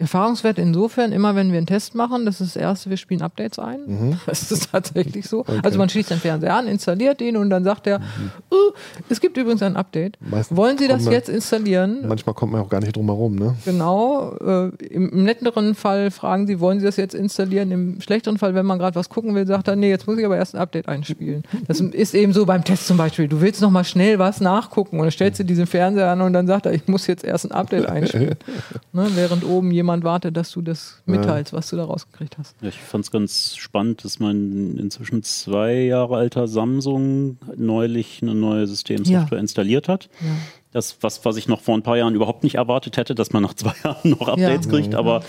Erfahrungswert 0.00 0.58
insofern, 0.58 1.12
immer 1.12 1.34
wenn 1.34 1.52
wir 1.52 1.58
einen 1.58 1.66
Test 1.66 1.94
machen, 1.94 2.24
das 2.24 2.40
ist 2.40 2.56
das 2.56 2.62
Erste, 2.62 2.88
wir 2.90 2.96
spielen 2.96 3.22
Updates 3.22 3.58
ein. 3.58 3.80
Mhm. 3.86 4.20
Das 4.26 4.50
ist 4.52 4.70
tatsächlich 4.70 5.28
so. 5.28 5.40
Okay. 5.40 5.60
Also 5.62 5.78
man 5.78 5.88
schließt 5.88 6.10
den 6.10 6.18
Fernseher 6.18 6.54
an, 6.54 6.66
installiert 6.68 7.20
ihn 7.20 7.36
und 7.36 7.50
dann 7.50 7.64
sagt 7.64 7.86
er, 7.86 7.98
mhm. 7.98 8.30
uh, 8.52 8.72
es 9.08 9.20
gibt 9.20 9.36
übrigens 9.36 9.62
ein 9.62 9.76
Update. 9.76 10.16
Meistens 10.20 10.56
Wollen 10.56 10.78
Sie 10.78 10.88
das 10.88 11.04
man, 11.04 11.12
jetzt 11.12 11.28
installieren? 11.28 12.06
Manchmal 12.06 12.34
kommt 12.34 12.52
man 12.52 12.62
auch 12.62 12.68
gar 12.68 12.80
nicht 12.80 12.96
drum 12.96 13.06
herum, 13.06 13.34
ne? 13.34 13.56
Genau. 13.64 14.34
Äh, 14.36 14.68
im, 14.86 15.10
Im 15.10 15.24
netteren 15.24 15.74
Fall 15.74 16.10
fragen 16.10 16.46
Sie, 16.46 16.60
wollen 16.60 16.80
Sie 16.80 16.86
das 16.86 16.96
jetzt 16.96 17.14
installieren? 17.14 17.70
Im 17.72 18.00
schlechteren 18.00 18.38
Fall, 18.38 18.54
wenn 18.54 18.66
man 18.66 18.78
gerade 18.78 18.94
was 18.94 19.08
gucken 19.08 19.34
will, 19.34 19.46
sagt 19.46 19.68
er, 19.68 19.76
nee, 19.76 19.90
jetzt 19.90 20.06
muss 20.06 20.18
ich 20.18 20.24
aber 20.24 20.36
erst 20.36 20.54
ein 20.54 20.60
Update 20.60 20.88
einspielen. 20.88 21.42
Das 21.66 21.80
ist 21.80 22.14
eben 22.14 22.32
so 22.32 22.46
beim 22.46 22.64
Test 22.64 22.86
zum 22.86 22.96
Beispiel. 22.96 23.28
Du 23.28 23.40
willst 23.40 23.60
noch 23.60 23.70
mal 23.70 23.84
schnell 23.84 24.18
was 24.18 24.40
nachgucken 24.40 24.96
und 24.98 25.02
dann 25.02 25.12
stellst 25.12 25.40
du 25.40 25.44
diesen 25.44 25.66
Fernseher 25.66 26.08
an 26.08 26.20
und 26.20 26.32
dann 26.32 26.46
sagt 26.46 26.66
er, 26.66 26.72
ich 26.72 26.86
muss 26.88 27.06
jetzt 27.06 27.24
erst 27.24 27.46
ein 27.46 27.52
Update 27.52 27.86
einspielen. 27.86 28.36
ne? 28.92 29.06
Während 29.14 29.44
oben 29.44 29.70
jemand 29.70 29.89
jemand 29.90 30.04
wartet, 30.04 30.36
dass 30.36 30.52
du 30.52 30.62
das 30.62 31.02
mitteilst, 31.06 31.52
ja. 31.52 31.58
was 31.58 31.70
du 31.70 31.76
da 31.76 31.84
rausgekriegt 31.84 32.38
hast. 32.38 32.56
Ja, 32.60 32.68
ich 32.68 32.78
fand 32.78 33.04
es 33.04 33.10
ganz 33.10 33.56
spannend, 33.56 34.04
dass 34.04 34.20
mein 34.20 34.76
inzwischen 34.78 35.22
zwei 35.22 35.74
Jahre 35.74 36.16
alter 36.16 36.46
Samsung 36.46 37.38
neulich 37.56 38.20
eine 38.22 38.34
neue 38.34 38.66
Systemsoftware 38.66 39.38
ja. 39.38 39.40
installiert 39.40 39.88
hat. 39.88 40.08
Ja. 40.20 40.30
Das, 40.72 40.98
was, 41.00 41.24
was 41.24 41.36
ich 41.36 41.48
noch 41.48 41.60
vor 41.60 41.74
ein 41.74 41.82
paar 41.82 41.96
Jahren 41.96 42.14
überhaupt 42.14 42.44
nicht 42.44 42.54
erwartet 42.54 42.96
hätte, 42.96 43.16
dass 43.16 43.32
man 43.32 43.42
nach 43.42 43.54
zwei 43.54 43.74
Jahren 43.84 44.10
noch 44.10 44.28
Updates 44.28 44.68
kriegt, 44.68 44.94
aber 44.94 45.22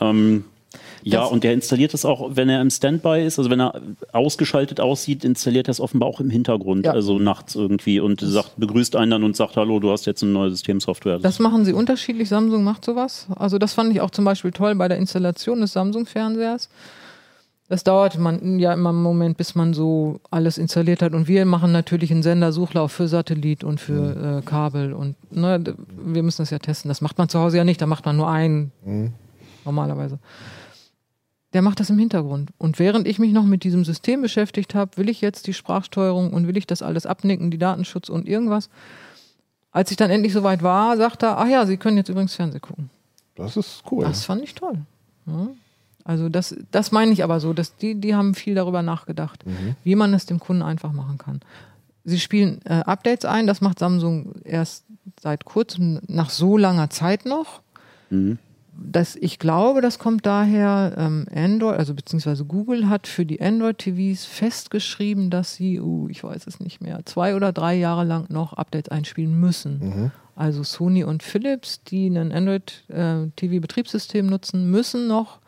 ähm, 0.00 0.44
ja, 1.04 1.24
und 1.24 1.44
der 1.44 1.52
installiert 1.52 1.92
das 1.94 2.04
auch, 2.04 2.30
wenn 2.36 2.48
er 2.48 2.60
im 2.60 2.70
Standby 2.70 3.24
ist, 3.24 3.38
also 3.38 3.50
wenn 3.50 3.60
er 3.60 3.80
ausgeschaltet 4.12 4.80
aussieht, 4.80 5.24
installiert 5.24 5.68
er 5.68 5.72
es 5.72 5.80
offenbar 5.80 6.08
auch 6.08 6.20
im 6.20 6.30
Hintergrund, 6.30 6.86
ja. 6.86 6.92
also 6.92 7.18
nachts 7.18 7.54
irgendwie 7.54 8.00
und 8.00 8.20
sagt, 8.20 8.52
begrüßt 8.56 8.96
einen 8.96 9.10
dann 9.10 9.24
und 9.24 9.36
sagt, 9.36 9.56
hallo, 9.56 9.80
du 9.80 9.90
hast 9.90 10.06
jetzt 10.06 10.22
eine 10.22 10.32
neue 10.32 10.50
Systemsoftware. 10.50 11.18
Das 11.18 11.38
machen 11.38 11.64
sie 11.64 11.72
unterschiedlich, 11.72 12.28
Samsung 12.28 12.64
macht 12.64 12.84
sowas. 12.84 13.26
Also 13.36 13.58
das 13.58 13.74
fand 13.74 13.92
ich 13.92 14.00
auch 14.00 14.10
zum 14.10 14.24
Beispiel 14.24 14.52
toll 14.52 14.74
bei 14.74 14.88
der 14.88 14.98
Installation 14.98 15.60
des 15.60 15.72
Samsung-Fernsehers. 15.72 16.68
Das 17.68 17.84
dauert 17.84 18.18
man 18.18 18.58
ja 18.58 18.74
immer 18.74 18.90
einen 18.90 19.02
Moment, 19.02 19.38
bis 19.38 19.54
man 19.54 19.72
so 19.72 20.20
alles 20.30 20.58
installiert 20.58 21.00
hat. 21.00 21.14
Und 21.14 21.26
wir 21.26 21.46
machen 21.46 21.72
natürlich 21.72 22.10
einen 22.10 22.22
Sendersuchlauf 22.22 22.92
für 22.92 23.08
Satellit 23.08 23.64
und 23.64 23.80
für 23.80 23.92
mhm. 23.92 24.38
äh, 24.38 24.42
Kabel. 24.42 24.92
Und 24.92 25.16
ne, 25.32 25.62
wir 26.04 26.22
müssen 26.22 26.42
das 26.42 26.50
ja 26.50 26.58
testen. 26.58 26.90
Das 26.90 27.00
macht 27.00 27.16
man 27.16 27.30
zu 27.30 27.38
Hause 27.38 27.56
ja 27.56 27.64
nicht, 27.64 27.80
da 27.80 27.86
macht 27.86 28.04
man 28.04 28.16
nur 28.16 28.28
einen 28.28 28.72
mhm. 28.84 29.12
normalerweise 29.64 30.18
der 31.52 31.62
macht 31.62 31.80
das 31.80 31.90
im 31.90 31.98
Hintergrund. 31.98 32.50
Und 32.58 32.78
während 32.78 33.06
ich 33.06 33.18
mich 33.18 33.32
noch 33.32 33.44
mit 33.44 33.64
diesem 33.64 33.84
System 33.84 34.22
beschäftigt 34.22 34.74
habe, 34.74 34.96
will 34.96 35.08
ich 35.08 35.20
jetzt 35.20 35.46
die 35.46 35.54
Sprachsteuerung 35.54 36.32
und 36.32 36.46
will 36.46 36.56
ich 36.56 36.66
das 36.66 36.82
alles 36.82 37.06
abnicken, 37.06 37.50
die 37.50 37.58
Datenschutz 37.58 38.08
und 38.08 38.26
irgendwas. 38.26 38.70
Als 39.70 39.90
ich 39.90 39.96
dann 39.96 40.10
endlich 40.10 40.32
soweit 40.32 40.62
war, 40.62 40.96
sagt 40.96 41.22
er, 41.22 41.38
ach 41.38 41.48
ja, 41.48 41.66
Sie 41.66 41.76
können 41.76 41.96
jetzt 41.96 42.08
übrigens 42.08 42.34
Fernsehen 42.34 42.60
gucken. 42.60 42.90
Das 43.34 43.56
ist 43.56 43.82
cool. 43.90 44.04
Das 44.04 44.24
fand 44.24 44.42
ich 44.42 44.54
toll. 44.54 44.78
Ja. 45.26 45.48
Also 46.04 46.28
das, 46.28 46.56
das 46.70 46.90
meine 46.90 47.12
ich 47.12 47.22
aber 47.22 47.38
so, 47.38 47.52
dass 47.52 47.76
die, 47.76 47.94
die 47.94 48.14
haben 48.14 48.34
viel 48.34 48.54
darüber 48.54 48.82
nachgedacht, 48.82 49.46
mhm. 49.46 49.76
wie 49.84 49.94
man 49.94 50.12
es 50.14 50.26
dem 50.26 50.40
Kunden 50.40 50.62
einfach 50.62 50.92
machen 50.92 51.16
kann. 51.16 51.40
Sie 52.04 52.18
spielen 52.18 52.60
äh, 52.64 52.82
Updates 52.84 53.24
ein, 53.24 53.46
das 53.46 53.60
macht 53.60 53.78
Samsung 53.78 54.34
erst 54.44 54.84
seit 55.20 55.44
kurzem, 55.44 56.00
nach 56.08 56.30
so 56.30 56.56
langer 56.56 56.90
Zeit 56.90 57.24
noch. 57.24 57.60
Mhm 58.10 58.38
das, 58.74 59.16
ich 59.16 59.38
glaube, 59.38 59.80
das 59.80 59.98
kommt 59.98 60.24
daher, 60.24 60.94
ähm, 60.96 61.26
Android, 61.34 61.78
also 61.78 61.94
beziehungsweise 61.94 62.44
Google 62.44 62.88
hat 62.88 63.06
für 63.06 63.26
die 63.26 63.40
Android-TVs 63.40 64.24
festgeschrieben, 64.24 65.30
dass 65.30 65.54
sie, 65.54 65.80
uh, 65.80 66.08
ich 66.08 66.24
weiß 66.24 66.46
es 66.46 66.60
nicht 66.60 66.80
mehr, 66.80 67.00
zwei 67.04 67.36
oder 67.36 67.52
drei 67.52 67.74
Jahre 67.74 68.04
lang 68.04 68.26
noch 68.30 68.54
Updates 68.54 68.90
einspielen 68.90 69.38
müssen. 69.38 69.78
Mhm. 69.80 70.10
Also 70.34 70.62
Sony 70.62 71.04
und 71.04 71.22
Philips, 71.22 71.82
die 71.84 72.08
ein 72.08 72.32
Android-TV-Betriebssystem 72.32 74.26
äh, 74.26 74.30
nutzen, 74.30 74.70
müssen 74.70 75.06
noch 75.06 75.40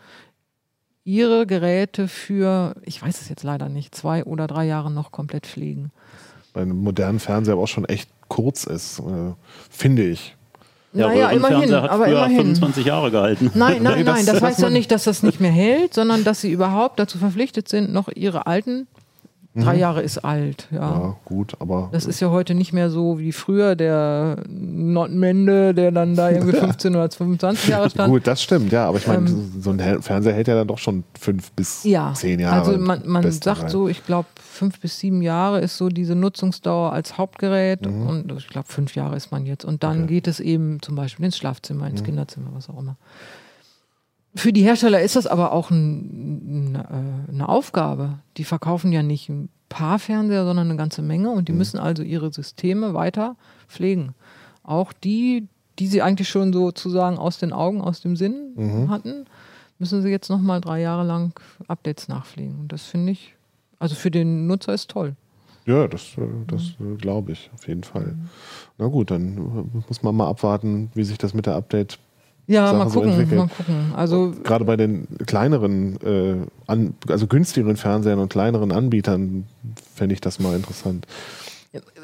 ihre 1.04 1.46
Geräte 1.46 2.08
für, 2.08 2.74
ich 2.82 3.00
weiß 3.00 3.20
es 3.20 3.28
jetzt 3.28 3.42
leider 3.42 3.68
nicht, 3.68 3.94
zwei 3.94 4.24
oder 4.24 4.46
drei 4.46 4.66
Jahre 4.66 4.90
noch 4.90 5.12
komplett 5.12 5.46
pflegen. 5.46 5.92
Bei 6.52 6.62
einem 6.62 6.82
modernen 6.82 7.20
Fernseher 7.20 7.54
aber 7.54 7.62
auch 7.62 7.68
schon 7.68 7.86
echt 7.86 8.10
kurz 8.28 8.64
ist, 8.64 9.00
äh, 9.00 9.32
finde 9.70 10.04
ich. 10.04 10.36
Ja, 10.94 11.08
naja, 11.08 11.30
immerhin, 11.30 11.72
hat 11.74 11.90
aber 11.90 12.06
immerhin. 12.06 12.36
25 12.36 12.86
Jahre 12.86 13.10
gehalten. 13.10 13.50
Nein, 13.54 13.82
nein, 13.82 14.04
nein, 14.04 14.24
das, 14.24 14.26
das 14.26 14.42
heißt 14.42 14.60
ja 14.60 14.70
nicht, 14.70 14.92
dass 14.92 15.04
das 15.04 15.24
nicht 15.24 15.40
mehr 15.40 15.50
hält, 15.50 15.92
sondern 15.92 16.22
dass 16.22 16.40
sie 16.40 16.52
überhaupt 16.52 17.00
dazu 17.00 17.18
verpflichtet 17.18 17.68
sind, 17.68 17.92
noch 17.92 18.08
ihre 18.14 18.46
alten 18.46 18.86
Drei 19.56 19.74
mhm. 19.74 19.80
Jahre 19.80 20.02
ist 20.02 20.18
alt, 20.18 20.66
ja. 20.72 20.80
Ja, 20.80 21.16
gut, 21.24 21.54
aber. 21.60 21.88
Das 21.92 22.06
ist 22.06 22.18
ja 22.18 22.30
heute 22.30 22.56
nicht 22.56 22.72
mehr 22.72 22.90
so 22.90 23.20
wie 23.20 23.30
früher, 23.30 23.76
der 23.76 24.38
Notmende, 24.48 25.72
der 25.74 25.92
dann 25.92 26.16
da 26.16 26.30
irgendwie 26.30 26.56
15 26.58 26.96
oder 26.96 27.08
25 27.08 27.68
Jahre 27.68 27.88
stand. 27.88 28.12
gut, 28.12 28.26
das 28.26 28.42
stimmt, 28.42 28.72
ja, 28.72 28.88
aber 28.88 28.98
ich 28.98 29.06
meine, 29.06 29.28
ähm, 29.28 29.52
so 29.60 29.70
ein 29.70 30.02
Fernseher 30.02 30.32
hält 30.32 30.48
ja 30.48 30.56
dann 30.56 30.66
doch 30.66 30.78
schon 30.78 31.04
fünf 31.16 31.52
bis 31.52 31.84
ja, 31.84 32.12
zehn 32.14 32.40
Jahre. 32.40 32.66
Also 32.66 32.78
man, 32.78 33.02
man 33.06 33.30
sagt 33.30 33.62
rein. 33.62 33.68
so, 33.68 33.86
ich 33.86 34.04
glaube, 34.04 34.26
fünf 34.36 34.80
bis 34.80 34.98
sieben 34.98 35.22
Jahre 35.22 35.60
ist 35.60 35.76
so 35.76 35.88
diese 35.88 36.16
Nutzungsdauer 36.16 36.92
als 36.92 37.16
Hauptgerät 37.16 37.86
mhm. 37.86 38.08
und 38.08 38.32
ich 38.32 38.48
glaube, 38.48 38.66
fünf 38.68 38.96
Jahre 38.96 39.14
ist 39.14 39.30
man 39.30 39.46
jetzt. 39.46 39.64
Und 39.64 39.84
dann 39.84 40.04
okay. 40.04 40.14
geht 40.14 40.26
es 40.26 40.40
eben 40.40 40.82
zum 40.82 40.96
Beispiel 40.96 41.26
ins 41.26 41.36
Schlafzimmer, 41.36 41.86
ins 41.86 42.00
mhm. 42.00 42.06
Kinderzimmer, 42.06 42.48
was 42.54 42.68
auch 42.68 42.78
immer. 42.78 42.96
Für 44.36 44.52
die 44.52 44.62
Hersteller 44.62 45.00
ist 45.00 45.14
das 45.14 45.28
aber 45.28 45.52
auch 45.52 45.70
ein, 45.70 46.74
äh, 46.74 47.30
eine 47.30 47.48
Aufgabe. 47.48 48.18
Die 48.36 48.44
verkaufen 48.44 48.90
ja 48.90 49.02
nicht 49.02 49.28
ein 49.28 49.48
paar 49.68 49.98
Fernseher, 49.98 50.44
sondern 50.44 50.68
eine 50.68 50.76
ganze 50.76 51.02
Menge 51.02 51.30
und 51.30 51.48
die 51.48 51.52
mhm. 51.52 51.58
müssen 51.58 51.78
also 51.78 52.02
ihre 52.02 52.32
Systeme 52.32 52.94
weiter 52.94 53.36
pflegen. 53.68 54.14
Auch 54.62 54.92
die, 54.92 55.48
die 55.78 55.86
sie 55.86 56.02
eigentlich 56.02 56.28
schon 56.28 56.52
sozusagen 56.52 57.18
aus 57.18 57.38
den 57.38 57.52
Augen, 57.52 57.80
aus 57.80 58.00
dem 58.00 58.16
Sinn 58.16 58.52
mhm. 58.56 58.90
hatten, 58.90 59.26
müssen 59.78 60.02
sie 60.02 60.10
jetzt 60.10 60.30
nochmal 60.30 60.60
drei 60.60 60.80
Jahre 60.80 61.04
lang 61.04 61.32
Updates 61.66 62.08
nachpflegen. 62.08 62.60
Und 62.60 62.72
das 62.72 62.84
finde 62.84 63.12
ich, 63.12 63.34
also 63.78 63.94
für 63.94 64.10
den 64.10 64.46
Nutzer 64.46 64.72
ist 64.74 64.90
toll. 64.90 65.16
Ja, 65.66 65.88
das, 65.88 66.16
äh, 66.18 66.26
das 66.46 66.74
mhm. 66.78 66.98
glaube 66.98 67.32
ich 67.32 67.50
auf 67.54 67.66
jeden 67.66 67.84
Fall. 67.84 68.06
Mhm. 68.06 68.28
Na 68.78 68.86
gut, 68.86 69.10
dann 69.10 69.82
muss 69.88 70.02
man 70.02 70.14
mal 70.14 70.28
abwarten, 70.28 70.90
wie 70.94 71.04
sich 71.04 71.18
das 71.18 71.34
mit 71.34 71.46
der 71.46 71.56
Update 71.56 71.98
ja, 72.46 72.72
mal 72.72 72.88
gucken, 72.88 73.28
so 73.28 73.34
mal 73.34 73.48
gucken. 73.48 73.92
Also 73.96 74.34
gerade 74.42 74.64
bei 74.64 74.76
den 74.76 75.06
kleineren, 75.26 75.96
äh, 76.02 76.36
an, 76.66 76.94
also 77.08 77.26
günstigeren 77.26 77.76
Fernsehern 77.76 78.18
und 78.18 78.28
kleineren 78.28 78.72
Anbietern 78.72 79.46
fände 79.94 80.14
ich 80.14 80.20
das 80.20 80.38
mal 80.38 80.54
interessant 80.54 81.06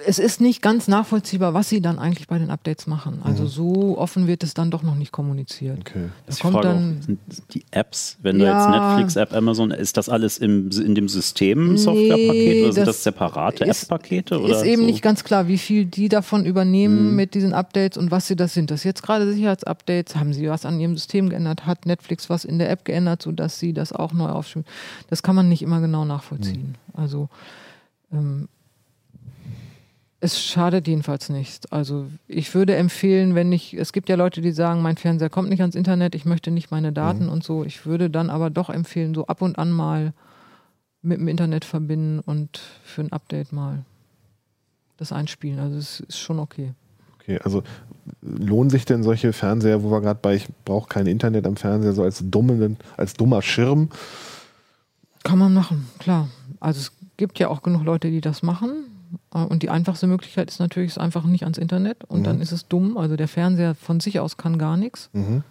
es 0.05 0.19
ist 0.19 0.41
nicht 0.41 0.63
ganz 0.63 0.89
nachvollziehbar, 0.89 1.55
was 1.55 1.69
sie 1.69 1.81
dann 1.81 1.99
eigentlich 1.99 2.27
bei 2.27 2.39
den 2.39 2.51
Updates 2.51 2.89
machen. 2.89 3.21
Also 3.23 3.45
mhm. 3.45 3.49
so 3.49 3.99
offen 3.99 4.27
wird 4.27 4.43
es 4.43 4.53
dann 4.55 4.71
doch 4.71 4.83
noch 4.83 4.97
nicht 4.97 5.13
kommuniziert. 5.13 5.79
Okay. 5.81 6.09
Das 6.27 6.41
kommt 6.41 6.55
Frage 6.55 6.69
dann 6.69 7.19
auch, 7.31 7.45
die 7.53 7.65
Apps, 7.71 8.19
wenn 8.21 8.41
ja, 8.41 8.47
du 8.47 8.59
jetzt 8.59 8.81
Netflix, 8.81 9.17
App, 9.17 9.33
Amazon, 9.33 9.71
ist 9.71 9.97
das 9.97 10.09
alles 10.09 10.39
im, 10.39 10.71
in 10.71 10.95
dem 10.95 11.09
System 11.09 11.77
Softwarepaket 11.77 12.35
nee, 12.35 12.65
oder 12.65 12.73
sind 12.73 12.87
das, 12.87 12.97
das 12.97 13.05
separate 13.05 13.65
App-Pakete? 13.65 14.37
Ist 14.37 14.65
eben 14.65 14.83
so? 14.83 14.87
nicht 14.87 15.03
ganz 15.03 15.23
klar, 15.23 15.47
wie 15.47 15.59
viel 15.59 15.85
die 15.85 16.09
davon 16.09 16.45
übernehmen 16.45 17.11
mhm. 17.11 17.17
mit 17.17 17.35
diesen 17.35 17.53
Updates 17.53 17.97
und 17.97 18.11
was 18.11 18.27
sie 18.27 18.37
das 18.37 18.55
sind. 18.55 18.71
Das 18.71 18.83
jetzt 18.83 19.03
gerade 19.03 19.33
Sicherheitsupdates, 19.33 20.17
haben 20.17 20.33
sie 20.33 20.49
was 20.49 20.65
an 20.65 20.81
ihrem 20.81 20.97
System 20.97 21.29
geändert, 21.29 21.67
hat 21.67 21.87
Netflix 21.87 22.29
was 22.29 22.45
in 22.45 22.59
der 22.59 22.71
App 22.71 22.85
geändert, 22.85 23.23
sodass 23.23 23.61
sie 23.61 23.73
das 23.73 23.93
auch 23.93 24.13
neu 24.13 24.31
aufschreiben. 24.31 24.67
Das 25.09 25.23
kann 25.23 25.37
man 25.37 25.49
nicht 25.49 25.63
immer 25.63 25.81
genau 25.81 26.05
nachvollziehen. 26.05 26.77
Mhm. 26.93 27.01
Also 27.01 27.29
ähm, 28.13 28.49
es 30.21 30.41
schadet 30.41 30.87
jedenfalls 30.87 31.31
nicht. 31.31 31.73
Also 31.73 32.07
ich 32.29 32.55
würde 32.55 32.77
empfehlen, 32.77 33.35
wenn 33.35 33.53
ich, 33.53 33.75
es 33.75 33.93
gibt 33.93 34.09
ja 34.11 34.17
Leute, 34.17 34.43
die 34.43 34.53
sagen, 34.53 34.83
mein 34.83 34.99
Fernseher 34.99 35.31
kommt 35.31 35.49
nicht 35.49 35.63
ans 35.63 35.75
Internet, 35.75 36.15
ich 36.15 36.27
möchte 36.27 36.51
nicht 36.51 36.71
meine 36.71 36.93
Daten 36.93 37.25
mhm. 37.25 37.33
und 37.33 37.45
so. 37.45 37.65
Ich 37.65 37.87
würde 37.87 38.11
dann 38.11 38.29
aber 38.29 38.51
doch 38.51 38.69
empfehlen, 38.69 39.15
so 39.15 39.27
ab 39.27 39.41
und 39.41 39.59
an 39.59 39.71
mal 39.71 40.13
mit 41.03 41.19
dem 41.19 41.29
Internet 41.29 41.65
verbinden 41.65 42.21
und 42.21 42.61
für 42.85 43.01
ein 43.01 43.13
Update 43.13 43.53
mal 43.53 43.85
das 44.99 45.13
einspielen. 45.13 45.59
Also 45.59 45.79
es 45.79 46.01
ist 46.01 46.19
schon 46.19 46.39
okay. 46.39 46.75
Okay, 47.19 47.39
also 47.43 47.63
lohnen 48.21 48.69
sich 48.69 48.85
denn 48.85 49.03
solche 49.03 49.33
Fernseher, 49.33 49.83
wo 49.83 49.91
wir 49.91 50.03
gerade 50.03 50.21
bei, 50.21 50.35
ich 50.35 50.49
brauche 50.67 50.89
kein 50.89 51.07
Internet 51.07 51.47
am 51.47 51.57
Fernseher, 51.57 51.95
so 51.95 52.03
als, 52.03 52.23
dummen, 52.23 52.77
als 52.99 53.15
dummer 53.15 53.41
Schirm? 53.41 53.89
Kann 55.23 55.39
man 55.39 55.55
machen, 55.55 55.87
klar. 55.99 56.29
Also 56.61 56.81
es 56.81 56.93
gibt 57.17 57.39
ja 57.39 57.49
auch 57.49 57.63
genug 57.63 57.85
Leute, 57.85 58.11
die 58.11 58.21
das 58.21 58.43
machen. 58.43 58.90
Äh, 59.35 59.39
und 59.39 59.63
die 59.63 59.71
einfachste 59.71 60.07
Möglichkeit 60.07 60.51
ist 60.51 60.61
natürlich, 60.61 60.93
es 60.93 60.99
einfach 60.99 61.25
nicht 61.25 61.45
ans 61.45 61.59
Internet 61.59 62.05
und 62.05 62.21
mhm. 62.21 62.25
dann 62.25 62.41
ist 62.41 62.53
es 62.53 62.67
dumm. 62.69 62.97
Also 62.97 63.17
der 63.17 63.29
Fernseher 63.29 63.75
von 63.75 64.01
sich 64.01 64.21
aus 64.21 64.37
kann 64.37 64.59
gar 64.59 64.77
nichts. 64.77 65.11
Mhm. 65.13 65.43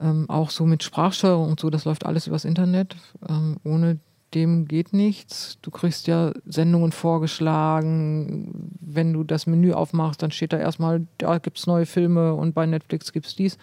Ähm, 0.00 0.28
auch 0.28 0.50
so 0.50 0.66
mit 0.66 0.82
Sprachsteuerung 0.82 1.50
und 1.50 1.60
so, 1.60 1.70
das 1.70 1.84
läuft 1.84 2.04
alles 2.04 2.26
übers 2.26 2.44
Internet. 2.44 2.96
Ähm, 3.28 3.56
ohne 3.64 3.98
dem 4.34 4.66
geht 4.66 4.92
nichts. 4.92 5.58
Du 5.62 5.70
kriegst 5.70 6.08
ja 6.08 6.32
Sendungen 6.44 6.92
vorgeschlagen. 6.92 8.72
Wenn 8.80 9.12
du 9.12 9.22
das 9.22 9.46
Menü 9.46 9.72
aufmachst, 9.72 10.22
dann 10.22 10.32
steht 10.32 10.52
da 10.52 10.58
erstmal, 10.58 11.06
da 11.18 11.38
gibt 11.38 11.58
es 11.58 11.66
neue 11.66 11.86
Filme 11.86 12.34
und 12.34 12.52
bei 12.52 12.66
Netflix 12.66 13.12
gibt 13.12 13.26
es 13.26 13.36
dies. 13.36 13.58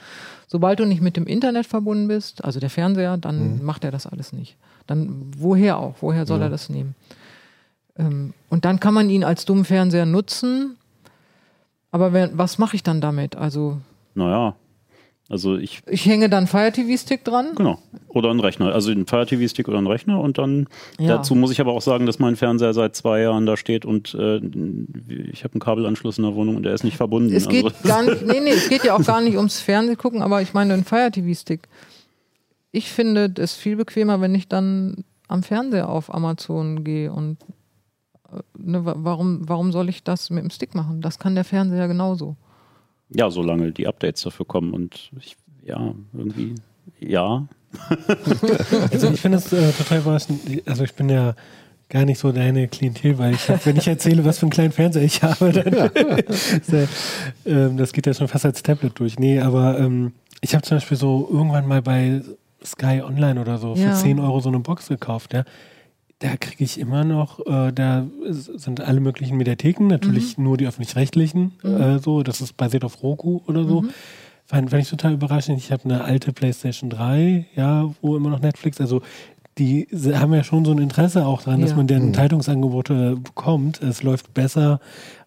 Sobald 0.48 0.80
du 0.80 0.86
nicht 0.86 1.02
mit 1.02 1.18
dem 1.18 1.28
Internet 1.28 1.66
verbunden 1.66 2.08
bist, 2.08 2.44
also 2.44 2.60
der 2.60 2.70
Fernseher, 2.70 3.18
dann 3.18 3.58
mhm. 3.58 3.66
macht 3.66 3.84
er 3.84 3.92
das 3.92 4.08
alles 4.08 4.32
nicht. 4.32 4.56
Dann 4.88 5.32
woher 5.38 5.78
auch? 5.78 5.96
Woher 6.00 6.26
soll 6.26 6.40
ja. 6.40 6.46
er 6.46 6.50
das 6.50 6.70
nehmen? 6.70 6.96
Ähm, 8.02 8.34
und 8.50 8.66
dann 8.66 8.80
kann 8.80 8.94
man 8.94 9.10
ihn 9.10 9.24
als 9.24 9.46
dummen 9.46 9.66
Fernseher 9.66 10.06
nutzen. 10.06 10.78
Aber 11.92 12.14
wer, 12.14 12.38
was 12.38 12.58
mache 12.58 12.76
ich 12.76 12.84
dann 12.84 13.02
damit? 13.02 13.36
Also. 13.36 13.78
Naja. 14.16 14.56
Also 15.30 15.56
ich. 15.56 15.82
Ich 15.88 16.06
hänge 16.06 16.30
dann 16.30 16.48
Fire 16.48 16.72
TV 16.72 17.02
Stick 17.02 17.24
dran. 17.24 17.52
Genau. 17.56 17.80
Oder 18.10 18.32
einen 18.32 18.42
Rechner. 18.42 18.74
Also 18.74 18.92
einen 18.92 19.08
Fire 19.08 19.26
TV 19.26 19.48
Stick 19.48 19.70
oder 19.70 19.78
einen 19.78 19.88
Rechner. 19.88 20.20
Und 20.20 20.38
dann 20.38 20.68
ja. 21.00 21.08
dazu 21.08 21.36
muss 21.36 21.52
ich 21.52 21.62
aber 21.62 21.72
auch 21.72 21.82
sagen, 21.82 22.06
dass 22.06 22.20
mein 22.20 22.36
Fernseher 22.36 22.74
seit 22.74 22.96
zwei 22.96 23.22
Jahren 23.22 23.46
da 23.46 23.56
steht 23.56 23.86
und 23.86 24.14
äh, 24.14 24.38
ich 25.32 25.46
habe 25.46 25.54
einen 25.54 25.62
Kabelanschluss 25.62 26.18
in 26.18 26.26
der 26.26 26.36
Wohnung 26.36 26.58
und 26.58 26.64
der 26.64 26.74
ist 26.74 26.84
nicht 26.84 26.98
verbunden. 26.98 27.34
Es 27.34 27.48
geht 27.48 27.64
also. 27.64 27.78
gar 27.88 28.04
nicht, 28.04 28.26
nee, 28.26 28.42
nee, 28.42 28.50
es 28.50 28.68
geht 28.68 28.84
ja 28.84 28.94
auch 28.96 29.06
gar 29.06 29.22
nicht 29.22 29.38
ums 29.38 29.62
Fernsehen 29.62 29.98
gucken, 29.98 30.22
aber 30.22 30.42
ich 30.42 30.54
meine 30.54 30.74
einen 30.74 30.84
Fire 30.84 31.12
TV 31.12 31.34
Stick. 31.40 31.62
Ich 32.74 32.92
finde 32.92 33.32
es 33.38 33.56
viel 33.56 33.78
bequemer, 33.78 34.20
wenn 34.20 34.36
ich 34.36 34.50
dann 34.50 35.06
am 35.30 35.44
Fernseher 35.44 35.88
auf 35.88 36.14
Amazon 36.14 36.84
gehe 36.84 37.12
und 37.12 37.38
ne, 38.58 38.82
warum, 38.84 39.48
warum 39.48 39.72
soll 39.72 39.90
ich 39.90 40.04
das 40.04 40.30
mit 40.30 40.44
dem 40.44 40.50
Stick 40.50 40.76
machen? 40.76 41.02
Das 41.02 41.20
kann 41.20 41.36
der 41.36 41.44
Fernseher 41.44 41.88
genauso. 41.88 42.36
Ja, 43.10 43.30
solange 43.30 43.72
die 43.72 43.88
Updates 43.88 44.22
dafür 44.22 44.46
kommen 44.46 44.74
und 44.74 45.12
ich, 45.20 45.36
ja, 45.66 45.94
irgendwie, 46.14 46.56
ja. 47.00 47.48
also 48.92 49.10
ich 49.12 49.22
finde 49.22 49.38
es 49.38 49.52
äh, 49.54 49.72
total 49.72 50.00
überraschend. 50.00 50.42
Also 50.66 50.84
ich 50.84 50.94
bin 50.94 51.10
ja 51.10 51.36
gar 51.90 52.06
nicht 52.06 52.20
so 52.20 52.32
deine 52.32 52.68
Klientel, 52.68 53.18
weil 53.18 53.34
ich 53.34 53.50
hab, 53.50 53.66
wenn 53.66 53.78
ich 53.78 53.88
erzähle, 53.88 54.24
was 54.24 54.40
für 54.40 54.44
einen 54.44 54.52
kleinen 54.52 54.72
Fernseher 54.72 55.04
ich 55.04 55.24
habe, 55.24 55.52
dann 55.52 55.74
ja. 55.74 55.90
ähm, 57.46 57.78
das 57.78 57.92
geht 57.92 58.08
ja 58.08 58.14
schon 58.14 58.30
fast 58.30 58.46
als 58.46 58.64
Tablet 58.64 58.98
durch. 58.98 59.20
Nee, 59.20 59.40
aber 59.42 59.78
ähm, 59.80 60.14
ich 60.42 60.54
habe 60.54 60.64
zum 60.64 60.78
Beispiel 60.78 60.98
so 60.98 61.28
irgendwann 61.30 61.68
mal 61.68 61.82
bei 61.82 62.22
Sky 62.64 63.02
Online 63.02 63.42
oder 63.42 63.58
so 63.58 63.76
für 63.76 63.94
10 63.94 64.20
Euro 64.20 64.40
so 64.40 64.50
eine 64.50 64.60
Box 64.60 64.88
gekauft, 64.88 65.34
ja 65.34 65.44
da 66.22 66.38
kriege 66.38 66.64
ich 66.64 66.80
immer 66.80 67.04
noch, 67.04 67.40
äh, 67.48 67.72
da 67.72 68.06
sind 68.30 68.80
alle 68.80 69.00
möglichen 69.00 69.38
Mediatheken, 69.38 69.88
natürlich 69.88 70.38
mhm. 70.38 70.44
nur 70.44 70.58
die 70.58 70.68
öffentlich-rechtlichen, 70.68 71.54
mhm. 71.64 71.82
äh, 71.82 72.00
so, 72.00 72.22
das 72.22 72.42
ist 72.42 72.56
basiert 72.58 72.84
auf 72.84 73.02
Roku 73.02 73.42
oder 73.48 73.64
so. 73.64 73.82
Mhm. 73.82 73.90
Fand, 74.46 74.70
fand 74.70 74.84
ich 74.84 74.90
total 74.90 75.14
überraschend. 75.14 75.58
Ich 75.58 75.72
habe 75.72 75.86
eine 75.86 76.04
alte 76.04 76.32
PlayStation 76.32 76.90
3, 76.90 77.48
ja, 77.56 77.90
wo 78.02 78.16
immer 78.16 78.30
noch 78.30 78.40
Netflix, 78.40 78.80
also 78.80 79.02
die 79.58 79.88
haben 80.14 80.34
ja 80.34 80.44
schon 80.44 80.64
so 80.64 80.72
ein 80.72 80.78
Interesse 80.78 81.26
auch 81.26 81.42
daran, 81.42 81.60
ja. 81.60 81.66
dass 81.66 81.76
man 81.76 81.88
deren 81.88 82.08
mhm. 82.08 82.14
Zeitungsangebote 82.14 83.18
bekommt. 83.18 83.82
Es 83.82 84.04
läuft 84.04 84.34
besser. 84.34 84.80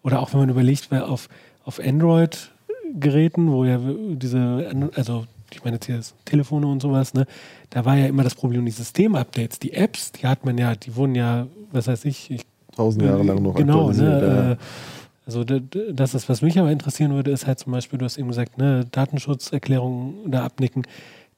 Oder 0.02 0.20
auch 0.20 0.32
wenn 0.32 0.40
man 0.40 0.48
überlegt, 0.48 0.90
wer 0.90 1.08
auf, 1.08 1.28
auf 1.64 1.80
Android-Geräten, 1.80 3.50
wo 3.50 3.64
ja 3.64 3.78
diese, 4.14 4.90
also 4.94 5.26
ich 5.54 5.64
meine 5.64 5.76
jetzt 5.76 5.86
hier 5.86 6.00
Telefone 6.24 6.66
und 6.66 6.80
sowas, 6.80 7.14
ne, 7.14 7.26
da 7.70 7.84
war 7.84 7.96
ja 7.96 8.06
immer 8.06 8.22
das 8.22 8.34
Problem, 8.34 8.64
die 8.64 8.70
System-Updates, 8.70 9.58
die 9.58 9.72
Apps, 9.72 10.12
die 10.12 10.26
hat 10.26 10.44
man 10.44 10.58
ja, 10.58 10.74
die 10.74 10.94
wurden 10.96 11.14
ja, 11.14 11.46
was 11.72 11.86
weiß 11.86 12.04
ich, 12.04 12.30
ich 12.30 12.42
tausend 12.74 13.04
Jahre 13.04 13.22
lang 13.22 13.42
noch 13.42 13.54
genau, 13.54 13.90
ne, 13.90 14.58
äh, 14.58 14.64
also 15.26 15.42
das 15.44 16.14
ist, 16.14 16.28
was 16.28 16.42
mich 16.42 16.58
aber 16.58 16.70
interessieren 16.70 17.14
würde, 17.14 17.30
ist 17.30 17.46
halt 17.46 17.58
zum 17.58 17.72
Beispiel, 17.72 17.98
du 17.98 18.04
hast 18.04 18.18
eben 18.18 18.28
gesagt, 18.28 18.58
ne, 18.58 18.84
Datenschutzerklärungen 18.90 20.30
da 20.30 20.44
abnicken. 20.44 20.86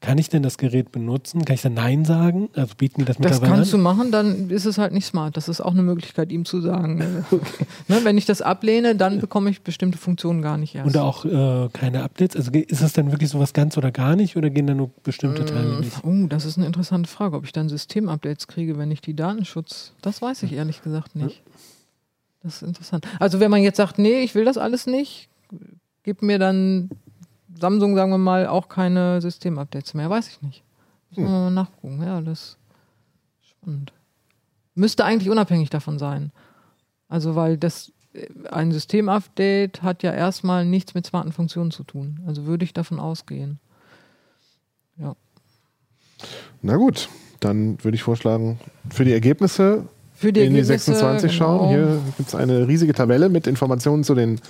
Kann 0.01 0.19
ich 0.19 0.29
denn 0.29 0.43
das 0.43 0.59
Gerät 0.59 0.93
benutzen? 0.93 1.45
Kann 1.45 1.55
ich 1.55 1.63
da 1.63 1.71
Nein 1.71 2.05
sagen? 2.05 2.51
Also 2.55 2.75
bieten 2.77 3.01
die 3.01 3.05
das 3.07 3.19
mittlerweile 3.19 3.41
Das 3.41 3.49
kannst 3.49 3.75
an? 3.75 3.81
du 3.81 3.83
machen, 3.83 4.11
dann 4.13 4.51
ist 4.51 4.67
es 4.67 4.77
halt 4.77 4.93
nicht 4.93 5.07
smart. 5.07 5.37
Das 5.37 5.49
ist 5.49 5.61
auch 5.61 5.73
eine 5.73 5.83
Möglichkeit, 5.83 6.31
ihm 6.31 6.45
zu 6.45 6.61
sagen. 6.61 7.25
okay. 7.31 7.67
ne, 7.89 8.01
wenn 8.05 8.19
ich 8.19 8.27
das 8.27 8.43
ablehne, 8.43 8.95
dann 8.95 9.21
bekomme 9.21 9.49
ich 9.49 9.63
bestimmte 9.63 9.97
Funktionen 9.97 10.43
gar 10.43 10.59
nicht 10.59 10.75
erst. 10.75 10.95
Und 10.95 11.01
auch 11.01 11.25
äh, 11.25 11.69
keine 11.73 12.03
Updates? 12.03 12.37
Also 12.37 12.51
ist 12.53 12.83
das 12.83 12.93
dann 12.93 13.11
wirklich 13.11 13.31
sowas 13.31 13.55
ganz 13.55 13.77
oder 13.79 13.91
gar 13.91 14.17
nicht 14.17 14.37
oder 14.37 14.51
gehen 14.51 14.67
da 14.67 14.75
nur 14.75 14.91
bestimmte 15.03 15.43
äh, 15.43 15.47
Teile 15.47 15.81
nicht? 15.81 16.05
Oh, 16.05 16.27
das 16.29 16.45
ist 16.45 16.59
eine 16.59 16.67
interessante 16.67 17.09
Frage, 17.09 17.35
ob 17.35 17.45
ich 17.45 17.53
dann 17.53 17.69
Systemupdates 17.69 18.49
kriege, 18.49 18.77
wenn 18.77 18.91
ich 18.91 19.01
die 19.01 19.15
Datenschutz. 19.15 19.93
Das 20.03 20.21
weiß 20.21 20.43
ich 20.43 20.53
ehrlich 20.53 20.83
gesagt 20.83 21.17
nicht. 21.17 21.43
Das 22.43 22.57
ist 22.57 22.69
interessant. 22.69 23.07
Also 23.19 23.41
wenn 23.41 23.51
man 23.51 23.63
jetzt 23.63 23.77
sagt, 23.77 23.99
nee, 23.99 24.21
ich 24.21 24.35
will 24.35 24.45
das 24.45 24.59
alles 24.59 24.87
nicht, 24.87 25.31
gib 26.05 26.23
mir 26.23 26.39
dann 26.39 26.91
Samsung, 27.59 27.97
sagen 27.97 28.11
wir 28.11 28.19
mal, 28.19 28.47
auch 28.47 28.69
keine 28.69 29.21
Systemupdates 29.21 29.95
mehr. 29.95 30.11
Weiß 30.11 30.29
ich 30.29 30.43
nicht. 30.43 30.63
Müssen 31.11 31.25
wir 31.25 31.29
hm. 31.29 31.45
mal 31.45 31.51
nachgucken. 31.51 32.03
Ja, 32.03 32.21
das 32.21 32.41
ist 32.41 32.59
spannend. 33.49 33.93
Müsste 34.75 35.05
eigentlich 35.05 35.31
unabhängig 35.31 35.71
davon 35.71 35.99
sein. 35.99 36.33
Also, 37.09 37.35
weil 37.35 37.57
das 37.57 37.93
äh, 38.13 38.27
ein 38.51 38.73
Systemupdate 38.73 39.83
hat 39.83 40.03
ja 40.03 40.13
erstmal 40.13 40.65
nichts 40.65 40.95
mit 40.95 41.07
smarten 41.07 41.33
Funktionen 41.33 41.71
zu 41.71 41.85
tun. 41.85 42.21
Also 42.27 42.47
würde 42.47 42.65
ich 42.65 42.73
davon 42.73 43.01
ausgehen. 43.01 43.59
Ja. 44.99 45.15
Na 46.63 46.77
gut, 46.77 47.09
dann 47.41 47.83
würde 47.85 47.95
ich 47.95 48.03
vorschlagen, 48.03 48.59
für 48.91 49.05
die 49.05 49.13
Ergebnisse 49.13 49.89
für 50.19 50.33
die 50.33 50.41
in 50.41 50.55
die 50.55 50.63
26 50.63 51.31
genau. 51.31 51.33
schauen. 51.33 51.69
Hier 51.69 52.01
gibt 52.17 52.31
es 52.31 52.35
eine 52.35 52.67
riesige 52.67 52.95
Tabelle 52.95 53.29
mit 53.29 53.47
Informationen 53.47 54.03
zu 54.03 54.15
den 54.15 54.41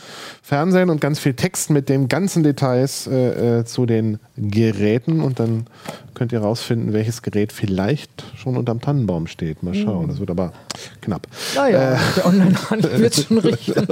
Fernsehern 0.40 0.90
und 0.90 1.00
ganz 1.00 1.18
viel 1.18 1.34
Text 1.34 1.70
mit 1.70 1.88
den 1.88 2.06
ganzen 2.06 2.44
Details 2.44 3.08
äh, 3.08 3.58
äh, 3.58 3.64
zu 3.64 3.84
den 3.84 4.20
Geräten. 4.36 5.20
Und 5.20 5.40
dann 5.40 5.66
könnt 6.14 6.30
ihr 6.30 6.40
rausfinden, 6.40 6.92
welches 6.92 7.22
Gerät 7.22 7.52
vielleicht 7.52 8.24
schon 8.36 8.56
unterm 8.56 8.80
Tannenbaum 8.80 9.26
steht. 9.26 9.64
Mal 9.64 9.74
schauen. 9.74 10.04
Mhm. 10.04 10.08
Das 10.08 10.20
wird 10.20 10.30
aber 10.30 10.52
knapp. 11.00 11.26
Naja, 11.56 11.94
äh, 11.94 11.96
der 12.16 12.26
Onlinehandel 12.26 12.98
wird 13.00 13.14
schon 13.16 13.38
richten. 13.38 13.88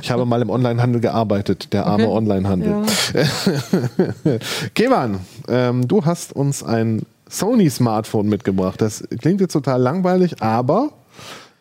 ich 0.00 0.10
habe 0.10 0.24
mal 0.24 0.40
im 0.40 0.48
Onlinehandel 0.48 1.02
gearbeitet, 1.02 1.74
der 1.74 1.86
arme 1.86 2.08
okay. 2.08 2.16
Onlinehandel. 2.16 2.84
Ja. 3.12 4.38
Kevan, 4.74 5.20
ähm, 5.48 5.86
du 5.86 6.02
hast 6.06 6.32
uns 6.32 6.62
ein 6.62 7.02
Sony-Smartphone 7.28 8.28
mitgebracht. 8.28 8.80
Das 8.80 9.04
klingt 9.20 9.42
jetzt 9.42 9.52
total 9.52 9.80
langweilig, 9.82 10.42
aber 10.42 10.92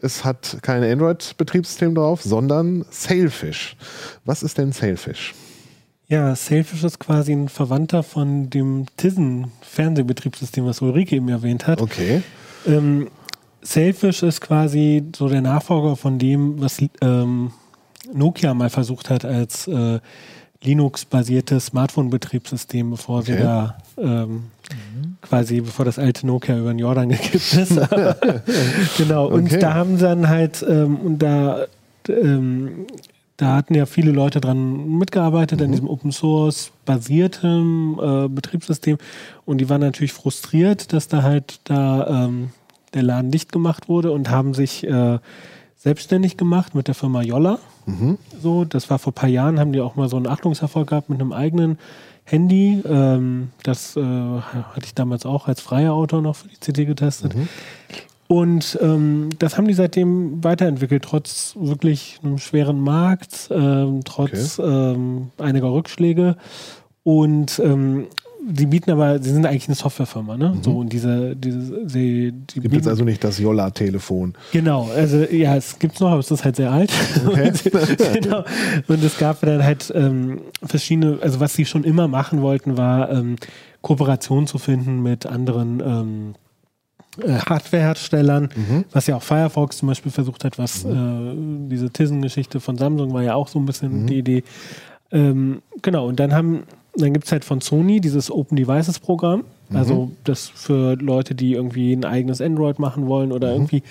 es 0.02 0.24
hat 0.24 0.60
kein 0.62 0.84
Android-Betriebssystem 0.84 1.96
drauf, 1.96 2.22
sondern 2.22 2.86
Sailfish. 2.90 3.76
Was 4.26 4.44
ist 4.44 4.58
denn 4.58 4.72
Sailfish? 4.72 5.34
Ja, 6.08 6.36
Sailfish 6.36 6.84
ist 6.84 7.00
quasi 7.00 7.34
ein 7.34 7.50
Verwandter 7.50 8.02
von 8.02 8.50
dem 8.50 8.86
Tizen-Fernsehbetriebssystem, 8.98 10.66
was 10.66 10.82
Ulrike 10.82 11.18
eben 11.18 11.30
erwähnt 11.30 11.68
hat. 11.68 11.82
Okay. 11.82 12.24
Ähm, 12.66 13.10
Sailfish 13.62 14.24
ist 14.24 14.42
quasi 14.42 15.04
so 15.16 15.28
der 15.28 15.42
Nachfolger 15.42 15.96
von 15.96 16.18
dem, 16.18 16.60
was 16.62 16.82
ähm, 17.02 17.52
Nokia 18.12 18.54
mal 18.54 18.70
versucht 18.70 19.10
hat 19.10 19.26
als 19.26 19.68
äh, 19.68 20.00
Linux-basiertes 20.64 21.68
Smartphone-Betriebssystem, 21.68 22.90
bevor 22.90 23.20
okay. 23.20 23.34
sie 23.34 23.40
da 23.40 23.78
ähm, 23.98 24.28
mhm. 24.28 25.18
quasi, 25.22 25.62
bevor 25.62 25.86
das 25.86 25.98
alte 25.98 26.28
Nokia 26.28 26.58
über 26.58 26.74
den 26.74 26.80
Jordan 26.80 27.10
gekippt 27.10 27.54
ist. 27.54 27.80
genau, 28.98 29.28
und 29.28 29.46
okay. 29.46 29.60
da 29.60 29.74
haben 29.74 29.98
sie 29.98 30.04
dann 30.04 30.28
halt, 30.28 30.66
ähm, 30.68 30.98
und 30.98 31.20
da, 31.20 31.66
ähm, 32.10 32.88
da 33.38 33.56
hatten 33.56 33.74
ja 33.74 33.86
viele 33.86 34.12
Leute 34.12 34.42
dran 34.42 34.98
mitgearbeitet, 34.98 35.60
mhm. 35.60 35.66
an 35.66 35.72
diesem 35.72 35.88
Open 35.88 36.12
Source 36.12 36.72
basierten 36.86 37.98
äh, 37.98 38.28
Betriebssystem. 38.28 38.98
Und 39.46 39.60
die 39.60 39.70
waren 39.70 39.82
natürlich 39.82 40.14
frustriert, 40.14 40.92
dass 40.92 41.08
da 41.08 41.24
halt 41.24 41.62
da 41.64 42.26
ähm, 42.26 42.50
der 42.94 43.04
Laden 43.04 43.32
dicht 43.32 43.54
gemacht 43.54 43.88
wurde 43.88 44.12
und 44.12 44.30
haben 44.30 44.54
sich 44.54 44.86
äh, 44.86 45.20
selbstständig 45.78 46.36
gemacht 46.36 46.76
mit 46.76 46.90
der 46.90 46.96
Firma 46.96 47.22
Jolla. 47.22 47.60
Mhm. 47.90 48.18
So, 48.42 48.66
das 48.66 48.90
war 48.90 49.00
vor 49.00 49.12
ein 49.12 49.16
paar 49.16 49.30
Jahren, 49.30 49.60
haben 49.60 49.74
die 49.74 49.82
auch 49.82 49.96
mal 49.96 50.10
so 50.10 50.18
einen 50.18 50.28
Achtungserfolg 50.28 50.90
gehabt 50.90 51.10
mit 51.10 51.20
einem 51.20 51.34
eigenen 51.34 51.78
Handy. 52.24 52.82
Ähm, 52.86 53.50
das 53.64 53.96
äh, 53.96 54.02
hatte 54.02 54.86
ich 54.86 54.94
damals 54.94 55.26
auch 55.26 55.48
als 55.48 55.62
freier 55.62 55.94
Autor 55.94 56.22
noch 56.22 56.38
für 56.38 56.48
die 56.48 56.60
CD 56.60 56.86
getestet. 56.86 57.36
Mhm. 57.36 57.48
Und 58.28 58.78
ähm, 58.80 59.30
das 59.40 59.58
haben 59.58 59.68
die 59.68 59.74
seitdem 59.74 60.44
weiterentwickelt, 60.44 61.04
trotz 61.04 61.56
wirklich 61.60 62.20
einem 62.24 62.38
schweren 62.38 62.80
Markt, 62.80 63.50
ähm, 63.50 64.02
trotz 64.06 64.60
okay. 64.60 64.94
Ähm, 64.94 65.32
einiger 65.40 65.74
Rückschläge. 65.74 66.38
Und 67.04 67.58
ähm, 67.58 68.06
die 68.42 68.66
bieten 68.66 68.92
aber, 68.92 69.22
sie 69.22 69.32
sind 69.32 69.46
eigentlich 69.46 69.68
eine 69.68 69.76
Softwarefirma, 69.76 70.38
ne? 70.38 70.54
Mhm. 70.56 70.64
So 70.64 70.78
und 70.78 70.94
diese, 70.94 71.36
diese 71.36 71.88
sie, 71.90 72.32
die 72.32 72.62
gibt 72.62 72.76
es 72.76 72.88
also 72.88 73.04
nicht 73.04 73.24
das 73.24 73.38
Jolla-Telefon. 73.38 74.34
Genau, 74.52 74.90
also 74.96 75.18
ja, 75.18 75.56
es 75.56 75.78
gibt 75.78 75.96
es 75.96 76.00
noch, 76.00 76.10
aber 76.10 76.20
es 76.20 76.32
ist 76.32 76.46
halt 76.46 76.56
sehr 76.56 76.72
alt. 76.72 76.92
Okay. 77.26 77.52
und, 77.74 78.14
genau. 78.22 78.44
Und 78.88 79.04
es 79.04 79.18
gab 79.18 79.42
dann 79.42 79.64
halt 79.64 79.92
ähm, 79.96 80.42
verschiedene, 80.64 81.20
also 81.22 81.40
was 81.40 81.54
sie 81.54 81.66
schon 81.66 81.84
immer 81.84 82.08
machen 82.08 82.42
wollten, 82.42 82.78
war 82.78 83.12
ähm, 83.12 83.36
Kooperation 83.82 84.48
zu 84.48 84.58
finden 84.58 85.02
mit 85.04 85.26
anderen 85.26 85.82
ähm, 85.86 86.36
äh, 87.22 87.40
Hardwareherstellern, 87.40 88.50
mhm. 88.56 88.86
was 88.92 89.08
ja 89.08 89.18
auch 89.18 89.24
Firefox 89.24 89.78
zum 89.78 89.90
Beispiel 89.90 90.12
versucht 90.12 90.46
hat, 90.46 90.58
was 90.58 90.86
mhm. 90.86 91.68
äh, 91.68 91.70
diese 91.70 91.90
Tizen-Geschichte 91.90 92.60
von 92.60 92.78
Samsung 92.78 93.14
war 93.14 93.24
ja 93.24 93.36
auch 93.36 93.48
so 93.48 93.60
ein 93.60 93.66
bisschen 93.66 94.04
mhm. 94.04 94.08
die 94.08 94.18
Idee. 94.18 94.44
Ähm, 95.12 95.62
genau, 95.82 96.08
und 96.08 96.20
dann 96.20 96.34
haben 96.34 96.64
dann 97.02 97.14
gibt 97.14 97.26
es 97.26 97.32
halt 97.32 97.46
von 97.46 97.62
Sony 97.62 98.02
dieses 98.02 98.32
Open 98.32 98.56
Devices 98.56 99.00
Programm. 99.00 99.44
Mhm. 99.70 99.76
Also 99.76 100.12
das 100.24 100.48
für 100.48 100.96
Leute, 100.96 101.36
die 101.36 101.54
irgendwie 101.54 101.94
ein 101.94 102.06
eigenes 102.06 102.42
Android 102.42 102.80
machen 102.80 103.08
wollen 103.08 103.32
oder 103.32 103.50
mhm. 103.50 103.54
irgendwie. 103.54 103.84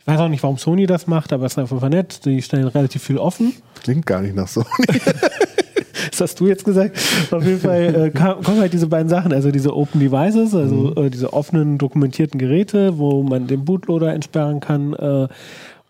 Ich 0.00 0.06
weiß 0.06 0.18
auch 0.18 0.28
nicht, 0.28 0.42
warum 0.42 0.58
Sony 0.58 0.86
das 0.86 1.06
macht, 1.06 1.32
aber 1.32 1.46
es 1.46 1.52
ist 1.52 1.58
einfach 1.58 1.88
nett. 1.88 2.24
Die 2.24 2.42
stellen 2.42 2.66
relativ 2.66 3.04
viel 3.04 3.18
offen. 3.18 3.52
Klingt 3.82 4.04
gar 4.04 4.20
nicht 4.20 4.34
nach 4.34 4.48
Sony. 4.48 4.66
das 6.10 6.20
hast 6.20 6.40
du 6.40 6.48
jetzt 6.48 6.64
gesagt. 6.64 6.98
Auf 7.30 7.44
jeden 7.44 7.60
Fall 7.60 7.94
äh, 8.06 8.10
kommen 8.10 8.58
halt 8.58 8.72
diese 8.72 8.88
beiden 8.88 9.08
Sachen, 9.08 9.32
also 9.32 9.52
diese 9.52 9.76
Open 9.76 10.00
Devices, 10.00 10.54
also 10.54 10.92
mhm. 10.96 11.04
äh, 11.04 11.10
diese 11.10 11.32
offenen 11.32 11.78
dokumentierten 11.78 12.38
Geräte, 12.38 12.98
wo 12.98 13.22
man 13.22 13.46
den 13.46 13.64
Bootloader 13.64 14.12
entsperren 14.12 14.58
kann. 14.58 14.92
Äh, 14.94 15.28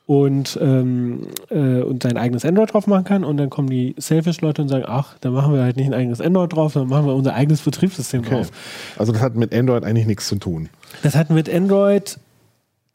und, 0.07 0.59
ähm, 0.61 1.29
äh, 1.51 1.81
und 1.81 2.03
sein 2.03 2.17
eigenes 2.17 2.45
Android 2.45 2.73
drauf 2.73 2.87
machen 2.87 3.05
kann. 3.05 3.25
Und 3.25 3.37
dann 3.37 3.51
kommen 3.51 3.69
die 3.69 3.95
Selfish-Leute 3.99 4.63
und 4.63 4.69
sagen, 4.69 4.85
ach, 4.87 5.17
da 5.21 5.31
machen 5.31 5.55
wir 5.55 5.63
halt 5.63 5.77
nicht 5.77 5.87
ein 5.87 5.95
eigenes 5.95 6.21
Android 6.21 6.53
drauf, 6.53 6.73
sondern 6.73 6.91
machen 6.91 7.07
wir 7.07 7.15
unser 7.15 7.35
eigenes 7.35 7.63
Betriebssystem 7.63 8.21
okay. 8.21 8.31
drauf. 8.31 8.51
Also 8.99 9.13
das 9.13 9.23
hat 9.23 9.37
mit 9.37 9.55
Android 9.55 9.85
eigentlich 9.85 10.07
nichts 10.07 10.27
zu 10.27 10.37
tun. 10.37 10.69
Das 11.03 11.15
hat 11.15 11.31
mit 11.31 11.53
Android 11.53 12.19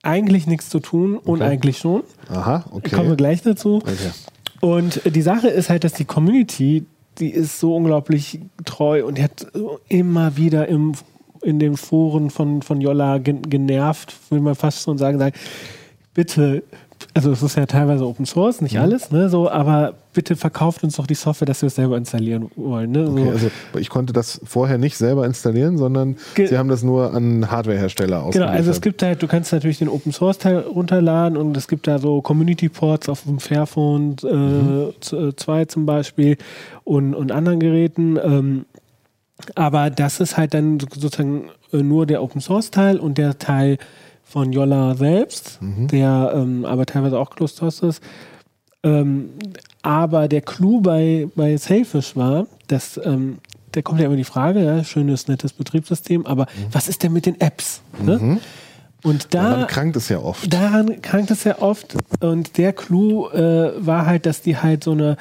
eigentlich 0.03 0.47
nichts 0.47 0.69
zu 0.69 0.79
tun 0.79 1.17
okay. 1.17 1.29
und 1.29 1.41
eigentlich 1.41 1.77
schon. 1.77 2.03
Aha, 2.29 2.65
okay. 2.71 2.95
Kommen 2.95 3.09
wir 3.09 3.15
gleich 3.15 3.41
dazu. 3.41 3.77
Okay. 3.77 4.11
Und 4.59 5.01
die 5.05 5.21
Sache 5.21 5.47
ist 5.47 5.69
halt, 5.69 5.83
dass 5.83 5.93
die 5.93 6.05
Community, 6.05 6.85
die 7.19 7.29
ist 7.29 7.59
so 7.59 7.75
unglaublich 7.75 8.39
treu 8.65 9.05
und 9.05 9.17
die 9.17 9.23
hat 9.23 9.47
immer 9.87 10.35
wieder 10.35 10.67
im, 10.67 10.93
in 11.41 11.59
den 11.59 11.77
Foren 11.77 12.29
von, 12.29 12.61
von 12.61 12.81
Jolla 12.81 13.17
genervt, 13.17 14.15
will 14.29 14.41
man 14.41 14.55
fast 14.55 14.83
schon 14.83 14.97
sagen, 14.97 15.19
sagen 15.19 15.35
bitte 16.17 16.63
also 17.13 17.31
es 17.31 17.41
ist 17.41 17.57
ja 17.57 17.65
teilweise 17.65 18.05
Open 18.05 18.25
Source, 18.25 18.61
nicht 18.61 18.75
mhm. 18.75 18.81
alles, 18.81 19.11
ne, 19.11 19.29
so, 19.29 19.49
aber 19.49 19.93
bitte 20.13 20.35
verkauft 20.35 20.83
uns 20.83 20.95
doch 20.95 21.07
die 21.07 21.15
Software, 21.15 21.45
dass 21.45 21.61
wir 21.61 21.67
es 21.67 21.75
selber 21.75 21.97
installieren 21.97 22.49
wollen. 22.55 22.91
Ne, 22.91 23.05
so. 23.05 23.11
Okay, 23.13 23.29
also 23.29 23.47
ich 23.77 23.89
konnte 23.89 24.13
das 24.13 24.41
vorher 24.43 24.77
nicht 24.77 24.97
selber 24.97 25.25
installieren, 25.25 25.77
sondern 25.77 26.17
Ge 26.35 26.47
Sie 26.47 26.57
haben 26.57 26.69
das 26.69 26.83
nur 26.83 27.13
an 27.13 27.51
Hardwarehersteller 27.51 28.23
ausgeliefert. 28.23 28.47
Genau, 28.47 28.57
also 28.57 28.71
es 28.71 28.81
gibt 28.81 29.03
halt, 29.03 29.21
du 29.21 29.27
kannst 29.27 29.51
natürlich 29.51 29.79
den 29.79 29.89
Open 29.89 30.11
Source 30.11 30.37
Teil 30.37 30.59
runterladen 30.59 31.37
und 31.37 31.55
es 31.55 31.67
gibt 31.67 31.87
da 31.87 31.99
so 31.99 32.21
Community 32.21 32.69
Ports 32.69 33.09
auf 33.09 33.23
dem 33.23 33.39
Fairphone 33.39 34.15
äh, 34.23 34.33
mhm. 34.33 34.93
2 35.35 35.65
zum 35.65 35.85
Beispiel 35.85 36.37
und, 36.83 37.13
und 37.13 37.31
anderen 37.31 37.59
Geräten. 37.59 38.17
Ähm, 38.23 38.65
aber 39.55 39.89
das 39.89 40.19
ist 40.19 40.37
halt 40.37 40.53
dann 40.53 40.79
sozusagen 40.79 41.49
nur 41.71 42.05
der 42.05 42.23
Open 42.23 42.41
Source 42.41 42.71
Teil 42.71 42.97
und 42.97 43.17
der 43.17 43.37
Teil 43.37 43.77
von 44.27 44.51
Jolla 44.51 44.95
selbst, 44.95 45.61
mhm. 45.61 45.87
der 45.87 46.33
ähm, 46.35 46.65
aber 46.65 46.85
teilweise 46.85 47.17
auch 47.17 47.29
Closed 47.29 47.61
ist. 47.83 48.01
Ähm, 48.83 49.29
aber 49.81 50.27
der 50.27 50.41
Clou 50.41 50.81
bei, 50.81 51.27
bei 51.35 51.57
Sailfish 51.57 52.15
war, 52.15 52.47
dass 52.67 52.99
ähm, 53.03 53.37
da 53.71 53.81
kommt 53.81 53.99
ja 53.99 54.07
immer 54.07 54.15
die 54.15 54.23
Frage, 54.23 54.63
ja, 54.63 54.83
schönes, 54.83 55.27
nettes 55.27 55.53
Betriebssystem, 55.53 56.25
aber 56.25 56.43
mhm. 56.43 56.67
was 56.71 56.87
ist 56.87 57.03
denn 57.03 57.13
mit 57.13 57.25
den 57.25 57.39
Apps? 57.39 57.81
Ne? 58.01 58.17
Mhm. 58.17 58.39
Und 59.03 59.33
da, 59.33 59.51
daran 59.51 59.67
krankt 59.67 59.95
es 59.95 60.09
ja 60.09 60.19
oft. 60.19 60.51
Daran 60.51 61.01
krankt 61.01 61.31
es 61.31 61.43
ja 61.43 61.61
oft. 61.61 61.95
Und 62.19 62.57
der 62.57 62.73
Clou 62.73 63.29
äh, 63.29 63.73
war 63.77 64.05
halt, 64.05 64.25
dass 64.25 64.41
die 64.41 64.57
halt 64.57 64.83
so 64.83 64.91
eine, 64.91 65.17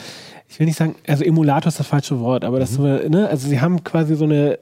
ich 0.49 0.59
will 0.59 0.67
nicht 0.67 0.79
sagen, 0.79 0.97
also 1.07 1.23
Emulator 1.23 1.69
ist 1.69 1.79
das 1.79 1.87
falsche 1.87 2.19
Wort, 2.21 2.45
aber 2.45 2.59
das, 2.59 2.79
mhm. 2.79 3.11
ne, 3.11 3.29
also 3.29 3.49
sie 3.49 3.61
haben 3.61 3.85
quasi 3.85 4.17
so 4.17 4.25
eine 4.25 4.59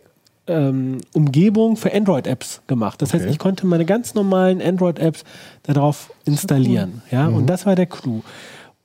ähm, 0.46 0.98
Umgebung 1.12 1.76
für 1.76 1.92
Android-Apps 1.94 2.62
gemacht. 2.66 3.00
Das 3.02 3.10
okay. 3.10 3.20
heißt, 3.22 3.30
ich 3.30 3.38
konnte 3.38 3.66
meine 3.66 3.84
ganz 3.84 4.14
normalen 4.14 4.60
Android-Apps 4.60 5.24
darauf 5.62 6.12
installieren. 6.24 7.02
Cool. 7.06 7.18
Ja, 7.18 7.30
mhm. 7.30 7.36
und 7.36 7.46
das 7.46 7.66
war 7.66 7.74
der 7.74 7.86
Clou. 7.86 8.22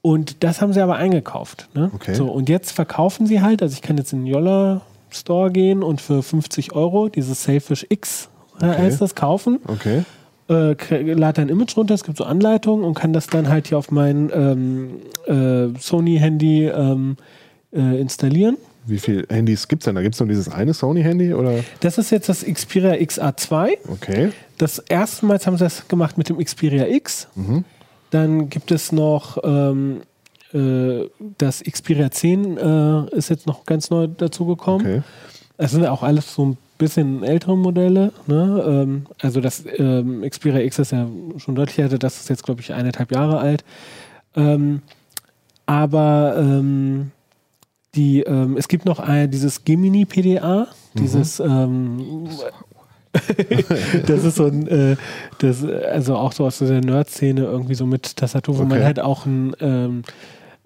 Und 0.02 0.44
das 0.44 0.62
haben 0.62 0.72
sie 0.72 0.82
aber 0.82 0.96
eingekauft. 0.96 1.68
Ne? 1.74 1.92
Okay. 1.94 2.14
So, 2.14 2.28
und 2.32 2.48
jetzt 2.48 2.72
verkaufen 2.72 3.28
sie 3.28 3.42
halt, 3.42 3.62
also 3.62 3.74
ich 3.74 3.82
kann 3.82 3.98
jetzt 3.98 4.14
in 4.14 4.20
den 4.20 4.28
Yolla 4.28 4.82
Store 5.10 5.52
gehen 5.52 5.84
und 5.84 6.02
für 6.02 6.24
50 6.24 6.74
Euro 6.74 7.10
dieses 7.10 7.44
Sailfish 7.44 7.86
X 7.90 8.30
äh, 8.62 8.66
okay. 8.66 8.78
heißt 8.78 9.02
das 9.02 9.16
kaufen. 9.16 9.60
Okay. 9.68 10.04
Äh, 10.50 10.76
lade 11.14 11.42
ein 11.42 11.50
Image 11.50 11.76
runter, 11.76 11.94
es 11.94 12.04
gibt 12.04 12.18
so 12.18 12.24
Anleitungen 12.24 12.86
und 12.86 12.94
kann 12.94 13.14
das 13.14 13.28
dann 13.28 13.50
halt 13.50 13.68
hier 13.68 13.78
auf 13.78 13.92
mein 13.92 14.32
ähm, 14.34 14.90
äh, 15.28 15.78
Sony-Handy 15.80 16.68
ähm, 16.68 17.18
äh, 17.72 18.00
installieren. 18.00 18.58
Wie 18.90 19.00
viele 19.00 19.26
Handys 19.30 19.68
gibt 19.68 19.84
es 19.84 19.86
denn? 19.86 19.96
Da 19.96 20.02
gibt 20.02 20.16
es 20.16 20.20
nur 20.20 20.30
dieses 20.30 20.50
eine 20.50 20.74
Sony-Handy? 20.74 21.34
Das 21.80 21.98
ist 21.98 22.12
jetzt 22.12 22.30
das 22.30 22.44
Xperia 22.44 22.94
XA2. 22.94 23.78
Okay. 23.88 24.32
Das 24.58 24.80
erste 24.80 25.26
Mal 25.26 25.40
haben 25.40 25.58
sie 25.58 25.64
das 25.64 25.88
gemacht 25.88 26.18
mit 26.18 26.30
dem 26.30 26.38
Xperia 26.38 26.88
X. 26.88 27.28
Mhm. 27.36 27.66
Dann 28.12 28.50
gibt 28.50 28.72
es 28.72 28.92
noch 28.92 29.38
ähm, 29.44 30.02
äh, 30.54 31.08
das 31.38 31.64
Xperia 31.64 32.10
10 32.10 32.58
äh, 32.58 33.16
ist 33.16 33.30
jetzt 33.30 33.46
noch 33.48 33.66
ganz 33.66 33.90
neu 33.90 34.08
dazugekommen. 34.08 34.82
Okay. 34.82 35.02
Es 35.58 35.72
sind 35.72 35.86
auch 35.86 36.04
alles 36.04 36.34
so 36.34 36.46
ein 36.46 36.58
bisschen 36.78 37.24
ältere 37.24 37.58
Modelle. 37.58 38.12
Ne? 38.26 38.64
Ähm, 38.66 39.06
also 39.20 39.42
das 39.42 39.64
ähm, 39.78 40.26
Xperia 40.28 40.62
X 40.62 40.80
ist 40.80 40.92
ja 40.92 41.08
schon 41.38 41.56
deutlich 41.56 41.80
älter. 41.80 42.00
Das 42.00 42.20
ist 42.20 42.30
jetzt, 42.30 42.44
glaube 42.44 42.62
ich, 42.62 42.74
eineinhalb 42.74 43.12
Jahre 43.12 43.40
alt. 43.40 43.64
Ähm, 44.36 44.82
aber 45.66 46.36
ähm, 46.40 47.12
die, 47.96 48.22
ähm, 48.22 48.56
es 48.58 48.68
gibt 48.68 48.86
noch 48.86 49.00
ein, 49.00 49.32
dieses 49.32 49.64
Gemini 49.64 50.06
PDA, 50.06 50.68
dieses, 50.96 51.40
mhm. 51.40 51.46
ähm, 51.46 52.30
das 54.06 54.24
ist 54.24 54.36
so 54.36 54.46
ein, 54.46 54.68
äh, 54.68 54.96
das, 55.40 55.66
also 55.66 56.16
auch 56.16 56.32
so 56.32 56.46
aus 56.46 56.60
der 56.60 56.82
Nerd-Szene 56.82 57.42
irgendwie 57.42 57.76
so 57.76 57.86
mit 57.86 58.16
Tastatur, 58.16 58.58
wo 58.58 58.62
okay. 58.62 58.70
man 58.70 58.84
halt 58.84 59.00
auch 59.00 59.26
ein, 59.26 59.56
ähm, 59.60 60.02
äh, 60.02 60.12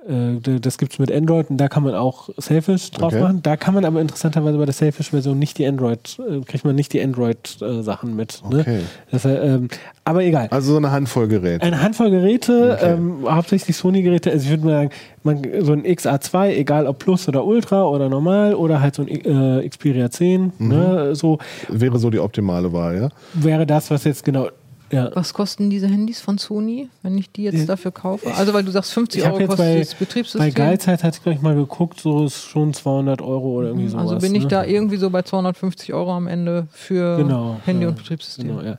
das 0.05 0.77
gibt 0.77 0.93
es 0.93 0.99
mit 0.99 1.11
Android 1.11 1.49
und 1.49 1.57
da 1.57 1.69
kann 1.69 1.83
man 1.83 1.95
auch 1.95 2.29
Selfish 2.37 2.91
drauf 2.91 3.13
okay. 3.13 3.21
machen. 3.21 3.39
Da 3.41 3.55
kann 3.55 3.73
man 3.73 3.85
aber 3.85 4.01
interessanterweise 4.01 4.57
bei 4.57 4.65
der 4.65 4.73
Selfish-Version 4.73 5.39
nicht 5.39 5.57
die 5.57 5.65
Android, 5.65 6.17
äh, 6.19 6.41
kriegt 6.41 6.65
man 6.65 6.75
nicht 6.75 6.91
die 6.91 7.01
Android-Sachen 7.01 8.15
mit. 8.15 8.41
Ne? 8.49 8.59
Okay. 8.59 8.79
Das, 9.11 9.23
ähm, 9.25 9.69
aber 10.03 10.23
egal. 10.23 10.47
Also 10.51 10.71
so 10.71 10.77
eine 10.77 10.91
Handvoll 10.91 11.27
Geräte. 11.27 11.65
Eine 11.65 11.81
Handvoll 11.81 12.09
Geräte, 12.09 12.77
okay. 12.77 12.93
ähm, 12.93 13.25
hauptsächlich 13.29 13.77
Sony-Geräte. 13.77 14.31
Also 14.31 14.43
ich 14.43 14.49
würde 14.49 14.65
mal 14.65 14.71
sagen, 14.71 14.89
man, 15.23 15.41
so 15.61 15.71
ein 15.71 15.83
XA2, 15.83 16.49
egal 16.49 16.87
ob 16.87 16.99
Plus 16.99 17.27
oder 17.29 17.45
Ultra 17.45 17.85
oder 17.85 18.09
normal 18.09 18.55
oder 18.55 18.81
halt 18.81 18.95
so 18.95 19.03
ein 19.03 19.07
äh, 19.07 19.67
Xperia 19.67 20.11
10. 20.11 20.51
Mhm. 20.57 20.67
Ne? 20.67 21.15
So, 21.15 21.39
Wäre 21.69 21.97
so 21.97 22.09
die 22.09 22.19
optimale 22.19 22.73
Wahl, 22.73 22.97
ja? 22.97 23.09
Wäre 23.33 23.65
das, 23.65 23.89
was 23.89 24.03
jetzt 24.03 24.25
genau 24.25 24.49
Ja. 24.93 25.09
Was 25.15 25.33
kosten 25.33 25.69
diese 25.69 25.87
Handys 25.87 26.21
von 26.21 26.37
Sony, 26.37 26.89
wenn 27.01 27.17
ich 27.17 27.31
die 27.31 27.43
jetzt 27.43 27.57
ja. 27.57 27.65
dafür 27.65 27.91
kaufe? 27.91 28.31
Also 28.35 28.53
weil 28.53 28.63
du 28.63 28.71
sagst 28.71 28.93
50 28.93 29.23
Euro 29.23 29.37
kostet 29.39 29.57
bei, 29.57 29.79
das 29.79 29.95
Betriebssystem. 29.95 30.39
Bei 30.39 30.51
Geizheit 30.51 31.03
hatte 31.03 31.17
ich 31.17 31.23
gleich 31.23 31.41
mal 31.41 31.55
geguckt, 31.55 31.99
so 31.99 32.25
ist 32.25 32.43
schon 32.43 32.73
200 32.73 33.21
Euro 33.21 33.53
oder 33.53 33.67
irgendwie 33.69 33.85
mhm. 33.85 33.89
sowas. 33.89 34.11
Also 34.11 34.19
bin 34.19 34.35
ich 34.35 34.43
ne? 34.43 34.49
da 34.49 34.65
irgendwie 34.65 34.97
so 34.97 35.09
bei 35.09 35.23
250 35.23 35.93
Euro 35.93 36.13
am 36.13 36.27
Ende 36.27 36.67
für 36.71 37.17
genau, 37.17 37.57
Handy 37.65 37.83
ja. 37.83 37.89
und 37.89 37.95
Betriebssystem. 37.95 38.47
Genau, 38.47 38.61
ja. 38.61 38.77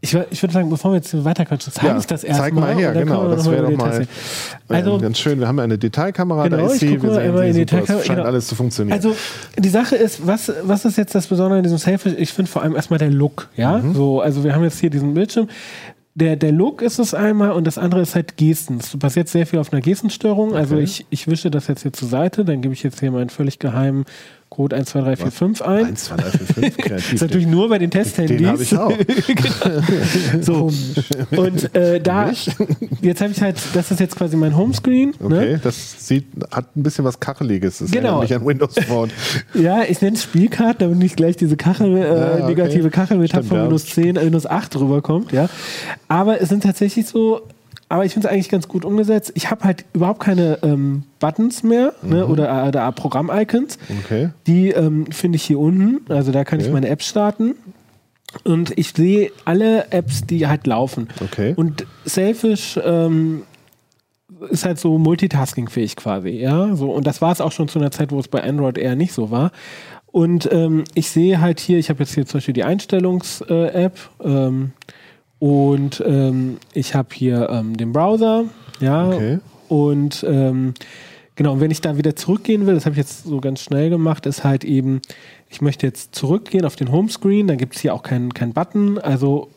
Ich, 0.00 0.14
ich 0.30 0.42
würde 0.42 0.52
sagen, 0.52 0.68
bevor 0.68 0.92
wir 0.92 0.96
jetzt 0.96 1.24
weiterquatschen, 1.24 1.72
zeig 1.72 1.84
ja, 1.84 1.94
uns 1.94 2.06
das 2.06 2.24
erstmal. 2.24 2.50
Zeig 2.50 2.60
mal 2.60 2.74
her, 2.74 2.92
genau, 2.92 3.28
das 3.28 3.50
wäre 3.50 3.62
doch 3.62 3.76
mal 3.76 4.06
also, 4.68 4.98
ganz 4.98 5.18
schön. 5.18 5.40
Wir 5.40 5.48
haben 5.48 5.58
ja 5.58 5.64
eine 5.64 5.78
Detailkamera, 5.78 6.44
genau, 6.44 6.56
da 6.56 6.66
ist 6.66 6.80
sie, 6.80 7.00
wir 7.02 7.14
sehen 7.14 7.52
sie, 7.52 7.58
Detailkamera, 7.60 8.04
scheint 8.04 8.18
genau. 8.18 8.28
alles 8.28 8.46
zu 8.46 8.54
funktionieren. 8.54 8.96
Also 8.96 9.14
die 9.58 9.68
Sache 9.68 9.96
ist, 9.96 10.26
was, 10.26 10.52
was 10.62 10.84
ist 10.84 10.96
jetzt 10.96 11.14
das 11.14 11.26
Besondere 11.26 11.58
in 11.58 11.62
diesem 11.62 11.78
Selfie? 11.78 12.10
Ich 12.10 12.32
finde 12.32 12.50
vor 12.50 12.62
allem 12.62 12.74
erstmal 12.74 12.98
der 12.98 13.10
Look, 13.10 13.48
ja, 13.56 13.78
mhm. 13.78 13.94
so, 13.94 14.20
also 14.20 14.44
wir 14.44 14.54
haben 14.54 14.64
jetzt 14.64 14.78
hier 14.78 14.90
diesen 14.90 15.14
Bildschirm, 15.14 15.48
der, 16.14 16.36
der 16.36 16.52
Look 16.52 16.80
ist 16.80 16.98
es 16.98 17.12
einmal 17.12 17.52
und 17.52 17.66
das 17.66 17.76
andere 17.76 18.00
ist 18.00 18.14
halt 18.14 18.36
Gesten. 18.36 18.78
Es 18.78 18.96
passiert 18.96 19.28
sehr 19.28 19.46
viel 19.46 19.58
auf 19.58 19.72
einer 19.72 19.82
Gestenstörung. 19.82 20.54
Also 20.54 20.74
okay. 20.74 20.82
Also 20.82 21.00
ich, 21.00 21.06
ich 21.10 21.26
wische 21.26 21.50
das 21.50 21.66
jetzt 21.66 21.82
hier 21.82 21.92
zur 21.92 22.08
Seite, 22.08 22.44
dann 22.44 22.62
gebe 22.62 22.72
ich 22.72 22.82
jetzt 22.84 23.00
hier 23.00 23.10
meinen 23.10 23.30
völlig 23.30 23.58
geheimen 23.58 24.04
Code 24.54 24.76
1, 24.76 24.88
2, 24.90 25.00
3, 25.00 25.16
4, 25.16 25.30
5 25.32 25.62
ein. 25.62 25.84
1, 25.86 26.04
2, 26.04 26.16
3, 26.16 26.30
4, 26.30 26.46
5, 26.46 26.76
kreativ. 26.76 26.90
das 26.90 27.12
ist 27.12 27.20
natürlich 27.22 27.46
nur 27.48 27.68
bei 27.68 27.78
den 27.78 27.90
Testhandys. 27.90 28.36
Den 28.36 28.46
habe 28.46 28.62
ich 28.62 28.76
auch. 28.76 28.92
so. 30.40 30.70
Und 31.36 31.74
äh, 31.74 32.00
da, 32.00 32.30
jetzt 33.02 33.20
habe 33.20 33.32
ich 33.32 33.42
halt, 33.42 33.56
das 33.74 33.90
ist 33.90 33.98
jetzt 33.98 34.14
quasi 34.14 34.36
mein 34.36 34.56
Homescreen. 34.56 35.12
Ne? 35.18 35.26
Okay, 35.26 35.52
ne? 35.54 35.60
das 35.60 36.06
sieht, 36.06 36.26
hat 36.52 36.76
ein 36.76 36.84
bisschen 36.84 37.04
was 37.04 37.18
Kacheliges. 37.18 37.78
Das 37.78 37.90
genau. 37.90 38.22
nicht 38.22 38.32
an 38.32 38.46
Windows 38.46 38.76
Phone. 38.86 39.10
ja, 39.54 39.82
ich 39.82 40.00
nenne 40.00 40.16
es 40.16 40.22
Spielkarte, 40.22 40.84
damit 40.84 40.98
nicht 40.98 41.16
gleich 41.16 41.36
diese 41.36 41.56
Kachel, 41.56 41.96
äh, 41.96 42.00
ja, 42.00 42.34
okay. 42.34 42.46
negative 42.46 42.90
Kachel 42.90 43.18
mit 43.18 43.32
von 43.32 43.50
Windows 43.50 43.86
10, 43.86 44.14
Windows 44.14 44.46
8 44.46 44.76
rüberkommt. 44.76 45.32
Ja. 45.32 45.48
Aber 46.06 46.40
es 46.40 46.48
sind 46.48 46.62
tatsächlich 46.62 47.08
so 47.08 47.48
aber 47.88 48.04
ich 48.04 48.12
finde 48.12 48.28
es 48.28 48.32
eigentlich 48.32 48.48
ganz 48.48 48.68
gut 48.68 48.84
umgesetzt. 48.84 49.32
Ich 49.34 49.50
habe 49.50 49.64
halt 49.64 49.84
überhaupt 49.92 50.20
keine 50.20 50.58
ähm, 50.62 51.04
Buttons 51.20 51.62
mehr 51.62 51.92
ne, 52.02 52.24
mhm. 52.24 52.30
oder, 52.30 52.66
oder 52.66 52.92
Programm-Icons. 52.92 53.78
Okay. 54.04 54.30
Die 54.46 54.70
ähm, 54.70 55.06
finde 55.10 55.36
ich 55.36 55.44
hier 55.44 55.58
unten. 55.58 56.00
Also 56.10 56.32
da 56.32 56.44
kann 56.44 56.58
okay. 56.58 56.68
ich 56.68 56.72
meine 56.72 56.88
Apps 56.88 57.06
starten. 57.06 57.54
Und 58.42 58.76
ich 58.76 58.92
sehe 58.92 59.30
alle 59.44 59.92
Apps, 59.92 60.22
die 60.26 60.46
halt 60.46 60.66
laufen. 60.66 61.08
Okay. 61.22 61.52
Und 61.56 61.86
Selfish 62.04 62.80
ähm, 62.82 63.42
ist 64.50 64.64
halt 64.64 64.78
so 64.78 64.98
multitasking-fähig 64.98 65.94
quasi, 65.94 66.30
ja. 66.30 66.74
So, 66.74 66.90
und 66.90 67.06
das 67.06 67.22
war 67.22 67.30
es 67.30 67.40
auch 67.40 67.52
schon 67.52 67.68
zu 67.68 67.78
einer 67.78 67.92
Zeit, 67.92 68.10
wo 68.10 68.18
es 68.18 68.26
bei 68.26 68.42
Android 68.42 68.76
eher 68.76 68.96
nicht 68.96 69.12
so 69.12 69.30
war. 69.30 69.52
Und 70.06 70.48
ähm, 70.52 70.84
ich 70.94 71.10
sehe 71.10 71.40
halt 71.40 71.60
hier, 71.60 71.78
ich 71.78 71.90
habe 71.90 72.00
jetzt 72.00 72.14
hier 72.14 72.26
zum 72.26 72.38
Beispiel 72.38 72.54
die 72.54 72.64
Einstellungs-App. 72.64 73.98
Äh, 74.24 74.48
und 75.44 76.02
ähm, 76.06 76.56
ich 76.72 76.94
habe 76.94 77.10
hier 77.12 77.50
ähm, 77.50 77.76
den 77.76 77.92
Browser, 77.92 78.46
ja. 78.80 79.08
Okay. 79.08 79.40
Und 79.68 80.24
ähm, 80.26 80.72
genau, 81.36 81.52
und 81.52 81.60
wenn 81.60 81.70
ich 81.70 81.82
da 81.82 81.98
wieder 81.98 82.16
zurückgehen 82.16 82.66
will, 82.66 82.72
das 82.72 82.86
habe 82.86 82.94
ich 82.94 82.98
jetzt 82.98 83.24
so 83.24 83.42
ganz 83.42 83.60
schnell 83.60 83.90
gemacht, 83.90 84.24
ist 84.24 84.42
halt 84.42 84.64
eben, 84.64 85.02
ich 85.50 85.60
möchte 85.60 85.86
jetzt 85.86 86.14
zurückgehen 86.14 86.64
auf 86.64 86.76
den 86.76 86.90
Homescreen, 86.90 87.46
dann 87.46 87.58
gibt 87.58 87.76
es 87.76 87.82
hier 87.82 87.92
auch 87.92 88.02
keinen 88.02 88.32
kein 88.32 88.54
Button, 88.54 88.98
also 88.98 89.50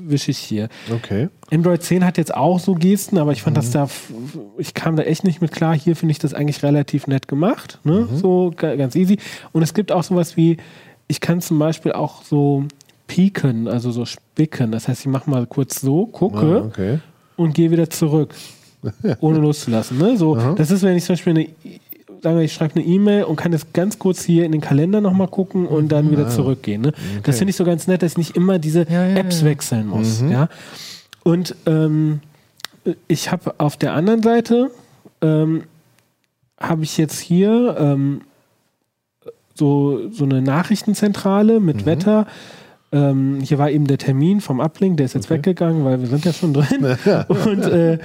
wische 0.00 0.32
ich 0.32 0.38
hier. 0.38 0.68
Okay. 0.92 1.28
Android 1.52 1.84
10 1.84 2.04
hat 2.04 2.18
jetzt 2.18 2.34
auch 2.34 2.58
so 2.58 2.74
Gesten, 2.74 3.16
aber 3.16 3.30
ich 3.30 3.42
fand 3.42 3.56
mhm. 3.56 3.60
das 3.60 3.70
da, 3.70 3.88
ich 4.58 4.74
kam 4.74 4.96
da 4.96 5.04
echt 5.04 5.22
nicht 5.22 5.40
mit 5.40 5.52
klar. 5.52 5.78
Hier 5.78 5.94
finde 5.94 6.10
ich 6.10 6.18
das 6.18 6.34
eigentlich 6.34 6.64
relativ 6.64 7.06
nett 7.06 7.28
gemacht, 7.28 7.78
ne? 7.84 8.08
Mhm. 8.10 8.16
so 8.16 8.52
ganz 8.56 8.96
easy. 8.96 9.18
Und 9.52 9.62
es 9.62 9.74
gibt 9.74 9.92
auch 9.92 10.02
sowas 10.02 10.36
wie, 10.36 10.56
ich 11.06 11.20
kann 11.20 11.40
zum 11.40 11.60
Beispiel 11.60 11.92
auch 11.92 12.24
so 12.24 12.64
pieken, 13.10 13.66
also 13.66 13.90
so 13.90 14.04
spicken. 14.04 14.70
Das 14.70 14.86
heißt, 14.86 15.00
ich 15.00 15.08
mache 15.08 15.28
mal 15.28 15.44
kurz 15.44 15.80
so, 15.80 16.06
gucke 16.06 16.62
ah, 16.62 16.66
okay. 16.66 17.00
und 17.36 17.54
gehe 17.54 17.72
wieder 17.72 17.90
zurück, 17.90 18.32
ohne 19.20 19.40
loszulassen. 19.40 19.98
Ne? 19.98 20.16
So, 20.16 20.36
das 20.54 20.70
ist, 20.70 20.84
wenn 20.84 20.96
ich 20.96 21.04
zum 21.04 21.14
Beispiel 21.14 21.32
eine, 21.32 21.48
sagen 22.22 22.36
wir, 22.36 22.44
ich 22.44 22.52
schreibe 22.52 22.76
eine 22.76 22.84
E-Mail 22.84 23.24
und 23.24 23.34
kann 23.34 23.50
das 23.50 23.72
ganz 23.72 23.98
kurz 23.98 24.22
hier 24.22 24.44
in 24.44 24.52
den 24.52 24.60
Kalender 24.60 25.00
nochmal 25.00 25.26
gucken 25.26 25.66
und 25.66 25.90
dann 25.90 26.12
wieder 26.12 26.26
ah, 26.26 26.30
zurückgehen. 26.30 26.82
Ne? 26.82 26.88
Okay. 26.88 27.20
Das 27.24 27.38
finde 27.38 27.50
ich 27.50 27.56
so 27.56 27.64
ganz 27.64 27.88
nett, 27.88 28.02
dass 28.02 28.12
ich 28.12 28.18
nicht 28.18 28.36
immer 28.36 28.60
diese 28.60 28.86
ja, 28.88 29.08
ja, 29.08 29.16
Apps 29.16 29.40
ja. 29.40 29.46
wechseln 29.46 29.88
muss. 29.88 30.20
Mhm. 30.20 30.30
Ja? 30.30 30.48
Und 31.24 31.56
ähm, 31.66 32.20
ich 33.08 33.32
habe 33.32 33.54
auf 33.58 33.76
der 33.76 33.94
anderen 33.94 34.22
Seite 34.22 34.70
ähm, 35.20 35.64
habe 36.60 36.84
ich 36.84 36.96
jetzt 36.96 37.18
hier 37.18 37.76
ähm, 37.76 38.20
so, 39.54 40.10
so 40.12 40.24
eine 40.24 40.40
Nachrichtenzentrale 40.42 41.58
mit 41.58 41.82
mhm. 41.82 41.86
Wetter. 41.86 42.26
Ähm, 42.92 43.38
hier 43.40 43.58
war 43.58 43.70
eben 43.70 43.86
der 43.86 43.98
Termin 43.98 44.40
vom 44.40 44.58
Uplink, 44.58 44.96
der 44.96 45.06
ist 45.06 45.14
jetzt 45.14 45.26
okay. 45.26 45.34
weggegangen, 45.34 45.84
weil 45.84 46.00
wir 46.00 46.08
sind 46.08 46.24
ja 46.24 46.32
schon 46.32 46.52
drin. 46.52 46.84
und, 47.28 47.64
äh, 47.64 47.98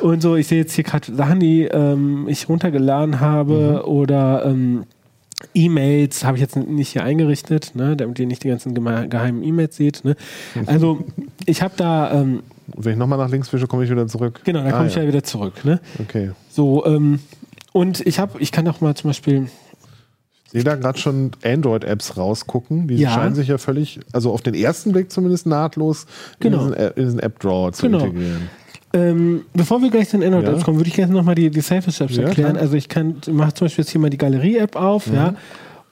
und 0.00 0.20
so, 0.20 0.34
ich 0.34 0.48
sehe 0.48 0.58
jetzt 0.58 0.74
hier 0.74 0.84
gerade 0.84 1.14
Sachen, 1.14 1.38
die 1.38 1.62
ähm, 1.62 2.26
ich 2.28 2.48
runtergeladen 2.48 3.20
habe 3.20 3.82
mhm. 3.84 3.88
oder 3.88 4.44
ähm, 4.44 4.84
E-Mails 5.54 6.24
habe 6.24 6.36
ich 6.36 6.40
jetzt 6.40 6.56
nicht 6.56 6.90
hier 6.90 7.04
eingerichtet, 7.04 7.72
ne, 7.74 7.96
damit 7.96 8.18
ihr 8.18 8.26
nicht 8.26 8.42
die 8.44 8.48
ganzen 8.48 8.74
geheimen 8.74 9.42
E-Mails 9.42 9.76
seht. 9.76 10.04
Ne. 10.04 10.16
Also 10.66 11.04
ich 11.46 11.62
habe 11.62 11.74
da. 11.76 12.12
Ähm, 12.12 12.42
Wenn 12.76 12.92
ich 12.92 12.98
nochmal 12.98 13.18
nach 13.18 13.30
links 13.30 13.52
wische, 13.52 13.66
komme 13.66 13.84
ich 13.84 13.90
wieder 13.90 14.06
zurück. 14.06 14.40
Genau, 14.44 14.60
dann 14.60 14.70
komme 14.70 14.84
ah, 14.84 14.86
ich 14.86 14.94
ja. 14.94 15.02
ja 15.02 15.08
wieder 15.08 15.22
zurück. 15.22 15.64
Ne. 15.64 15.80
Okay. 16.00 16.30
So, 16.50 16.84
ähm, 16.86 17.20
und 17.72 18.06
ich 18.06 18.18
habe, 18.18 18.40
ich 18.40 18.52
kann 18.52 18.66
auch 18.68 18.80
mal 18.80 18.94
zum 18.94 19.10
Beispiel 19.10 19.48
sehe 20.52 20.64
da 20.64 20.76
gerade 20.76 20.98
schon 20.98 21.32
Android-Apps 21.42 22.16
rausgucken. 22.16 22.88
Die 22.88 22.96
ja. 22.96 23.10
scheinen 23.10 23.34
sich 23.34 23.48
ja 23.48 23.58
völlig, 23.58 24.00
also 24.12 24.32
auf 24.32 24.42
den 24.42 24.54
ersten 24.54 24.92
Blick 24.92 25.10
zumindest 25.10 25.46
nahtlos 25.46 26.06
genau. 26.40 26.66
in 26.66 26.72
diesen, 26.74 26.94
diesen 26.96 27.18
App-Drawer 27.20 27.72
zu 27.72 27.86
genau. 27.86 28.04
integrieren. 28.04 28.50
Ähm, 28.94 29.46
bevor 29.54 29.80
wir 29.80 29.90
gleich 29.90 30.10
zu 30.10 30.18
den 30.18 30.26
Android-Apps 30.26 30.58
ja. 30.58 30.64
kommen, 30.64 30.76
würde 30.78 30.88
ich 30.88 30.96
gerne 30.96 31.14
nochmal 31.14 31.34
die, 31.34 31.50
die 31.50 31.60
Selfish-Apps 31.60 32.16
ja, 32.16 32.24
erklären. 32.24 32.52
Klar. 32.52 32.62
Also 32.62 32.76
ich 32.76 32.88
kann, 32.88 33.16
mache 33.30 33.54
zum 33.54 33.64
Beispiel 33.64 33.84
jetzt 33.84 33.90
hier 33.90 34.00
mal 34.00 34.10
die 34.10 34.18
Galerie-App 34.18 34.76
auf, 34.76 35.06
mhm. 35.06 35.14
ja, 35.14 35.34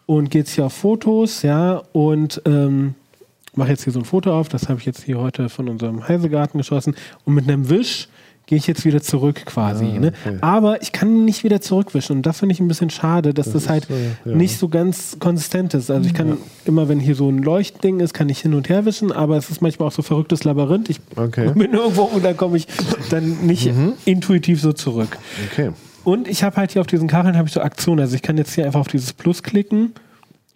und 0.04 0.30
gehe 0.30 0.42
jetzt 0.42 0.50
hier 0.50 0.66
auf 0.66 0.74
Fotos, 0.74 1.42
ja, 1.42 1.82
und 1.92 2.42
ähm, 2.44 2.94
mache 3.54 3.70
jetzt 3.70 3.84
hier 3.84 3.92
so 3.92 4.00
ein 4.00 4.04
Foto 4.04 4.38
auf. 4.38 4.48
Das 4.48 4.68
habe 4.68 4.80
ich 4.80 4.86
jetzt 4.86 5.02
hier 5.04 5.18
heute 5.18 5.48
von 5.48 5.68
unserem 5.68 6.06
Heisegarten 6.06 6.58
geschossen. 6.58 6.94
Und 7.24 7.34
mit 7.34 7.48
einem 7.48 7.68
Wisch 7.70 8.08
gehe 8.51 8.59
ich 8.59 8.66
jetzt 8.66 8.84
wieder 8.84 9.01
zurück 9.01 9.46
quasi. 9.46 9.84
Ah, 9.84 10.01
ne? 10.01 10.12
okay. 10.26 10.38
Aber 10.40 10.82
ich 10.82 10.90
kann 10.90 11.24
nicht 11.24 11.44
wieder 11.44 11.61
zurückwischen 11.61 12.16
und 12.16 12.26
das 12.26 12.40
finde 12.40 12.53
ich 12.53 12.59
ein 12.59 12.66
bisschen 12.66 12.90
schade, 12.90 13.32
dass 13.32 13.46
das, 13.46 13.62
das 13.62 13.68
halt 13.68 13.86
so, 13.86 13.94
ja. 14.28 14.36
nicht 14.36 14.59
so 14.59 14.68
ganz 14.68 15.18
konsistent 15.20 15.72
ist. 15.74 15.88
Also 15.88 16.09
ich 16.09 16.14
kann 16.14 16.30
ja. 16.30 16.36
immer, 16.64 16.88
wenn 16.88 16.98
hier 16.98 17.14
so 17.14 17.30
ein 17.30 17.38
Leuchtding 17.38 18.01
ist, 18.01 18.12
kann 18.12 18.28
ich 18.28 18.40
hin 18.40 18.55
und 18.55 18.68
her 18.68 18.84
wischen, 18.84 19.12
aber 19.12 19.36
es 19.36 19.51
ist 19.51 19.62
manchmal 19.62 19.86
auch 19.86 19.92
so 19.92 20.03
verrücktes 20.03 20.42
Labyrinth. 20.42 20.90
Ich 20.90 20.98
okay. 21.14 21.48
bin 21.55 21.72
irgendwo 21.72 22.03
und 22.03 22.24
dann 22.24 22.36
komme 22.36 22.57
ich 22.57 22.66
dann 23.09 23.46
nicht 23.46 23.72
mhm. 23.72 23.92
intuitiv 24.05 24.61
so 24.61 24.72
zurück. 24.72 25.16
Okay. 25.53 25.70
Und 26.03 26.26
ich 26.26 26.42
habe 26.42 26.57
halt 26.57 26.72
hier 26.72 26.80
auf 26.80 26.88
diesen 26.88 27.07
Kacheln 27.07 27.36
habe 27.36 27.46
ich 27.46 27.55
so 27.55 27.61
Aktionen. 27.61 28.01
Also 28.01 28.16
ich 28.16 28.22
kann 28.22 28.36
jetzt 28.36 28.53
hier 28.53 28.66
einfach 28.66 28.80
auf 28.80 28.88
dieses 28.88 29.12
Plus 29.12 29.44
klicken 29.44 29.92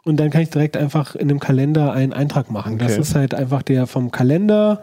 und 0.03 0.17
dann 0.19 0.31
kann 0.31 0.41
ich 0.41 0.51
direkt 0.51 0.77
einfach 0.77 1.15
in 1.15 1.29
dem 1.29 1.39
Kalender 1.39 1.93
einen 1.93 2.13
Eintrag 2.13 2.51
machen. 2.51 2.75
Okay. 2.75 2.87
Das 2.89 2.99
ist 2.99 3.15
halt 3.15 3.35
einfach 3.35 3.63
der 3.63 3.87
vom 3.87 4.11
Kalender 4.11 4.83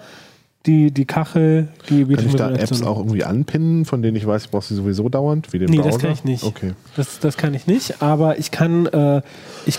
die, 0.65 0.91
die 0.91 1.05
Kachel, 1.05 1.69
die 1.89 2.05
Kann 2.05 2.25
ich 2.25 2.35
da 2.35 2.51
Apps 2.51 2.83
auch 2.83 2.97
irgendwie 2.97 3.23
anpinnen, 3.23 3.85
von 3.85 4.01
denen 4.01 4.15
ich 4.15 4.27
weiß, 4.27 4.45
ich 4.45 4.51
brauche 4.51 4.65
sie 4.65 4.75
sowieso 4.75 5.09
dauernd, 5.09 5.53
wie 5.53 5.59
den 5.59 5.69
nee, 5.69 5.77
Browser? 5.77 5.91
das 5.91 6.01
kann 6.01 6.11
ich 6.11 6.23
nicht. 6.23 6.43
Okay. 6.43 6.73
Das, 6.95 7.19
das 7.19 7.37
kann 7.37 7.53
ich 7.53 7.65
nicht, 7.65 8.01
aber 8.01 8.37
ich 8.37 8.51
kann, 8.51 8.85
äh, 8.85 9.21
ich, 9.65 9.77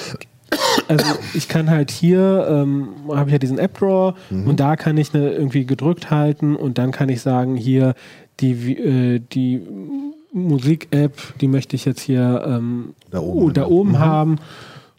also 0.88 1.04
ich 1.34 1.48
kann 1.48 1.70
halt 1.70 1.90
hier, 1.90 2.46
ähm, 2.48 2.88
habe 3.08 3.30
ich 3.30 3.32
ja 3.32 3.38
diesen 3.38 3.58
App-Drawer 3.58 4.16
mhm. 4.30 4.48
und 4.48 4.60
da 4.60 4.74
kann 4.74 4.96
ich 4.96 5.12
ne, 5.12 5.30
irgendwie 5.30 5.66
gedrückt 5.66 6.10
halten 6.10 6.56
und 6.56 6.78
dann 6.78 6.90
kann 6.90 7.08
ich 7.08 7.20
sagen, 7.20 7.56
hier 7.56 7.94
die, 8.40 8.72
äh, 8.72 9.20
die 9.20 9.62
Musik-App, 10.32 11.38
die 11.40 11.48
möchte 11.48 11.76
ich 11.76 11.84
jetzt 11.84 12.00
hier 12.00 12.42
ähm, 12.44 12.94
da 13.10 13.20
oben, 13.20 13.52
da 13.52 13.66
oben 13.66 13.90
mhm. 13.90 13.98
haben. 13.98 14.38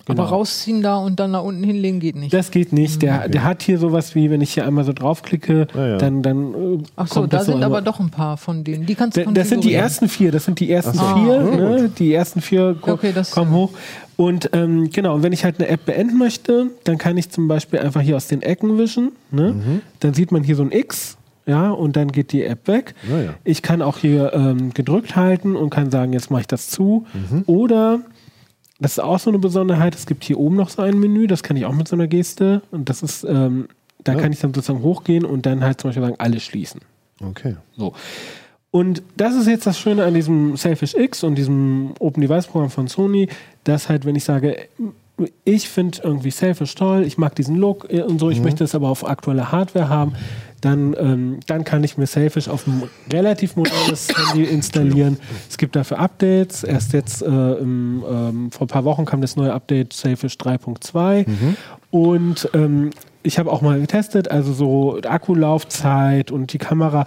Genau. 0.06 0.24
Aber 0.24 0.32
rausziehen 0.32 0.82
da 0.82 0.98
und 0.98 1.20
dann 1.20 1.32
nach 1.32 1.44
unten 1.44 1.64
hinlegen 1.64 2.02
geht 2.02 2.18
nicht. 2.18 2.34
Das 2.34 2.52
geht 2.52 2.74
nicht. 2.74 3.02
Der, 3.02 3.20
okay. 3.20 3.32
der 3.32 3.44
hat 3.46 3.64
hier 3.64 3.78
sowas 3.78 4.16
wie, 4.16 4.30
wenn 4.30 4.42
ich 4.42 4.54
hier 4.54 4.66
einmal 4.66 4.84
so 4.84 4.92
draufklicke, 4.92 5.68
ah, 5.74 5.88
ja. 5.88 5.98
dann, 5.98 6.22
dann 6.22 6.54
äh, 6.54 6.84
Ach 6.98 7.08
so, 7.08 7.26
da 7.26 7.44
sind 7.44 7.60
so 7.60 7.66
aber 7.66 7.82
doch 7.82 8.02
ein 8.02 8.10
paar 8.10 8.36
von 8.36 8.66
denen. 8.66 8.86
Die 8.86 8.96
kannst 8.96 9.16
du 9.16 9.24
Das 9.32 9.48
sind 9.48 9.64
die 9.64 9.74
ersten 9.74 10.10
vier. 10.10 10.34
Das 10.34 10.44
sind 10.44 10.60
die 10.60 10.70
ersten 10.70 10.98
so. 10.98 11.16
vier. 11.16 11.40
Ah, 11.40 11.56
ne? 11.56 11.92
Die 11.98 12.14
ersten 12.14 12.42
vier 12.42 12.76
okay, 12.82 13.14
kommen 13.32 13.52
hoch. 13.52 13.72
Und 14.18 14.50
ähm, 14.54 14.90
genau, 14.92 15.16
und 15.16 15.24
wenn 15.24 15.32
ich 15.32 15.46
halt 15.46 15.60
eine 15.60 15.70
App 15.70 15.86
beenden 15.86 16.18
möchte, 16.18 16.68
dann 16.84 16.98
kann 16.98 17.16
ich 17.16 17.30
zum 17.30 17.48
Beispiel 17.48 17.80
einfach 17.80 18.02
hier 18.02 18.18
aus 18.18 18.28
den 18.28 18.42
Ecken 18.42 18.78
wischen. 18.78 19.14
Ne? 19.32 19.54
Mhm. 19.54 19.82
Dann 20.02 20.14
sieht 20.14 20.32
man 20.32 20.44
hier 20.44 20.58
so 20.58 20.64
ein 20.64 20.72
X 20.72 21.18
ja, 21.46 21.72
und 21.72 21.96
dann 21.96 22.12
geht 22.12 22.32
die 22.32 22.44
App 22.44 22.68
weg. 22.68 22.96
Ja, 23.10 23.34
ich 23.44 23.62
kann 23.62 23.82
auch 23.82 23.98
hier 23.98 24.34
ähm, 24.34 24.74
gedrückt 24.74 25.16
halten 25.16 25.56
und 25.56 25.70
kann 25.70 25.92
sagen, 25.92 26.14
jetzt 26.14 26.32
mache 26.32 26.42
ich 26.42 26.48
das 26.48 26.70
zu. 26.70 27.06
Mhm. 27.14 27.44
Oder 27.48 28.00
das 28.84 28.94
ist 28.94 29.00
auch 29.00 29.20
so 29.20 29.30
eine 29.30 29.40
Besonderheit. 29.40 29.96
Es 29.96 30.06
gibt 30.06 30.24
hier 30.24 30.40
oben 30.40 30.56
noch 30.56 30.70
so 30.70 30.82
ein 30.82 31.00
Menü, 31.00 31.28
das 31.28 31.44
kann 31.44 31.58
ich 31.58 31.66
auch 31.66 31.74
mit 31.74 31.88
so 31.88 31.96
einer 31.96 32.08
Geste. 32.08 32.62
Und 32.72 32.90
das 32.90 33.04
ist, 33.04 33.24
ähm, 33.24 33.68
da 34.04 34.14
ja. 34.14 34.20
kann 34.20 34.32
ich 34.32 34.40
dann 34.40 34.54
sozusagen 34.54 34.84
hochgehen 34.84 35.26
und 35.26 35.46
dann 35.46 35.64
halt 35.64 35.82
zum 35.82 35.90
Beispiel 35.90 36.04
sagen, 36.04 36.16
alle 36.20 36.40
schließen. 36.40 36.82
Okay. 37.22 37.56
So. 37.78 37.94
Und 38.72 39.04
das 39.16 39.36
ist 39.36 39.48
jetzt 39.48 39.68
das 39.68 39.80
Schöne 39.80 40.04
an 40.04 40.14
diesem 40.14 40.58
Selfish 40.58 40.96
X 40.96 41.24
und 41.24 41.36
diesem 41.36 41.94
Open 42.00 42.22
Device 42.22 42.48
Programm 42.48 42.72
von 42.72 42.88
Sony, 42.88 43.30
dass 43.64 43.88
halt, 43.88 44.06
wenn 44.06 44.16
ich 44.16 44.24
sage, 44.24 44.68
ich 45.46 45.70
finde 45.70 46.00
irgendwie 46.04 46.32
Selfish 46.32 46.74
toll, 46.74 47.04
ich 47.04 47.18
mag 47.20 47.36
diesen 47.36 47.56
Look 47.56 47.86
und 47.86 48.20
so, 48.20 48.32
ich 48.32 48.40
mhm. 48.40 48.46
möchte 48.46 48.64
es 48.64 48.74
aber 48.74 48.90
auf 48.90 49.08
aktuelle 49.08 49.52
Hardware 49.52 49.90
haben, 49.90 50.14
dann, 50.64 50.96
ähm, 50.98 51.40
dann 51.48 51.64
kann 51.64 51.84
ich 51.84 51.98
mir 51.98 52.08
Selfish 52.08 52.48
auf 52.48 52.68
ein 52.68 52.84
relativ 53.12 53.56
modernes 53.56 54.08
Handy 54.16 54.44
installieren. 54.46 55.18
Es 55.50 55.58
gibt 55.58 55.76
dafür 55.76 56.00
Updates. 56.00 56.64
Erst 56.64 56.94
jetzt 56.94 57.22
äh, 57.22 57.26
im, 57.26 58.04
ähm, 58.10 58.52
vor 58.52 58.66
ein 58.66 58.70
paar 58.70 58.86
Wochen 58.86 59.06
kam 59.06 59.22
das 59.22 59.36
neue 59.36 59.54
Update 59.54 59.94
Selfish 59.94 60.36
3.2 60.36 61.28
mhm. 61.28 61.58
und 61.92 62.50
ähm, 62.54 62.92
ich 63.24 63.40
habe 63.40 63.52
auch 63.52 63.62
mal 63.62 63.80
getestet, 63.80 64.30
also 64.30 64.54
so 64.54 65.00
Akkulaufzeit 65.02 66.32
und 66.32 66.52
die 66.54 66.58
Kamera 66.58 67.06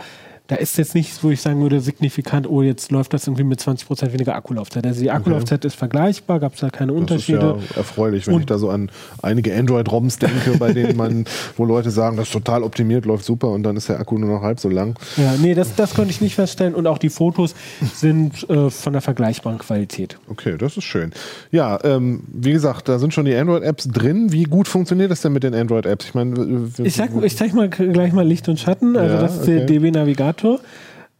da 0.48 0.56
ist 0.56 0.78
jetzt 0.78 0.94
nichts, 0.94 1.24
wo 1.24 1.30
ich 1.30 1.40
sagen 1.40 1.60
würde, 1.60 1.80
signifikant, 1.80 2.48
oh, 2.48 2.62
jetzt 2.62 2.92
läuft 2.92 3.12
das 3.12 3.26
irgendwie 3.26 3.42
mit 3.42 3.60
20% 3.60 4.12
weniger 4.12 4.36
Akkulaufzeit. 4.36 4.86
Also 4.86 5.00
die 5.00 5.10
Akkulaufzeit 5.10 5.60
okay. 5.60 5.66
ist 5.66 5.74
vergleichbar, 5.74 6.38
gab 6.38 6.54
es 6.54 6.60
da 6.60 6.70
keine 6.70 6.92
Unterschiede. 6.92 7.38
Das 7.38 7.64
ist 7.64 7.70
ja 7.70 7.76
erfreulich, 7.78 8.26
wenn 8.26 8.34
Und 8.34 8.40
ich 8.40 8.46
da 8.46 8.58
so 8.58 8.70
an 8.70 8.90
einige 9.22 9.56
Android-ROMs 9.56 10.18
denke, 10.18 10.56
bei 10.58 10.72
denen 10.72 10.96
man, 10.96 11.24
wo 11.56 11.64
Leute 11.64 11.90
sagen, 11.90 12.16
das 12.16 12.28
ist 12.28 12.32
total 12.32 12.62
optimiert, 12.62 13.06
läuft 13.06 13.24
super 13.24 13.48
und 13.48 13.64
dann 13.64 13.76
ist 13.76 13.88
der 13.88 13.98
Akku 13.98 14.18
nur 14.18 14.30
noch 14.30 14.42
halb 14.42 14.60
so 14.60 14.68
lang. 14.68 14.96
Ja, 15.16 15.34
nee, 15.40 15.54
das, 15.54 15.74
das 15.74 15.94
konnte 15.94 16.12
ich 16.12 16.20
nicht 16.20 16.36
feststellen 16.36 16.74
und 16.74 16.86
auch 16.86 16.98
die 16.98 17.10
Fotos 17.10 17.56
sind 17.94 18.48
äh, 18.48 18.70
von 18.70 18.92
der 18.92 19.02
vergleichbaren 19.02 19.58
Qualität. 19.58 20.16
Okay, 20.28 20.56
das 20.56 20.76
ist 20.76 20.84
schön. 20.84 21.12
Ja, 21.50 21.78
ähm, 21.82 22.22
wie 22.28 22.52
gesagt, 22.52 22.88
da 22.88 23.00
sind 23.00 23.12
schon 23.12 23.24
die 23.24 23.34
Android-Apps 23.34 23.88
drin. 23.88 24.30
Wie 24.30 24.44
gut 24.44 24.68
funktioniert 24.68 25.10
das 25.10 25.22
denn 25.22 25.32
mit 25.32 25.42
den 25.42 25.54
Android-Apps? 25.54 26.06
Ich 26.06 26.14
meine, 26.14 26.68
ich, 26.84 26.98
ich 26.98 27.36
zeig 27.36 27.52
mal 27.52 27.68
gleich 27.68 28.12
mal 28.12 28.26
Licht 28.26 28.48
und 28.48 28.60
Schatten. 28.60 28.96
Also 28.96 29.14
ja, 29.14 29.20
das 29.20 29.34
ist 29.34 29.42
okay. 29.42 29.56
der 29.56 29.66
DB 29.66 29.90
Navigator 29.90 30.35
Navigator. 30.36 30.60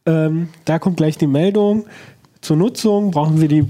Ähm, 0.05 0.49
da 0.65 0.79
kommt 0.79 0.97
gleich 0.97 1.19
die 1.19 1.27
Meldung. 1.27 1.87
Zur 2.41 2.57
Nutzung 2.57 3.11
brauchen 3.11 3.39
Sie 3.39 3.49
die 3.49 3.65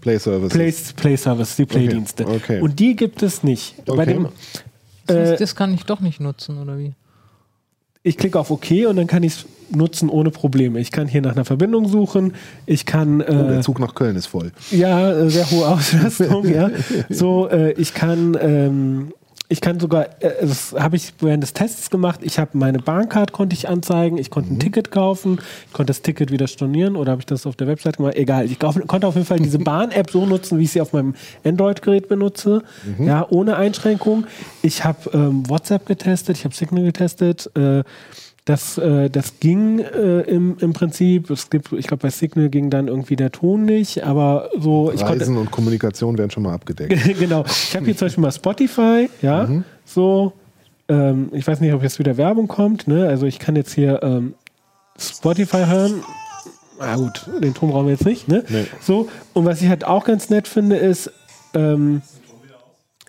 Play 0.00 0.18
Service. 0.18 0.52
Play, 0.52 0.74
Play 0.96 1.16
Service, 1.16 1.56
die 1.56 1.64
Play-Dienste. 1.64 2.24
Okay. 2.24 2.36
okay. 2.36 2.60
Und 2.60 2.78
die 2.78 2.94
gibt 2.94 3.22
es 3.22 3.42
nicht. 3.42 3.74
Okay. 3.86 3.96
Bei 3.96 4.04
dem, 4.04 4.28
äh, 5.06 5.36
das 5.36 5.54
kann 5.54 5.72
ich 5.74 5.84
doch 5.84 6.00
nicht 6.00 6.20
nutzen, 6.20 6.58
oder 6.58 6.78
wie? 6.78 6.92
Ich 8.02 8.16
klicke 8.16 8.38
auf 8.38 8.50
OK 8.50 8.70
und 8.88 8.96
dann 8.96 9.06
kann 9.06 9.22
ich 9.22 9.32
es 9.32 9.46
nutzen 9.70 10.08
ohne 10.08 10.30
Probleme. 10.30 10.78
Ich 10.78 10.92
kann 10.92 11.08
hier 11.08 11.20
nach 11.20 11.32
einer 11.32 11.44
Verbindung 11.44 11.88
suchen. 11.88 12.34
Ich 12.64 12.86
kann. 12.86 13.20
Äh, 13.20 13.24
oh, 13.28 13.48
der 13.48 13.60
Zug 13.62 13.80
nach 13.80 13.94
Köln 13.94 14.16
ist 14.16 14.26
voll. 14.26 14.52
Ja, 14.70 15.10
äh, 15.10 15.30
sehr 15.30 15.50
hohe 15.50 15.66
Auslastung. 15.68 16.46
ja. 16.54 16.70
So, 17.08 17.48
äh, 17.48 17.72
ich 17.72 17.92
kann 17.92 18.36
ähm, 18.40 19.12
ich 19.48 19.60
kann 19.60 19.80
sogar, 19.80 20.06
äh, 20.20 20.30
das 20.40 20.74
habe 20.78 20.96
ich 20.96 21.12
während 21.20 21.42
des 21.42 21.54
Tests 21.54 21.90
gemacht, 21.90 22.20
ich 22.22 22.38
habe 22.38 22.50
meine 22.52 22.78
Bahncard 22.78 23.32
konnte 23.32 23.54
ich 23.54 23.68
anzeigen, 23.68 24.18
ich 24.18 24.30
konnte 24.30 24.52
ein 24.52 24.56
mhm. 24.56 24.60
Ticket 24.60 24.90
kaufen, 24.90 25.38
ich 25.66 25.72
konnte 25.72 25.90
das 25.90 26.02
Ticket 26.02 26.30
wieder 26.30 26.46
stornieren 26.46 26.96
oder 26.96 27.12
habe 27.12 27.22
ich 27.22 27.26
das 27.26 27.46
auf 27.46 27.56
der 27.56 27.66
Website 27.66 27.96
gemacht? 27.96 28.16
Egal, 28.16 28.44
ich 28.44 28.58
konnte 28.58 29.06
auf 29.06 29.14
jeden 29.14 29.26
Fall 29.26 29.40
diese 29.40 29.58
Bahn-App 29.58 30.10
so 30.10 30.26
nutzen, 30.26 30.58
wie 30.58 30.64
ich 30.64 30.72
sie 30.72 30.80
auf 30.80 30.92
meinem 30.92 31.14
Android-Gerät 31.44 32.08
benutze, 32.08 32.62
mhm. 32.98 33.06
ja, 33.06 33.26
ohne 33.28 33.56
Einschränkung. 33.56 34.26
Ich 34.62 34.84
habe 34.84 35.10
ähm, 35.14 35.48
WhatsApp 35.48 35.86
getestet, 35.86 36.36
ich 36.36 36.44
habe 36.44 36.54
Signal 36.54 36.84
getestet, 36.84 37.50
äh, 37.56 37.82
das, 38.48 38.78
äh, 38.78 39.10
das 39.10 39.40
ging 39.40 39.80
äh, 39.80 40.20
im, 40.22 40.56
im 40.58 40.72
Prinzip. 40.72 41.28
Es 41.28 41.50
gibt, 41.50 41.70
ich 41.74 41.86
glaube, 41.86 42.00
bei 42.00 42.10
Signal 42.10 42.48
ging 42.48 42.70
dann 42.70 42.88
irgendwie 42.88 43.14
der 43.14 43.30
Ton 43.30 43.66
nicht, 43.66 44.04
aber 44.04 44.48
so. 44.58 44.90
Ich 44.90 45.02
Reisen 45.02 45.18
konnte, 45.18 45.40
und 45.40 45.50
Kommunikation 45.50 46.16
werden 46.16 46.30
schon 46.30 46.44
mal 46.44 46.54
abgedeckt. 46.54 47.18
genau. 47.18 47.44
Ich 47.44 47.76
habe 47.76 47.84
hier 47.84 47.94
zum 47.94 48.06
Beispiel 48.06 48.22
mal 48.22 48.32
Spotify, 48.32 49.10
ja, 49.20 49.46
mhm. 49.46 49.64
so. 49.84 50.32
Ähm, 50.88 51.28
ich 51.32 51.46
weiß 51.46 51.60
nicht, 51.60 51.74
ob 51.74 51.82
jetzt 51.82 51.98
wieder 51.98 52.16
Werbung 52.16 52.48
kommt. 52.48 52.88
Ne? 52.88 53.06
Also 53.06 53.26
ich 53.26 53.38
kann 53.38 53.54
jetzt 53.54 53.74
hier 53.74 54.02
ähm, 54.02 54.32
Spotify 54.98 55.66
hören. 55.66 56.02
Na 56.78 56.96
gut, 56.96 57.28
den 57.42 57.52
Ton 57.52 57.70
brauchen 57.70 57.84
wir 57.84 57.92
jetzt 57.92 58.06
nicht. 58.06 58.28
Ne? 58.28 58.44
Nee. 58.48 58.64
So. 58.80 59.10
Und 59.34 59.44
was 59.44 59.60
ich 59.60 59.68
halt 59.68 59.84
auch 59.84 60.04
ganz 60.04 60.30
nett 60.30 60.48
finde, 60.48 60.76
ist. 60.76 61.12
Ähm, 61.52 62.00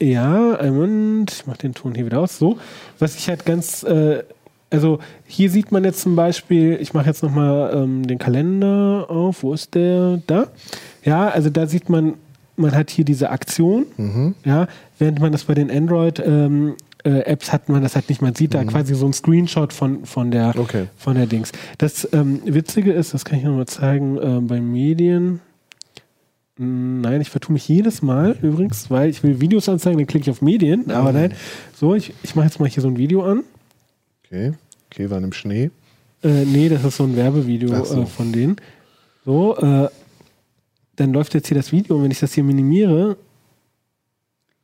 ja, 0.02 0.56
einen 0.56 0.76
Moment, 0.76 1.32
ich 1.32 1.46
mache 1.46 1.60
den 1.60 1.74
Ton 1.74 1.94
hier 1.94 2.06
wieder 2.06 2.20
aus. 2.20 2.38
So. 2.38 2.58
Was 3.00 3.16
ich 3.16 3.30
halt 3.30 3.46
ganz. 3.46 3.84
Äh, 3.84 4.24
also 4.70 5.00
hier 5.26 5.50
sieht 5.50 5.72
man 5.72 5.84
jetzt 5.84 6.02
zum 6.02 6.16
Beispiel, 6.16 6.78
ich 6.80 6.94
mache 6.94 7.08
jetzt 7.08 7.24
nochmal 7.24 7.72
ähm, 7.74 8.06
den 8.06 8.18
Kalender 8.18 9.08
auf, 9.10 9.44
wo 9.44 9.54
ist 9.54 9.74
der? 9.76 10.22
Da. 10.28 10.48
Ja, 11.04 11.30
also 11.30 11.50
da 11.50 11.68
sieht 11.68 11.90
man, 11.90 12.16
man 12.56 12.74
hat 12.74 12.90
hier 12.90 13.06
diese 13.06 13.30
Aktion, 13.30 13.86
mhm. 13.98 14.36
ja, 14.46 14.68
während 14.98 15.20
man 15.20 15.32
das 15.32 15.46
bei 15.46 15.54
den 15.54 15.72
Android 15.72 16.22
ähm, 16.26 16.76
äh, 17.04 17.22
Apps 17.22 17.54
hat 17.54 17.70
man 17.70 17.82
das 17.82 17.96
halt 17.96 18.10
nicht. 18.10 18.22
Man 18.22 18.36
sieht 18.36 18.54
da 18.54 18.62
mhm. 18.62 18.68
quasi 18.68 18.94
so 18.94 19.06
ein 19.06 19.14
Screenshot 19.14 19.74
von, 19.74 20.06
von, 20.06 20.32
der, 20.32 20.54
okay. 20.58 20.88
von 20.98 21.16
der 21.16 21.26
Dings. 21.26 21.52
Das 21.78 22.08
ähm, 22.12 22.42
Witzige 22.46 22.92
ist, 22.92 23.14
das 23.14 23.26
kann 23.26 23.40
ich 23.40 23.46
nochmal 23.46 23.68
zeigen, 23.68 24.18
äh, 24.18 24.42
bei 24.42 24.60
Medien. 24.60 25.40
Nein, 26.62 27.22
ich 27.22 27.30
vertue 27.30 27.54
mich 27.54 27.70
jedes 27.70 28.02
Mal 28.02 28.36
übrigens, 28.42 28.92
weil 28.92 29.10
ich 29.10 29.24
will 29.24 29.40
Videos 29.40 29.70
anzeigen, 29.70 29.98
dann 29.98 30.08
klicke 30.08 30.24
ich 30.24 30.30
auf 30.30 30.42
Medien, 30.42 30.92
aber 30.92 31.14
nein. 31.14 31.34
So, 31.74 31.96
ich, 31.96 32.14
ich 32.22 32.36
mache 32.36 32.48
jetzt 32.48 32.60
mal 32.60 32.68
hier 32.68 32.84
so 32.84 32.90
ein 32.90 32.98
Video 32.98 33.24
an. 33.24 33.44
Okay. 34.30 34.54
Käfern 34.92 35.24
im 35.24 35.34
Schnee? 35.34 35.72
Äh, 36.24 36.46
nee, 36.46 36.70
das 36.70 36.84
ist 36.84 36.98
so 36.98 37.04
ein 37.04 37.16
Werbevideo 37.16 37.84
so. 37.84 38.02
äh, 38.02 38.06
von 38.06 38.32
denen. 38.32 38.58
So, 39.26 39.58
äh, 39.58 39.90
dann 40.96 41.14
läuft 41.14 41.34
jetzt 41.34 41.48
hier 41.48 41.58
das 41.58 41.72
Video 41.72 41.96
und 41.96 42.04
wenn 42.04 42.12
ich 42.12 42.20
das 42.20 42.34
hier 42.34 42.44
minimiere. 42.44 43.18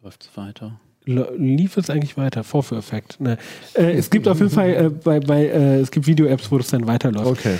Läuft 0.03 0.23
es 0.23 0.37
weiter. 0.37 0.79
Lief 1.05 1.77
es 1.77 1.89
eigentlich 1.89 2.17
weiter? 2.17 2.43
Vorführeffekt. 2.43 3.19
Ne. 3.21 3.37
Äh, 3.73 3.93
es 3.93 4.09
gibt 4.09 4.27
auf 4.27 4.39
jeden 4.39 4.51
Fall 4.51 4.69
äh, 4.69 4.89
bei, 4.89 5.19
bei 5.19 5.45
äh, 5.45 5.79
es 5.79 5.91
gibt 5.91 6.07
Video-Apps, 6.07 6.51
wo 6.51 6.57
das 6.57 6.67
dann 6.67 6.87
weiterläuft. 6.87 7.39
Okay. 7.39 7.57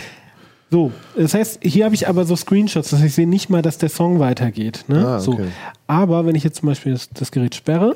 So, 0.72 0.92
das 1.16 1.34
heißt, 1.36 1.60
hier 1.64 1.86
habe 1.86 1.96
ich 1.96 2.08
aber 2.08 2.26
so 2.26 2.36
Screenshots, 2.36 2.90
das 2.90 3.00
heißt, 3.00 3.10
ich 3.10 3.16
sehe 3.16 3.28
nicht 3.28 3.50
mal, 3.50 3.62
dass 3.62 3.78
der 3.78 3.90
Song 3.90 4.20
weitergeht. 4.20 4.86
Ne? 4.88 5.08
Ah, 5.08 5.16
okay. 5.18 5.24
so. 5.24 5.40
Aber 5.86 6.26
wenn 6.26 6.36
ich 6.36 6.44
jetzt 6.44 6.58
zum 6.58 6.68
Beispiel 6.68 6.94
das, 6.94 7.10
das 7.12 7.32
Gerät 7.32 7.54
sperre, 7.54 7.96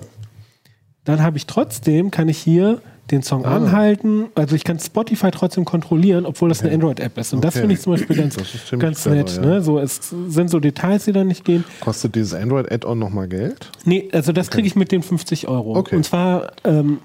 dann 1.03 1.21
habe 1.21 1.37
ich 1.37 1.47
trotzdem, 1.47 2.11
kann 2.11 2.29
ich 2.29 2.37
hier 2.37 2.81
den 3.11 3.23
Song 3.23 3.45
ah. 3.45 3.55
anhalten. 3.55 4.27
Also 4.35 4.55
ich 4.55 4.63
kann 4.63 4.79
Spotify 4.79 5.31
trotzdem 5.31 5.65
kontrollieren, 5.65 6.25
obwohl 6.25 6.49
das 6.49 6.59
okay. 6.59 6.67
eine 6.67 6.75
Android-App 6.75 7.17
ist. 7.17 7.33
Und 7.33 7.39
okay. 7.39 7.47
das 7.47 7.57
finde 7.57 7.73
ich 7.73 7.81
zum 7.81 7.93
Beispiel 7.93 8.15
ganz, 8.17 8.37
ganz 8.77 9.03
clever, 9.03 9.15
nett. 9.15 9.35
Ja. 9.35 9.41
Ne? 9.41 9.61
So, 9.61 9.79
es 9.79 10.13
sind 10.27 10.49
so 10.49 10.59
Details, 10.59 11.05
die 11.05 11.11
da 11.11 11.23
nicht 11.23 11.45
gehen. 11.45 11.63
Kostet 11.81 12.15
dieses 12.15 12.33
Android-Add-on 12.33 12.97
nochmal 12.97 13.27
Geld? 13.27 13.71
Nee, 13.85 14.09
also 14.11 14.31
das 14.31 14.47
okay. 14.47 14.55
kriege 14.55 14.67
ich 14.67 14.75
mit 14.75 14.91
den 14.91 15.03
50 15.03 15.47
Euro. 15.47 15.73
Und 15.73 16.03
zwar 16.05 16.51
ähm, 16.63 16.99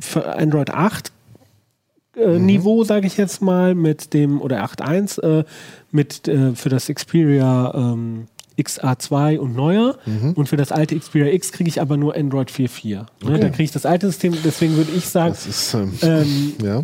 für 0.00 0.36
Android 0.36 0.70
8 0.70 1.12
äh, 2.16 2.38
mhm. 2.38 2.46
Niveau, 2.46 2.84
sage 2.84 3.06
ich 3.06 3.16
jetzt 3.16 3.42
mal, 3.42 3.74
mit 3.74 4.12
dem, 4.14 4.40
oder 4.40 4.64
8.1, 4.64 5.22
äh, 5.22 5.44
mit 5.90 6.26
äh, 6.28 6.54
für 6.54 6.68
das 6.68 6.86
Xperia 6.86 7.72
ähm, 7.74 8.26
XA2 8.58 9.38
und 9.38 9.54
neuer. 9.54 9.96
Mhm. 10.06 10.32
Und 10.32 10.48
für 10.48 10.56
das 10.56 10.72
alte 10.72 10.98
Xperia 10.98 11.32
X 11.32 11.52
kriege 11.52 11.68
ich 11.68 11.80
aber 11.80 11.96
nur 11.96 12.16
Android 12.16 12.50
4.4. 12.50 12.88
Ne? 12.96 13.06
Okay. 13.22 13.40
Da 13.40 13.48
kriege 13.50 13.64
ich 13.64 13.70
das 13.70 13.86
alte 13.86 14.06
System, 14.06 14.34
deswegen 14.44 14.76
würde 14.76 14.90
ich 14.96 15.06
sagen, 15.06 15.34
ist, 15.34 15.74
ähm, 15.74 15.92
ähm, 16.02 16.52
ja. 16.62 16.82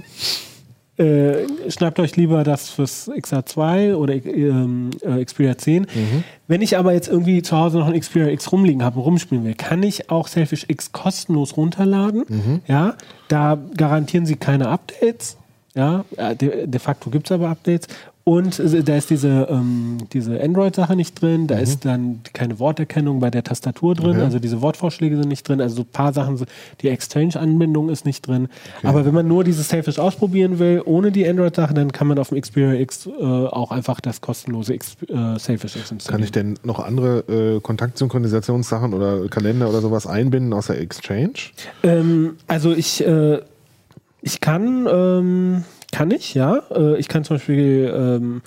Äh, 0.97 1.49
schnappt 1.71 1.99
euch 1.99 2.15
lieber 2.15 2.45
das 2.45 2.71
fürs 2.71 3.11
XA2 3.11 3.95
oder 3.95 4.15
ähm, 4.15 4.91
äh, 5.03 5.25
Xperia 5.25 5.59
10. 5.59 5.83
Mhm. 5.83 6.25
Wenn 6.47 6.63
ich 6.63 6.79
aber 6.79 6.93
jetzt 6.93 7.09
irgendwie 7.09 7.43
zu 7.43 7.57
Hause 7.57 7.79
noch 7.79 7.89
ein 7.89 7.99
Xperia 7.99 8.29
X 8.29 8.53
rumliegen 8.53 8.85
habe 8.85 9.01
und 9.01 9.05
rumspielen 9.05 9.45
will, 9.45 9.55
kann 9.55 9.83
ich 9.83 10.09
auch 10.09 10.29
Selfish 10.29 10.67
X 10.69 10.93
kostenlos 10.93 11.57
runterladen. 11.57 12.25
Mhm. 12.29 12.61
Ja, 12.69 12.95
da 13.27 13.59
garantieren 13.77 14.25
sie 14.25 14.37
keine 14.37 14.69
Updates. 14.69 15.37
Ja, 15.75 16.05
äh, 16.17 16.37
de, 16.37 16.69
de 16.69 16.79
facto 16.81 17.11
gibt 17.11 17.27
es 17.27 17.33
aber 17.33 17.49
Updates. 17.49 17.89
Und 18.25 18.59
da 18.59 18.97
ist 18.97 19.11
diese, 19.11 19.49
ähm, 19.51 19.99
diese 20.15 20.43
Android-Sache 20.43 20.97
nicht 20.97 21.21
drin, 21.21 21.47
da 21.47 21.57
mhm. 21.57 21.63
ist 21.63 21.85
dann 21.85 22.21
keine 22.33 22.59
Worterkennung 22.59 23.21
bei 23.21 23.31
der 23.31 23.45
Tastatur 23.45 23.95
drin, 23.95 24.13
okay. 24.13 24.23
also 24.23 24.39
diese 24.39 24.63
Wortvorschläge 24.63 25.19
sind 25.19 25.29
nicht 25.29 25.47
drin, 25.47 25.61
also 25.61 25.77
so 25.77 25.83
ein 25.83 25.89
paar 25.93 26.15
Sachen, 26.15 26.43
die 26.81 26.89
Exchange-Anbindung 26.89 27.91
ist 27.91 28.07
nicht 28.07 28.27
drin. 28.27 28.49
Okay. 28.79 28.87
Aber 28.87 29.05
wenn 29.05 29.13
man 29.13 29.29
nur 29.29 29.45
dieses 29.45 29.69
Selfish 29.69 29.99
ausprobieren 29.99 30.59
will, 30.59 30.81
ohne 30.87 31.13
die 31.13 31.29
Android-Sache, 31.29 31.75
dann 31.75 31.93
kann 31.93 32.07
man 32.07 32.19
auf 32.19 32.31
dem 32.31 32.41
Xperia 32.41 32.81
X 32.81 33.07
äh, 33.07 33.23
auch 33.23 33.71
einfach 33.71 34.01
das 34.01 34.23
kostenlose 34.23 34.73
X, 34.73 34.97
äh, 35.03 35.39
Selfish 35.39 35.77
X 35.77 35.91
installieren. 35.91 36.07
Kann 36.07 36.23
ich 36.23 36.33
denn 36.33 36.59
noch 36.63 36.81
andere 36.81 37.19
äh, 37.29 37.61
Kontaktsynchronisationssachen 37.61 38.95
oder 38.95 39.29
Kalender 39.29 39.69
oder 39.69 39.83
sowas 39.83 40.07
einbinden 40.07 40.55
außer 40.55 40.79
Exchange? 40.79 41.35
Ähm, 41.83 42.37
also 42.47 42.73
ich, 42.73 43.07
äh, 43.07 43.41
ich 44.23 44.41
kann... 44.41 44.89
Ähm, 44.91 45.65
kann 45.95 46.11
ich, 46.11 46.35
ja. 46.35 46.61
Äh, 46.75 46.99
ich 46.99 47.07
kann 47.07 47.23
zum 47.23 47.37
Beispiel 47.37 47.93
ähm, 47.97 48.43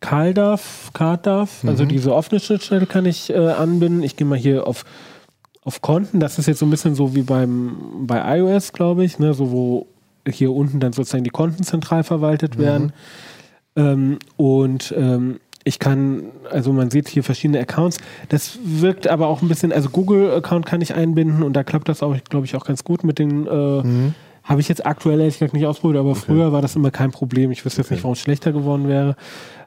CalDAV, 0.00 0.90
CardDAV, 0.92 1.64
also 1.64 1.84
mhm. 1.84 1.88
diese 1.88 2.14
offene 2.14 2.40
Schnittstelle 2.40 2.84
kann 2.84 3.06
ich 3.06 3.30
äh, 3.30 3.36
anbinden. 3.36 4.02
Ich 4.02 4.16
gehe 4.16 4.26
mal 4.26 4.38
hier 4.38 4.66
auf, 4.66 4.84
auf 5.64 5.80
Konten. 5.80 6.20
Das 6.20 6.38
ist 6.38 6.46
jetzt 6.46 6.58
so 6.58 6.66
ein 6.66 6.70
bisschen 6.70 6.94
so 6.94 7.14
wie 7.14 7.22
beim, 7.22 8.06
bei 8.06 8.38
iOS, 8.38 8.74
glaube 8.74 9.02
ich, 9.04 9.18
ne? 9.18 9.32
so 9.32 9.50
wo 9.50 9.86
hier 10.28 10.52
unten 10.52 10.78
dann 10.78 10.92
sozusagen 10.92 11.24
die 11.24 11.30
Konten 11.30 11.62
zentral 11.64 12.04
verwaltet 12.04 12.58
mhm. 12.58 12.62
werden. 12.62 12.92
Ähm, 13.76 14.18
und 14.36 14.92
ähm, 14.94 15.40
ich 15.64 15.78
kann, 15.78 16.24
also 16.50 16.70
man 16.74 16.90
sieht 16.90 17.08
hier 17.08 17.24
verschiedene 17.24 17.60
Accounts. 17.60 17.96
Das 18.28 18.58
wirkt 18.62 19.08
aber 19.08 19.28
auch 19.28 19.40
ein 19.40 19.48
bisschen, 19.48 19.72
also 19.72 19.88
Google-Account 19.88 20.66
kann 20.66 20.82
ich 20.82 20.94
einbinden 20.94 21.42
und 21.42 21.54
da 21.54 21.64
klappt 21.64 21.88
das 21.88 22.02
auch, 22.02 22.14
glaube 22.28 22.44
ich, 22.44 22.56
auch 22.56 22.66
ganz 22.66 22.84
gut 22.84 23.04
mit 23.04 23.18
den 23.18 23.46
äh, 23.46 23.82
mhm. 23.82 24.14
Habe 24.50 24.60
ich 24.60 24.68
jetzt 24.68 24.84
aktuell 24.84 25.20
ehrlich 25.20 25.38
gesagt 25.38 25.54
nicht 25.54 25.64
ausprobiert, 25.64 26.00
aber 26.00 26.10
okay. 26.10 26.22
früher 26.26 26.50
war 26.50 26.60
das 26.60 26.74
immer 26.74 26.90
kein 26.90 27.12
Problem. 27.12 27.52
Ich 27.52 27.64
wüsste 27.64 27.82
jetzt 27.82 27.86
okay. 27.86 27.94
nicht, 27.94 28.02
warum 28.02 28.14
es 28.14 28.18
schlechter 28.18 28.50
geworden 28.50 28.88
wäre. 28.88 29.14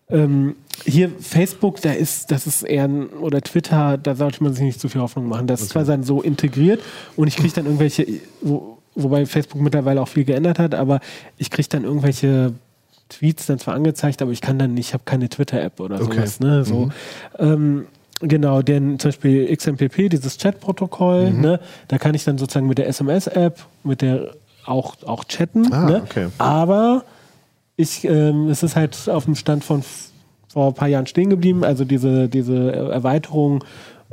Ähm, 0.09 0.57
hier 0.83 1.09
Facebook, 1.21 1.79
da 1.79 1.93
ist, 1.93 2.31
das 2.31 2.47
ist 2.47 2.63
eher 2.63 2.83
ein, 2.83 3.07
oder 3.07 3.39
Twitter, 3.39 3.97
da 3.97 4.13
sollte 4.13 4.43
man 4.43 4.51
sich 4.51 4.65
nicht 4.65 4.81
zu 4.81 4.89
viel 4.89 4.99
Hoffnung 4.99 5.29
machen. 5.29 5.47
Das 5.47 5.61
okay. 5.61 5.63
ist 5.63 5.71
zwar 5.71 5.85
dann 5.85 6.03
so 6.03 6.21
integriert 6.21 6.81
und 7.15 7.29
ich 7.29 7.37
kriege 7.37 7.53
dann 7.53 7.63
irgendwelche, 7.63 8.05
wo, 8.41 8.77
wobei 8.93 9.25
Facebook 9.25 9.61
mittlerweile 9.61 10.01
auch 10.01 10.09
viel 10.09 10.25
geändert 10.25 10.59
hat, 10.59 10.75
aber 10.75 10.99
ich 11.37 11.49
kriege 11.49 11.69
dann 11.69 11.85
irgendwelche 11.85 12.51
Tweets 13.07 13.45
dann 13.45 13.59
zwar 13.59 13.75
angezeigt, 13.75 14.21
aber 14.21 14.31
ich 14.31 14.41
kann 14.41 14.59
dann 14.59 14.73
nicht, 14.73 14.89
ich 14.89 14.93
habe 14.93 15.05
keine 15.05 15.29
Twitter-App 15.29 15.79
oder 15.79 16.01
okay. 16.01 16.15
sowas. 16.15 16.41
Ne? 16.41 16.65
So, 16.65 16.87
mhm. 16.87 16.91
ähm, 17.39 17.85
Genau, 18.25 18.61
denn 18.61 18.99
zum 18.99 19.09
Beispiel 19.09 19.53
XMPP, 19.53 20.09
dieses 20.09 20.37
Chat-Protokoll, 20.37 21.31
mhm. 21.31 21.41
ne, 21.41 21.59
da 21.89 21.97
kann 21.97 22.15
ich 22.15 22.23
dann 22.23 22.37
sozusagen 22.37 22.67
mit 22.67 22.77
der 22.77 22.87
SMS-App, 22.87 23.65
mit 23.83 24.01
der 24.01 24.31
auch, 24.65 24.95
auch 25.05 25.25
chatten. 25.25 25.71
Ah, 25.71 25.85
ne? 25.85 26.01
okay. 26.03 26.27
Aber 26.37 27.03
ich, 27.75 28.05
ähm, 28.05 28.49
es 28.49 28.63
ist 28.63 28.75
halt 28.75 29.09
auf 29.09 29.25
dem 29.25 29.35
Stand 29.35 29.63
von 29.63 29.83
vor 30.47 30.67
ein 30.67 30.73
paar 30.75 30.87
Jahren 30.87 31.07
stehen 31.07 31.29
geblieben. 31.29 31.63
Also 31.63 31.83
diese, 31.83 32.29
diese 32.29 32.71
Erweiterung 32.71 33.63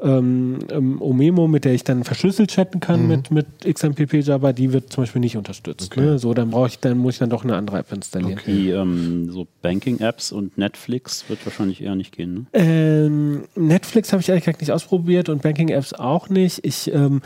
ähm, 0.02 0.60
ähm, 0.70 1.02
Omemo, 1.02 1.46
mit 1.46 1.66
der 1.66 1.74
ich 1.74 1.84
dann 1.84 2.04
verschlüsselt 2.04 2.50
chatten 2.50 2.80
kann 2.80 3.02
mhm. 3.02 3.08
mit, 3.08 3.30
mit 3.30 3.46
XMPP 3.74 4.14
Java, 4.24 4.52
die 4.52 4.72
wird 4.72 4.90
zum 4.90 5.02
Beispiel 5.02 5.20
nicht 5.20 5.36
unterstützt. 5.36 5.92
Okay. 5.92 6.00
Ne? 6.00 6.18
So, 6.18 6.32
dann 6.32 6.50
brauche 6.50 6.68
ich, 6.68 6.78
dann 6.78 6.96
muss 6.96 7.14
ich 7.14 7.18
dann 7.18 7.28
doch 7.28 7.44
eine 7.44 7.56
andere 7.56 7.78
App 7.78 7.92
installieren. 7.92 8.38
Okay. 8.40 8.52
Die 8.52 8.70
ähm, 8.70 9.30
so 9.30 9.46
Banking-Apps 9.60 10.32
und 10.32 10.56
Netflix 10.56 11.28
wird 11.28 11.44
wahrscheinlich 11.44 11.82
eher 11.82 11.94
nicht 11.94 12.16
gehen. 12.16 12.34
Ne? 12.34 12.46
Ähm, 12.54 13.42
Netflix 13.54 14.12
habe 14.12 14.22
ich 14.22 14.28
ehrlich 14.28 14.44
gesagt 14.44 14.62
nicht 14.62 14.72
ausprobiert 14.72 15.28
und 15.28 15.42
Banking-Apps 15.42 15.92
auch 15.92 16.30
nicht. 16.30 16.64
Ich 16.64 16.90
ähm, 16.92 17.20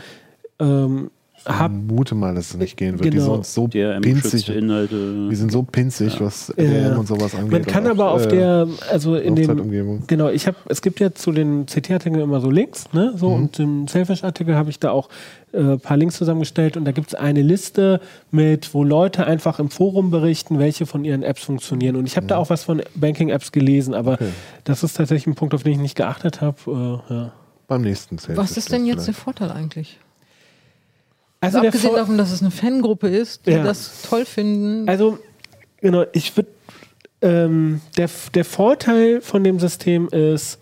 ähm, 1.47 1.55
vermute 1.55 2.15
mal, 2.15 2.33
dass 2.35 2.51
es 2.51 2.57
nicht 2.57 2.77
gehen 2.77 2.99
wird. 2.99 3.11
Genau. 3.11 3.37
Die 3.37 3.43
sind 3.43 3.45
so 3.45 3.67
pinzig. 3.67 4.49
Inhalte. 4.49 5.29
Die 5.29 5.35
sind 5.35 5.51
so 5.51 5.63
pinzig, 5.63 6.15
ja. 6.15 6.21
was 6.21 6.53
DRM 6.57 6.73
ja. 6.73 6.95
und 6.95 7.07
sowas 7.07 7.35
angeht. 7.35 7.51
Man 7.51 7.65
kann 7.65 7.87
aber 7.87 8.11
auch, 8.11 8.15
auf 8.15 8.25
äh, 8.25 8.29
der, 8.29 8.67
also 8.91 9.15
in 9.15 9.35
dem, 9.35 10.07
genau, 10.07 10.29
ich 10.29 10.47
habe, 10.47 10.57
es 10.69 10.81
gibt 10.81 10.99
ja 10.99 11.13
zu 11.13 11.31
den 11.31 11.65
CT-Artikeln 11.65 12.19
immer 12.19 12.41
so 12.41 12.49
Links, 12.49 12.91
ne, 12.93 13.13
so 13.15 13.29
mhm. 13.29 13.35
und 13.35 13.59
im 13.59 13.87
Selfish-Artikel 13.87 14.55
habe 14.55 14.69
ich 14.69 14.79
da 14.79 14.91
auch 14.91 15.09
ein 15.53 15.73
äh, 15.73 15.77
paar 15.77 15.97
Links 15.97 16.17
zusammengestellt 16.17 16.77
und 16.77 16.85
da 16.85 16.91
gibt 16.91 17.09
es 17.09 17.15
eine 17.15 17.41
Liste 17.41 18.01
mit, 18.31 18.73
wo 18.73 18.83
Leute 18.83 19.25
einfach 19.25 19.59
im 19.59 19.69
Forum 19.69 20.11
berichten, 20.11 20.59
welche 20.59 20.85
von 20.85 21.05
ihren 21.05 21.23
Apps 21.23 21.43
funktionieren. 21.43 21.95
Und 21.95 22.05
ich 22.05 22.17
habe 22.17 22.25
mhm. 22.25 22.29
da 22.29 22.37
auch 22.37 22.49
was 22.49 22.63
von 22.63 22.81
Banking-Apps 22.95 23.51
gelesen, 23.51 23.93
aber 23.93 24.13
okay. 24.13 24.29
das 24.63 24.83
ist 24.83 24.97
tatsächlich 24.97 25.27
ein 25.27 25.35
Punkt, 25.35 25.53
auf 25.53 25.63
den 25.63 25.73
ich 25.73 25.79
nicht 25.79 25.95
geachtet 25.95 26.41
habe. 26.41 27.01
Äh, 27.09 27.13
ja. 27.13 27.31
Beim 27.67 27.81
nächsten 27.81 28.17
Selfish. 28.17 28.37
Was 28.37 28.57
ist 28.57 28.71
denn 28.71 28.85
jetzt 28.85 29.03
vielleicht. 29.03 29.07
der 29.07 29.13
Vorteil 29.15 29.51
eigentlich? 29.51 29.99
Also, 31.45 31.57
also 31.59 31.67
abgesehen 31.67 31.95
davon, 31.95 32.17
dass 32.17 32.31
es 32.31 32.41
eine 32.41 32.51
Fangruppe 32.51 33.07
ist, 33.07 33.45
die 33.45 33.51
ja. 33.51 33.63
das 33.63 34.01
toll 34.01 34.25
finden. 34.25 34.87
Also, 34.89 35.19
genau, 35.81 36.05
ich 36.13 36.35
würde. 36.35 36.49
Ähm, 37.21 37.81
der, 37.97 38.09
der 38.35 38.45
Vorteil 38.45 39.21
von 39.21 39.43
dem 39.43 39.57
System 39.59 40.09
ist, 40.09 40.59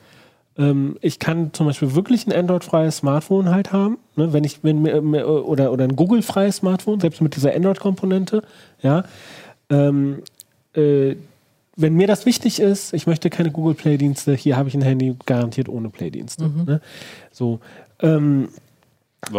ähm, 0.58 0.98
ich 1.02 1.20
kann 1.20 1.52
zum 1.52 1.66
Beispiel 1.66 1.96
wirklich 1.96 2.28
ein 2.28 2.32
Android-freies 2.32 2.98
Smartphone 2.98 3.50
halt 3.50 3.74
haben, 3.74 3.98
ne, 4.16 4.32
wenn 4.34 4.44
ich 4.44 4.64
wenn, 4.64 4.86
oder, 4.86 5.72
oder 5.72 5.84
ein 5.84 5.96
Google-freies 5.96 6.58
Smartphone, 6.58 7.00
selbst 7.00 7.22
mit 7.22 7.36
dieser 7.36 7.56
Android-Komponente, 7.56 8.44
ja. 8.82 9.04
Ähm, 9.70 10.22
äh, 10.76 11.16
wenn 11.76 11.96
mir 11.96 12.06
das 12.06 12.28
wichtig 12.28 12.60
ist, 12.60 12.94
ich 12.94 13.08
möchte 13.08 13.32
keine 13.32 13.52
Google 13.52 13.74
Play-Dienste, 13.74 14.36
hier 14.36 14.58
habe 14.58 14.70
ich 14.70 14.76
ein 14.76 14.84
Handy 14.84 15.16
garantiert 15.26 15.70
ohne 15.70 15.90
Play-Dienste. 15.90 16.46
Mhm. 16.46 16.64
Ne? 16.66 16.82
So. 17.32 17.60
Ähm, 18.00 18.50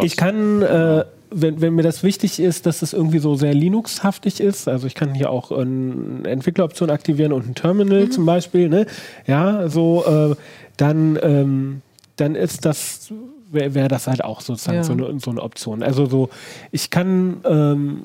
ich 0.02 0.16
kann 0.16 0.62
äh, 0.62 1.04
wenn, 1.34 1.60
wenn 1.60 1.74
mir 1.74 1.82
das 1.82 2.02
wichtig 2.02 2.40
ist, 2.40 2.66
dass 2.66 2.82
es 2.82 2.92
irgendwie 2.92 3.18
so 3.18 3.34
sehr 3.34 3.54
Linux-haftig 3.54 4.40
ist, 4.40 4.68
also 4.68 4.86
ich 4.86 4.94
kann 4.94 5.14
hier 5.14 5.30
auch 5.30 5.50
eine 5.50 6.28
Entwickleroption 6.28 6.90
aktivieren 6.90 7.32
und 7.32 7.48
ein 7.48 7.54
Terminal 7.54 8.06
mhm. 8.06 8.10
zum 8.10 8.26
Beispiel, 8.26 8.68
ne? 8.68 8.86
ja, 9.26 9.68
so, 9.68 10.04
äh, 10.06 10.36
dann, 10.76 11.18
ähm, 11.22 11.82
dann 12.16 12.34
ist 12.34 12.64
das, 12.64 13.12
wäre 13.50 13.74
wär 13.74 13.88
das 13.88 14.06
halt 14.06 14.24
auch 14.24 14.40
sozusagen 14.40 14.78
ja. 14.78 14.84
so, 14.84 14.92
eine, 14.92 15.20
so 15.20 15.30
eine 15.30 15.42
Option. 15.42 15.82
Also 15.82 16.06
so, 16.06 16.30
ich 16.70 16.90
kann 16.90 17.38
ähm, 17.44 18.04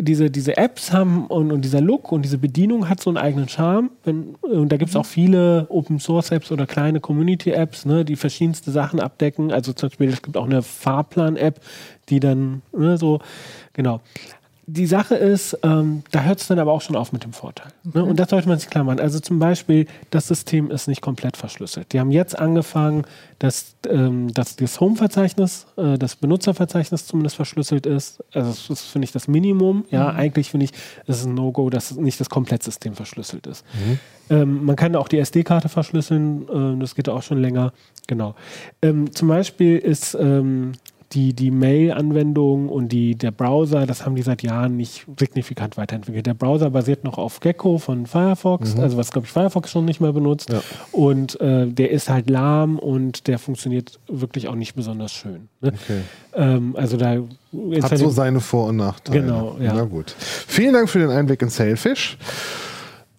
diese, 0.00 0.30
diese 0.30 0.56
Apps 0.56 0.92
haben 0.92 1.26
und, 1.26 1.50
und 1.50 1.62
dieser 1.62 1.80
Look 1.80 2.12
und 2.12 2.22
diese 2.22 2.38
Bedienung 2.38 2.88
hat 2.88 3.00
so 3.00 3.10
einen 3.10 3.16
eigenen 3.16 3.48
Charme. 3.48 3.90
Wenn, 4.04 4.34
und 4.42 4.70
da 4.70 4.76
gibt 4.76 4.90
es 4.90 4.94
mhm. 4.94 5.00
auch 5.00 5.06
viele 5.06 5.66
Open 5.70 5.98
Source 5.98 6.30
Apps 6.30 6.52
oder 6.52 6.66
kleine 6.66 7.00
Community 7.00 7.50
Apps, 7.50 7.86
ne, 7.86 8.04
die 8.04 8.16
verschiedenste 8.16 8.70
Sachen 8.70 9.00
abdecken. 9.00 9.50
Also 9.50 9.72
zum 9.72 9.88
Beispiel, 9.88 10.10
es 10.10 10.22
gibt 10.22 10.36
auch 10.36 10.46
eine 10.46 10.62
Fahrplan-App, 10.62 11.60
die 12.10 12.20
dann 12.20 12.62
ne, 12.72 12.98
so, 12.98 13.20
genau 13.72 14.00
die 14.70 14.86
Sache 14.86 15.14
ist, 15.14 15.58
ähm, 15.62 16.02
da 16.10 16.24
hört 16.24 16.40
es 16.40 16.46
dann 16.46 16.58
aber 16.58 16.72
auch 16.72 16.82
schon 16.82 16.94
auf 16.94 17.10
mit 17.10 17.24
dem 17.24 17.32
Vorteil. 17.32 17.72
Ne? 17.94 18.04
Und 18.04 18.20
das 18.20 18.28
sollte 18.28 18.48
man 18.48 18.58
sich 18.58 18.68
klar 18.68 18.84
machen. 18.84 19.00
Also 19.00 19.18
zum 19.18 19.38
Beispiel, 19.38 19.86
das 20.10 20.28
System 20.28 20.70
ist 20.70 20.88
nicht 20.88 21.00
komplett 21.00 21.38
verschlüsselt. 21.38 21.94
Die 21.94 21.98
haben 21.98 22.10
jetzt 22.10 22.38
angefangen, 22.38 23.06
dass, 23.38 23.76
ähm, 23.88 24.32
dass 24.34 24.56
das 24.56 24.78
Home-Verzeichnis, 24.78 25.66
äh, 25.78 25.96
das 25.96 26.16
Benutzerverzeichnis 26.16 27.06
zumindest 27.06 27.36
verschlüsselt 27.36 27.86
ist. 27.86 28.22
Also 28.34 28.50
das 28.50 28.68
ist, 28.68 28.90
finde 28.90 29.06
ich, 29.06 29.12
das 29.12 29.26
Minimum. 29.26 29.86
Ja, 29.90 30.12
mhm. 30.12 30.18
eigentlich 30.18 30.50
finde 30.50 30.64
ich, 30.64 30.72
es 31.06 31.20
ist 31.20 31.24
ein 31.24 31.34
No-Go, 31.34 31.70
dass 31.70 31.96
nicht 31.96 32.20
das 32.20 32.28
Komplettsystem 32.28 32.94
verschlüsselt 32.94 33.46
ist. 33.46 33.64
Mhm. 33.72 33.98
Ähm, 34.28 34.64
man 34.66 34.76
kann 34.76 34.94
auch 34.96 35.08
die 35.08 35.18
SD-Karte 35.18 35.70
verschlüsseln, 35.70 36.76
äh, 36.76 36.78
das 36.78 36.94
geht 36.94 37.08
auch 37.08 37.22
schon 37.22 37.40
länger. 37.40 37.72
Genau. 38.06 38.34
Ähm, 38.82 39.14
zum 39.14 39.28
Beispiel 39.28 39.78
ist 39.78 40.14
ähm, 40.14 40.72
die, 41.12 41.32
die 41.32 41.50
Mail-Anwendung 41.50 42.68
und 42.68 42.88
die, 42.88 43.14
der 43.14 43.30
Browser, 43.30 43.86
das 43.86 44.04
haben 44.04 44.14
die 44.14 44.22
seit 44.22 44.42
Jahren 44.42 44.76
nicht 44.76 45.06
signifikant 45.18 45.76
weiterentwickelt. 45.76 46.26
Der 46.26 46.34
Browser 46.34 46.70
basiert 46.70 47.04
noch 47.04 47.16
auf 47.16 47.40
Gecko 47.40 47.78
von 47.78 48.06
Firefox, 48.06 48.74
mhm. 48.74 48.80
also 48.80 48.96
was, 48.98 49.10
glaube 49.10 49.26
ich, 49.26 49.32
Firefox 49.32 49.70
schon 49.70 49.86
nicht 49.86 50.00
mehr 50.00 50.12
benutzt. 50.12 50.50
Ja. 50.50 50.62
Und 50.92 51.40
äh, 51.40 51.66
der 51.66 51.90
ist 51.90 52.10
halt 52.10 52.28
lahm 52.28 52.78
und 52.78 53.26
der 53.26 53.38
funktioniert 53.38 53.98
wirklich 54.06 54.48
auch 54.48 54.54
nicht 54.54 54.74
besonders 54.74 55.12
schön. 55.12 55.48
Ne? 55.60 55.72
Okay. 55.74 56.00
Ähm, 56.34 56.76
also 56.76 56.96
da 56.98 57.16
hat 57.82 57.98
so 57.98 58.10
seine 58.10 58.40
Vor- 58.40 58.68
und 58.68 58.76
Nachteile. 58.76 59.22
Genau, 59.22 59.56
ja. 59.60 59.72
Na 59.74 59.84
gut. 59.84 60.14
Vielen 60.18 60.74
Dank 60.74 60.90
für 60.90 60.98
den 60.98 61.10
Einblick 61.10 61.40
in 61.40 61.48
Sailfish. 61.48 62.18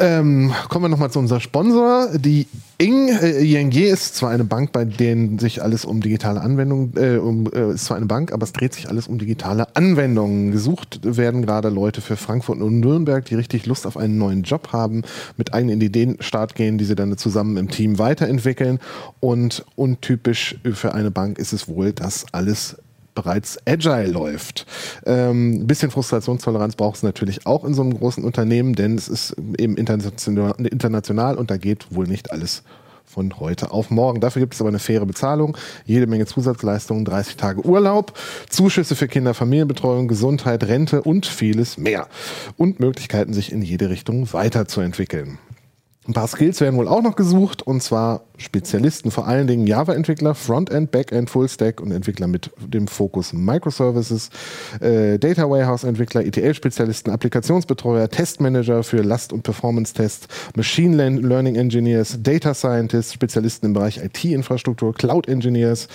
Ähm, 0.01 0.53
kommen 0.69 0.85
wir 0.85 0.89
nochmal 0.89 1.11
zu 1.11 1.19
unserem 1.19 1.41
Sponsor. 1.41 2.07
Die 2.17 2.47
ING, 2.77 3.09
äh, 3.09 3.41
ING 3.41 3.73
ist 3.73 4.15
zwar 4.15 4.29
eine 4.29 4.45
Bank, 4.45 4.71
bei 4.71 4.85
denen 4.85 5.39
sich 5.39 5.61
alles 5.61 5.83
um 5.83 5.99
digitale 5.99 6.39
Anwendungen, 6.39 6.93
äh, 6.95 7.17
um, 7.17 7.51
äh, 7.51 7.73
ist 7.73 7.83
zwar 7.83 7.97
eine 7.97 8.05
Bank, 8.05 8.31
aber 8.31 8.45
es 8.45 8.53
dreht 8.53 8.73
sich 8.73 8.87
alles 8.87 9.09
um 9.09 9.17
digitale 9.17 9.75
Anwendungen. 9.75 10.51
Gesucht 10.51 11.01
werden 11.03 11.41
gerade 11.41 11.67
Leute 11.67 11.99
für 11.99 12.15
Frankfurt 12.15 12.61
und 12.61 12.79
Nürnberg, 12.79 13.25
die 13.25 13.35
richtig 13.35 13.65
Lust 13.65 13.85
auf 13.85 13.97
einen 13.97 14.17
neuen 14.17 14.43
Job 14.43 14.69
haben, 14.71 15.01
mit 15.35 15.53
eigenen 15.53 15.81
Ideen 15.81 16.15
Start 16.21 16.55
gehen, 16.55 16.77
die 16.77 16.85
sie 16.85 16.95
dann 16.95 17.17
zusammen 17.17 17.57
im 17.57 17.69
Team 17.69 17.99
weiterentwickeln. 17.99 18.79
Und 19.19 19.65
untypisch 19.75 20.55
für 20.71 20.93
eine 20.93 21.11
Bank 21.11 21.37
ist 21.37 21.51
es 21.51 21.67
wohl, 21.67 21.91
dass 21.91 22.25
alles 22.31 22.77
bereits 23.19 23.57
agile 23.67 24.07
läuft. 24.07 24.65
Ähm, 25.05 25.61
ein 25.61 25.67
bisschen 25.67 25.91
Frustrationstoleranz 25.91 26.75
braucht 26.75 26.97
es 26.97 27.03
natürlich 27.03 27.45
auch 27.45 27.65
in 27.65 27.73
so 27.73 27.81
einem 27.81 27.97
großen 27.97 28.23
Unternehmen, 28.23 28.75
denn 28.75 28.95
es 28.95 29.09
ist 29.09 29.35
eben 29.57 29.75
international, 29.75 30.53
international 30.57 31.37
und 31.37 31.51
da 31.51 31.57
geht 31.57 31.87
wohl 31.89 32.07
nicht 32.07 32.31
alles 32.31 32.63
von 33.03 33.39
heute 33.39 33.71
auf 33.71 33.89
morgen. 33.89 34.21
Dafür 34.21 34.41
gibt 34.41 34.53
es 34.53 34.61
aber 34.61 34.69
eine 34.69 34.79
faire 34.79 35.05
Bezahlung, 35.05 35.57
jede 35.83 36.07
Menge 36.07 36.27
Zusatzleistungen, 36.27 37.03
30 37.03 37.35
Tage 37.35 37.65
Urlaub, 37.65 38.13
Zuschüsse 38.49 38.95
für 38.95 39.07
Kinder, 39.07 39.33
Familienbetreuung, 39.33 40.07
Gesundheit, 40.07 40.63
Rente 40.63 41.01
und 41.01 41.25
vieles 41.25 41.77
mehr. 41.77 42.07
Und 42.55 42.79
Möglichkeiten, 42.79 43.33
sich 43.33 43.51
in 43.51 43.61
jede 43.63 43.89
Richtung 43.89 44.31
weiterzuentwickeln. 44.31 45.39
Ein 46.07 46.13
paar 46.13 46.27
Skills 46.27 46.61
werden 46.61 46.77
wohl 46.77 46.87
auch 46.87 47.01
noch 47.01 47.15
gesucht 47.15 47.63
und 47.63 47.83
zwar 47.83 48.21
Spezialisten, 48.39 49.11
vor 49.11 49.27
allen 49.27 49.47
Dingen 49.47 49.67
Java-Entwickler, 49.67 50.33
Frontend, 50.33 50.91
Backend, 50.91 51.29
Fullstack 51.29 51.81
und 51.81 51.91
Entwickler 51.91 52.27
mit 52.27 52.49
dem 52.65 52.87
Fokus 52.87 53.33
Microservices, 53.33 54.29
äh, 54.79 55.19
Data 55.19 55.49
Warehouse-Entwickler, 55.49 56.25
ETL-Spezialisten, 56.25 57.11
Applikationsbetreuer, 57.11 58.09
Testmanager 58.09 58.83
für 58.83 59.01
Last- 59.01 59.33
und 59.33 59.43
Performance-Tests, 59.43 60.27
Machine 60.55 61.19
Learning 61.19 61.55
Engineers, 61.55 62.17
Data 62.21 62.53
Scientists, 62.53 63.13
Spezialisten 63.13 63.67
im 63.67 63.73
Bereich 63.73 63.97
IT-Infrastruktur, 63.97 64.93
Cloud-Engineers, 64.93 65.87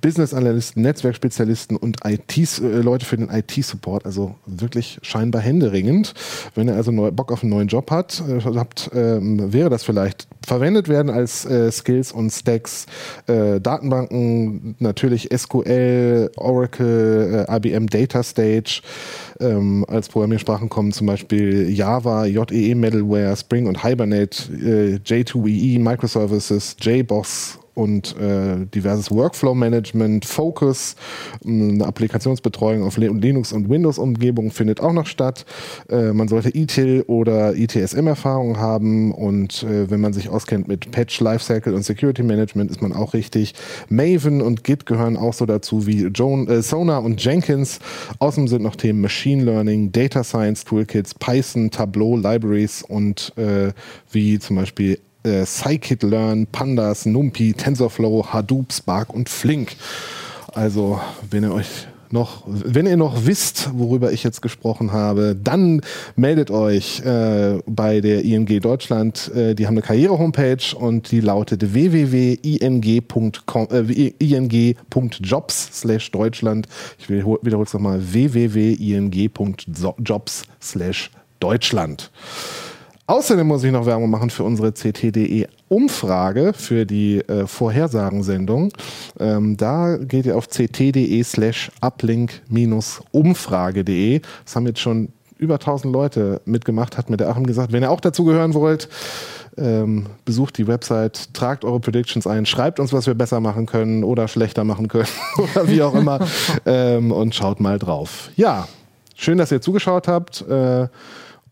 Business-Analysten, 0.00 0.82
Netzwerkspezialisten 0.82 1.76
und 1.76 1.98
IT, 2.04 2.36
äh, 2.36 2.80
Leute 2.80 3.06
für 3.06 3.16
den 3.16 3.30
IT-Support. 3.30 4.04
Also 4.04 4.34
wirklich 4.44 4.98
scheinbar 5.02 5.40
händeringend. 5.40 6.12
Wenn 6.54 6.68
ihr 6.68 6.74
also 6.74 6.92
Bock 6.92 7.32
auf 7.32 7.42
einen 7.42 7.50
neuen 7.50 7.68
Job 7.68 7.90
hat, 7.90 8.22
äh, 8.28 8.40
habt, 8.42 8.90
ähm, 8.94 9.52
wäre 9.52 9.70
das 9.70 9.82
vielleicht 9.82 10.28
verwendet 10.44 10.88
werden 10.88 11.10
als 11.10 11.44
äh, 11.44 11.70
Skills 11.70 12.12
und 12.12 12.30
Stacks, 12.30 12.86
äh, 13.26 13.60
Datenbanken, 13.60 14.76
natürlich 14.78 15.28
SQL, 15.34 16.30
Oracle, 16.36 17.46
äh, 17.48 17.56
IBM 17.56 17.86
Data 17.86 18.22
Stage. 18.22 18.82
Ähm, 19.40 19.84
als 19.88 20.08
Programmiersprachen 20.08 20.68
kommen 20.68 20.92
zum 20.92 21.06
Beispiel 21.06 21.70
Java, 21.70 22.26
JEE 22.26 22.74
Middleware, 22.74 23.36
Spring 23.36 23.66
und 23.66 23.82
Hibernate, 23.84 24.52
äh, 24.52 24.96
J2EE, 24.96 25.80
Microservices, 25.80 26.76
JBoss 26.80 27.58
und 27.74 28.16
äh, 28.18 28.66
diverses 28.66 29.10
Workflow-Management, 29.10 30.24
Focus, 30.24 30.96
eine 31.44 31.84
Applikationsbetreuung 31.84 32.82
auf 32.82 32.96
Linux- 32.96 33.52
und 33.52 33.68
Windows-Umgebungen 33.68 34.50
findet 34.50 34.80
auch 34.80 34.92
noch 34.92 35.06
statt. 35.06 35.44
Äh, 35.88 36.12
man 36.12 36.28
sollte 36.28 36.56
ITIL 36.56 37.02
oder 37.06 37.54
ITSM-Erfahrung 37.54 38.58
haben 38.58 39.12
und 39.12 39.62
äh, 39.64 39.90
wenn 39.90 40.00
man 40.00 40.12
sich 40.12 40.28
auskennt 40.28 40.68
mit 40.68 40.90
Patch, 40.90 41.20
Lifecycle 41.20 41.74
und 41.74 41.84
Security 41.84 42.22
Management, 42.22 42.70
ist 42.70 42.80
man 42.80 42.92
auch 42.92 43.14
richtig. 43.14 43.54
Maven 43.88 44.40
und 44.40 44.64
Git 44.64 44.86
gehören 44.86 45.16
auch 45.16 45.34
so 45.34 45.46
dazu 45.46 45.86
wie 45.86 46.06
Joan, 46.06 46.48
äh, 46.48 46.62
Sonar 46.62 47.02
und 47.02 47.22
Jenkins. 47.22 47.80
Außerdem 48.18 48.48
sind 48.48 48.62
noch 48.62 48.76
Themen 48.76 49.00
Machine 49.00 49.44
Learning, 49.44 49.92
Data 49.92 50.22
Science 50.22 50.64
Toolkits, 50.64 51.14
Python, 51.14 51.70
Tableau, 51.70 52.16
Libraries 52.16 52.82
und 52.82 53.32
äh, 53.36 53.72
wie 54.10 54.38
zum 54.38 54.56
Beispiel 54.56 54.98
äh, 55.24 55.44
Scikit-Learn, 55.44 56.46
Pandas, 56.46 57.06
NumPy, 57.06 57.54
TensorFlow, 57.54 58.26
Hadoop, 58.32 58.72
Spark 58.72 59.12
und 59.12 59.28
Flink. 59.28 59.76
Also, 60.52 61.00
wenn 61.30 61.42
ihr 61.42 61.52
euch 61.52 61.68
noch, 62.14 62.44
wenn 62.46 62.86
ihr 62.86 62.96
noch 62.96 63.26
wisst, 63.26 63.70
worüber 63.74 64.12
ich 64.12 64.22
jetzt 64.22 64.40
gesprochen 64.40 64.92
habe, 64.92 65.36
dann 65.36 65.82
meldet 66.16 66.50
euch 66.50 67.00
äh, 67.00 67.58
bei 67.66 68.00
der 68.00 68.24
ING 68.24 68.46
Deutschland. 68.60 69.30
Äh, 69.34 69.54
die 69.54 69.66
haben 69.66 69.74
eine 69.74 69.82
Karriere-Homepage 69.82 70.74
und 70.78 71.10
die 71.10 71.20
lautet 71.20 71.74
www.ing.jobs 71.74 72.48
slash 75.72 76.10
Deutschland. 76.10 76.68
Ich 76.98 77.10
wiederhole 77.10 77.64
es 77.64 77.74
nochmal, 77.74 78.00
www.ing.jobs 78.00 79.64
Deutschland. 81.40 82.10
Außerdem 83.06 83.46
muss 83.46 83.62
ich 83.64 83.72
noch 83.72 83.84
Werbung 83.84 84.08
machen 84.08 84.30
für 84.30 84.44
unsere 84.44 84.72
CT.de 84.72 85.46
Umfrage 85.68 86.54
für 86.54 86.86
die 86.86 87.18
äh, 87.18 87.46
Vorhersagensendung. 87.46 88.72
Ähm, 89.20 89.58
da 89.58 89.98
geht 89.98 90.24
ihr 90.24 90.38
auf 90.38 90.46
ct.de 90.46 91.22
slash 91.22 91.70
uplink-umfrage.de. 91.82 94.22
Das 94.44 94.56
haben 94.56 94.66
jetzt 94.66 94.80
schon 94.80 95.10
über 95.36 95.56
1000 95.56 95.92
Leute 95.92 96.40
mitgemacht, 96.46 96.96
hat 96.96 97.10
mir 97.10 97.18
der 97.18 97.28
Achim 97.28 97.44
gesagt. 97.44 97.72
Wenn 97.72 97.82
ihr 97.82 97.90
auch 97.90 98.00
dazu 98.00 98.24
gehören 98.24 98.54
wollt, 98.54 98.88
ähm, 99.58 100.06
besucht 100.24 100.56
die 100.56 100.66
Website, 100.66 101.34
tragt 101.34 101.66
eure 101.66 101.80
Predictions 101.80 102.26
ein, 102.26 102.46
schreibt 102.46 102.80
uns, 102.80 102.94
was 102.94 103.06
wir 103.06 103.12
besser 103.14 103.40
machen 103.40 103.66
können 103.66 104.02
oder 104.02 104.28
schlechter 104.28 104.64
machen 104.64 104.88
können 104.88 105.08
oder 105.36 105.68
wie 105.68 105.82
auch 105.82 105.94
immer 105.94 106.26
ähm, 106.64 107.12
und 107.12 107.34
schaut 107.34 107.60
mal 107.60 107.78
drauf. 107.78 108.30
Ja, 108.36 108.66
schön, 109.14 109.36
dass 109.36 109.52
ihr 109.52 109.60
zugeschaut 109.60 110.08
habt. 110.08 110.40
Äh, 110.48 110.88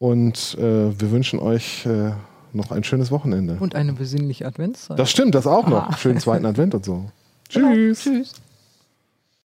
und 0.03 0.57
äh, 0.59 1.01
wir 1.01 1.13
wünschen 1.13 1.39
euch 1.39 1.87
äh, 1.87 2.11
noch 2.53 2.73
ein 2.73 2.83
schönes 2.83 3.13
Wochenende. 3.13 3.57
Und 3.61 3.77
eine 3.77 3.93
besinnliche 3.93 4.45
Adventszeit. 4.47 4.99
Das 4.99 5.09
stimmt, 5.09 5.37
das 5.37 5.47
auch 5.47 5.69
noch. 5.69 5.91
Ah. 5.91 5.97
Schönen 5.97 6.19
zweiten 6.19 6.45
Advent 6.45 6.75
und 6.75 6.85
so. 6.85 7.05
Tschüss. 7.49 8.05
Genau. 8.05 8.19
Tschüss. 8.19 8.35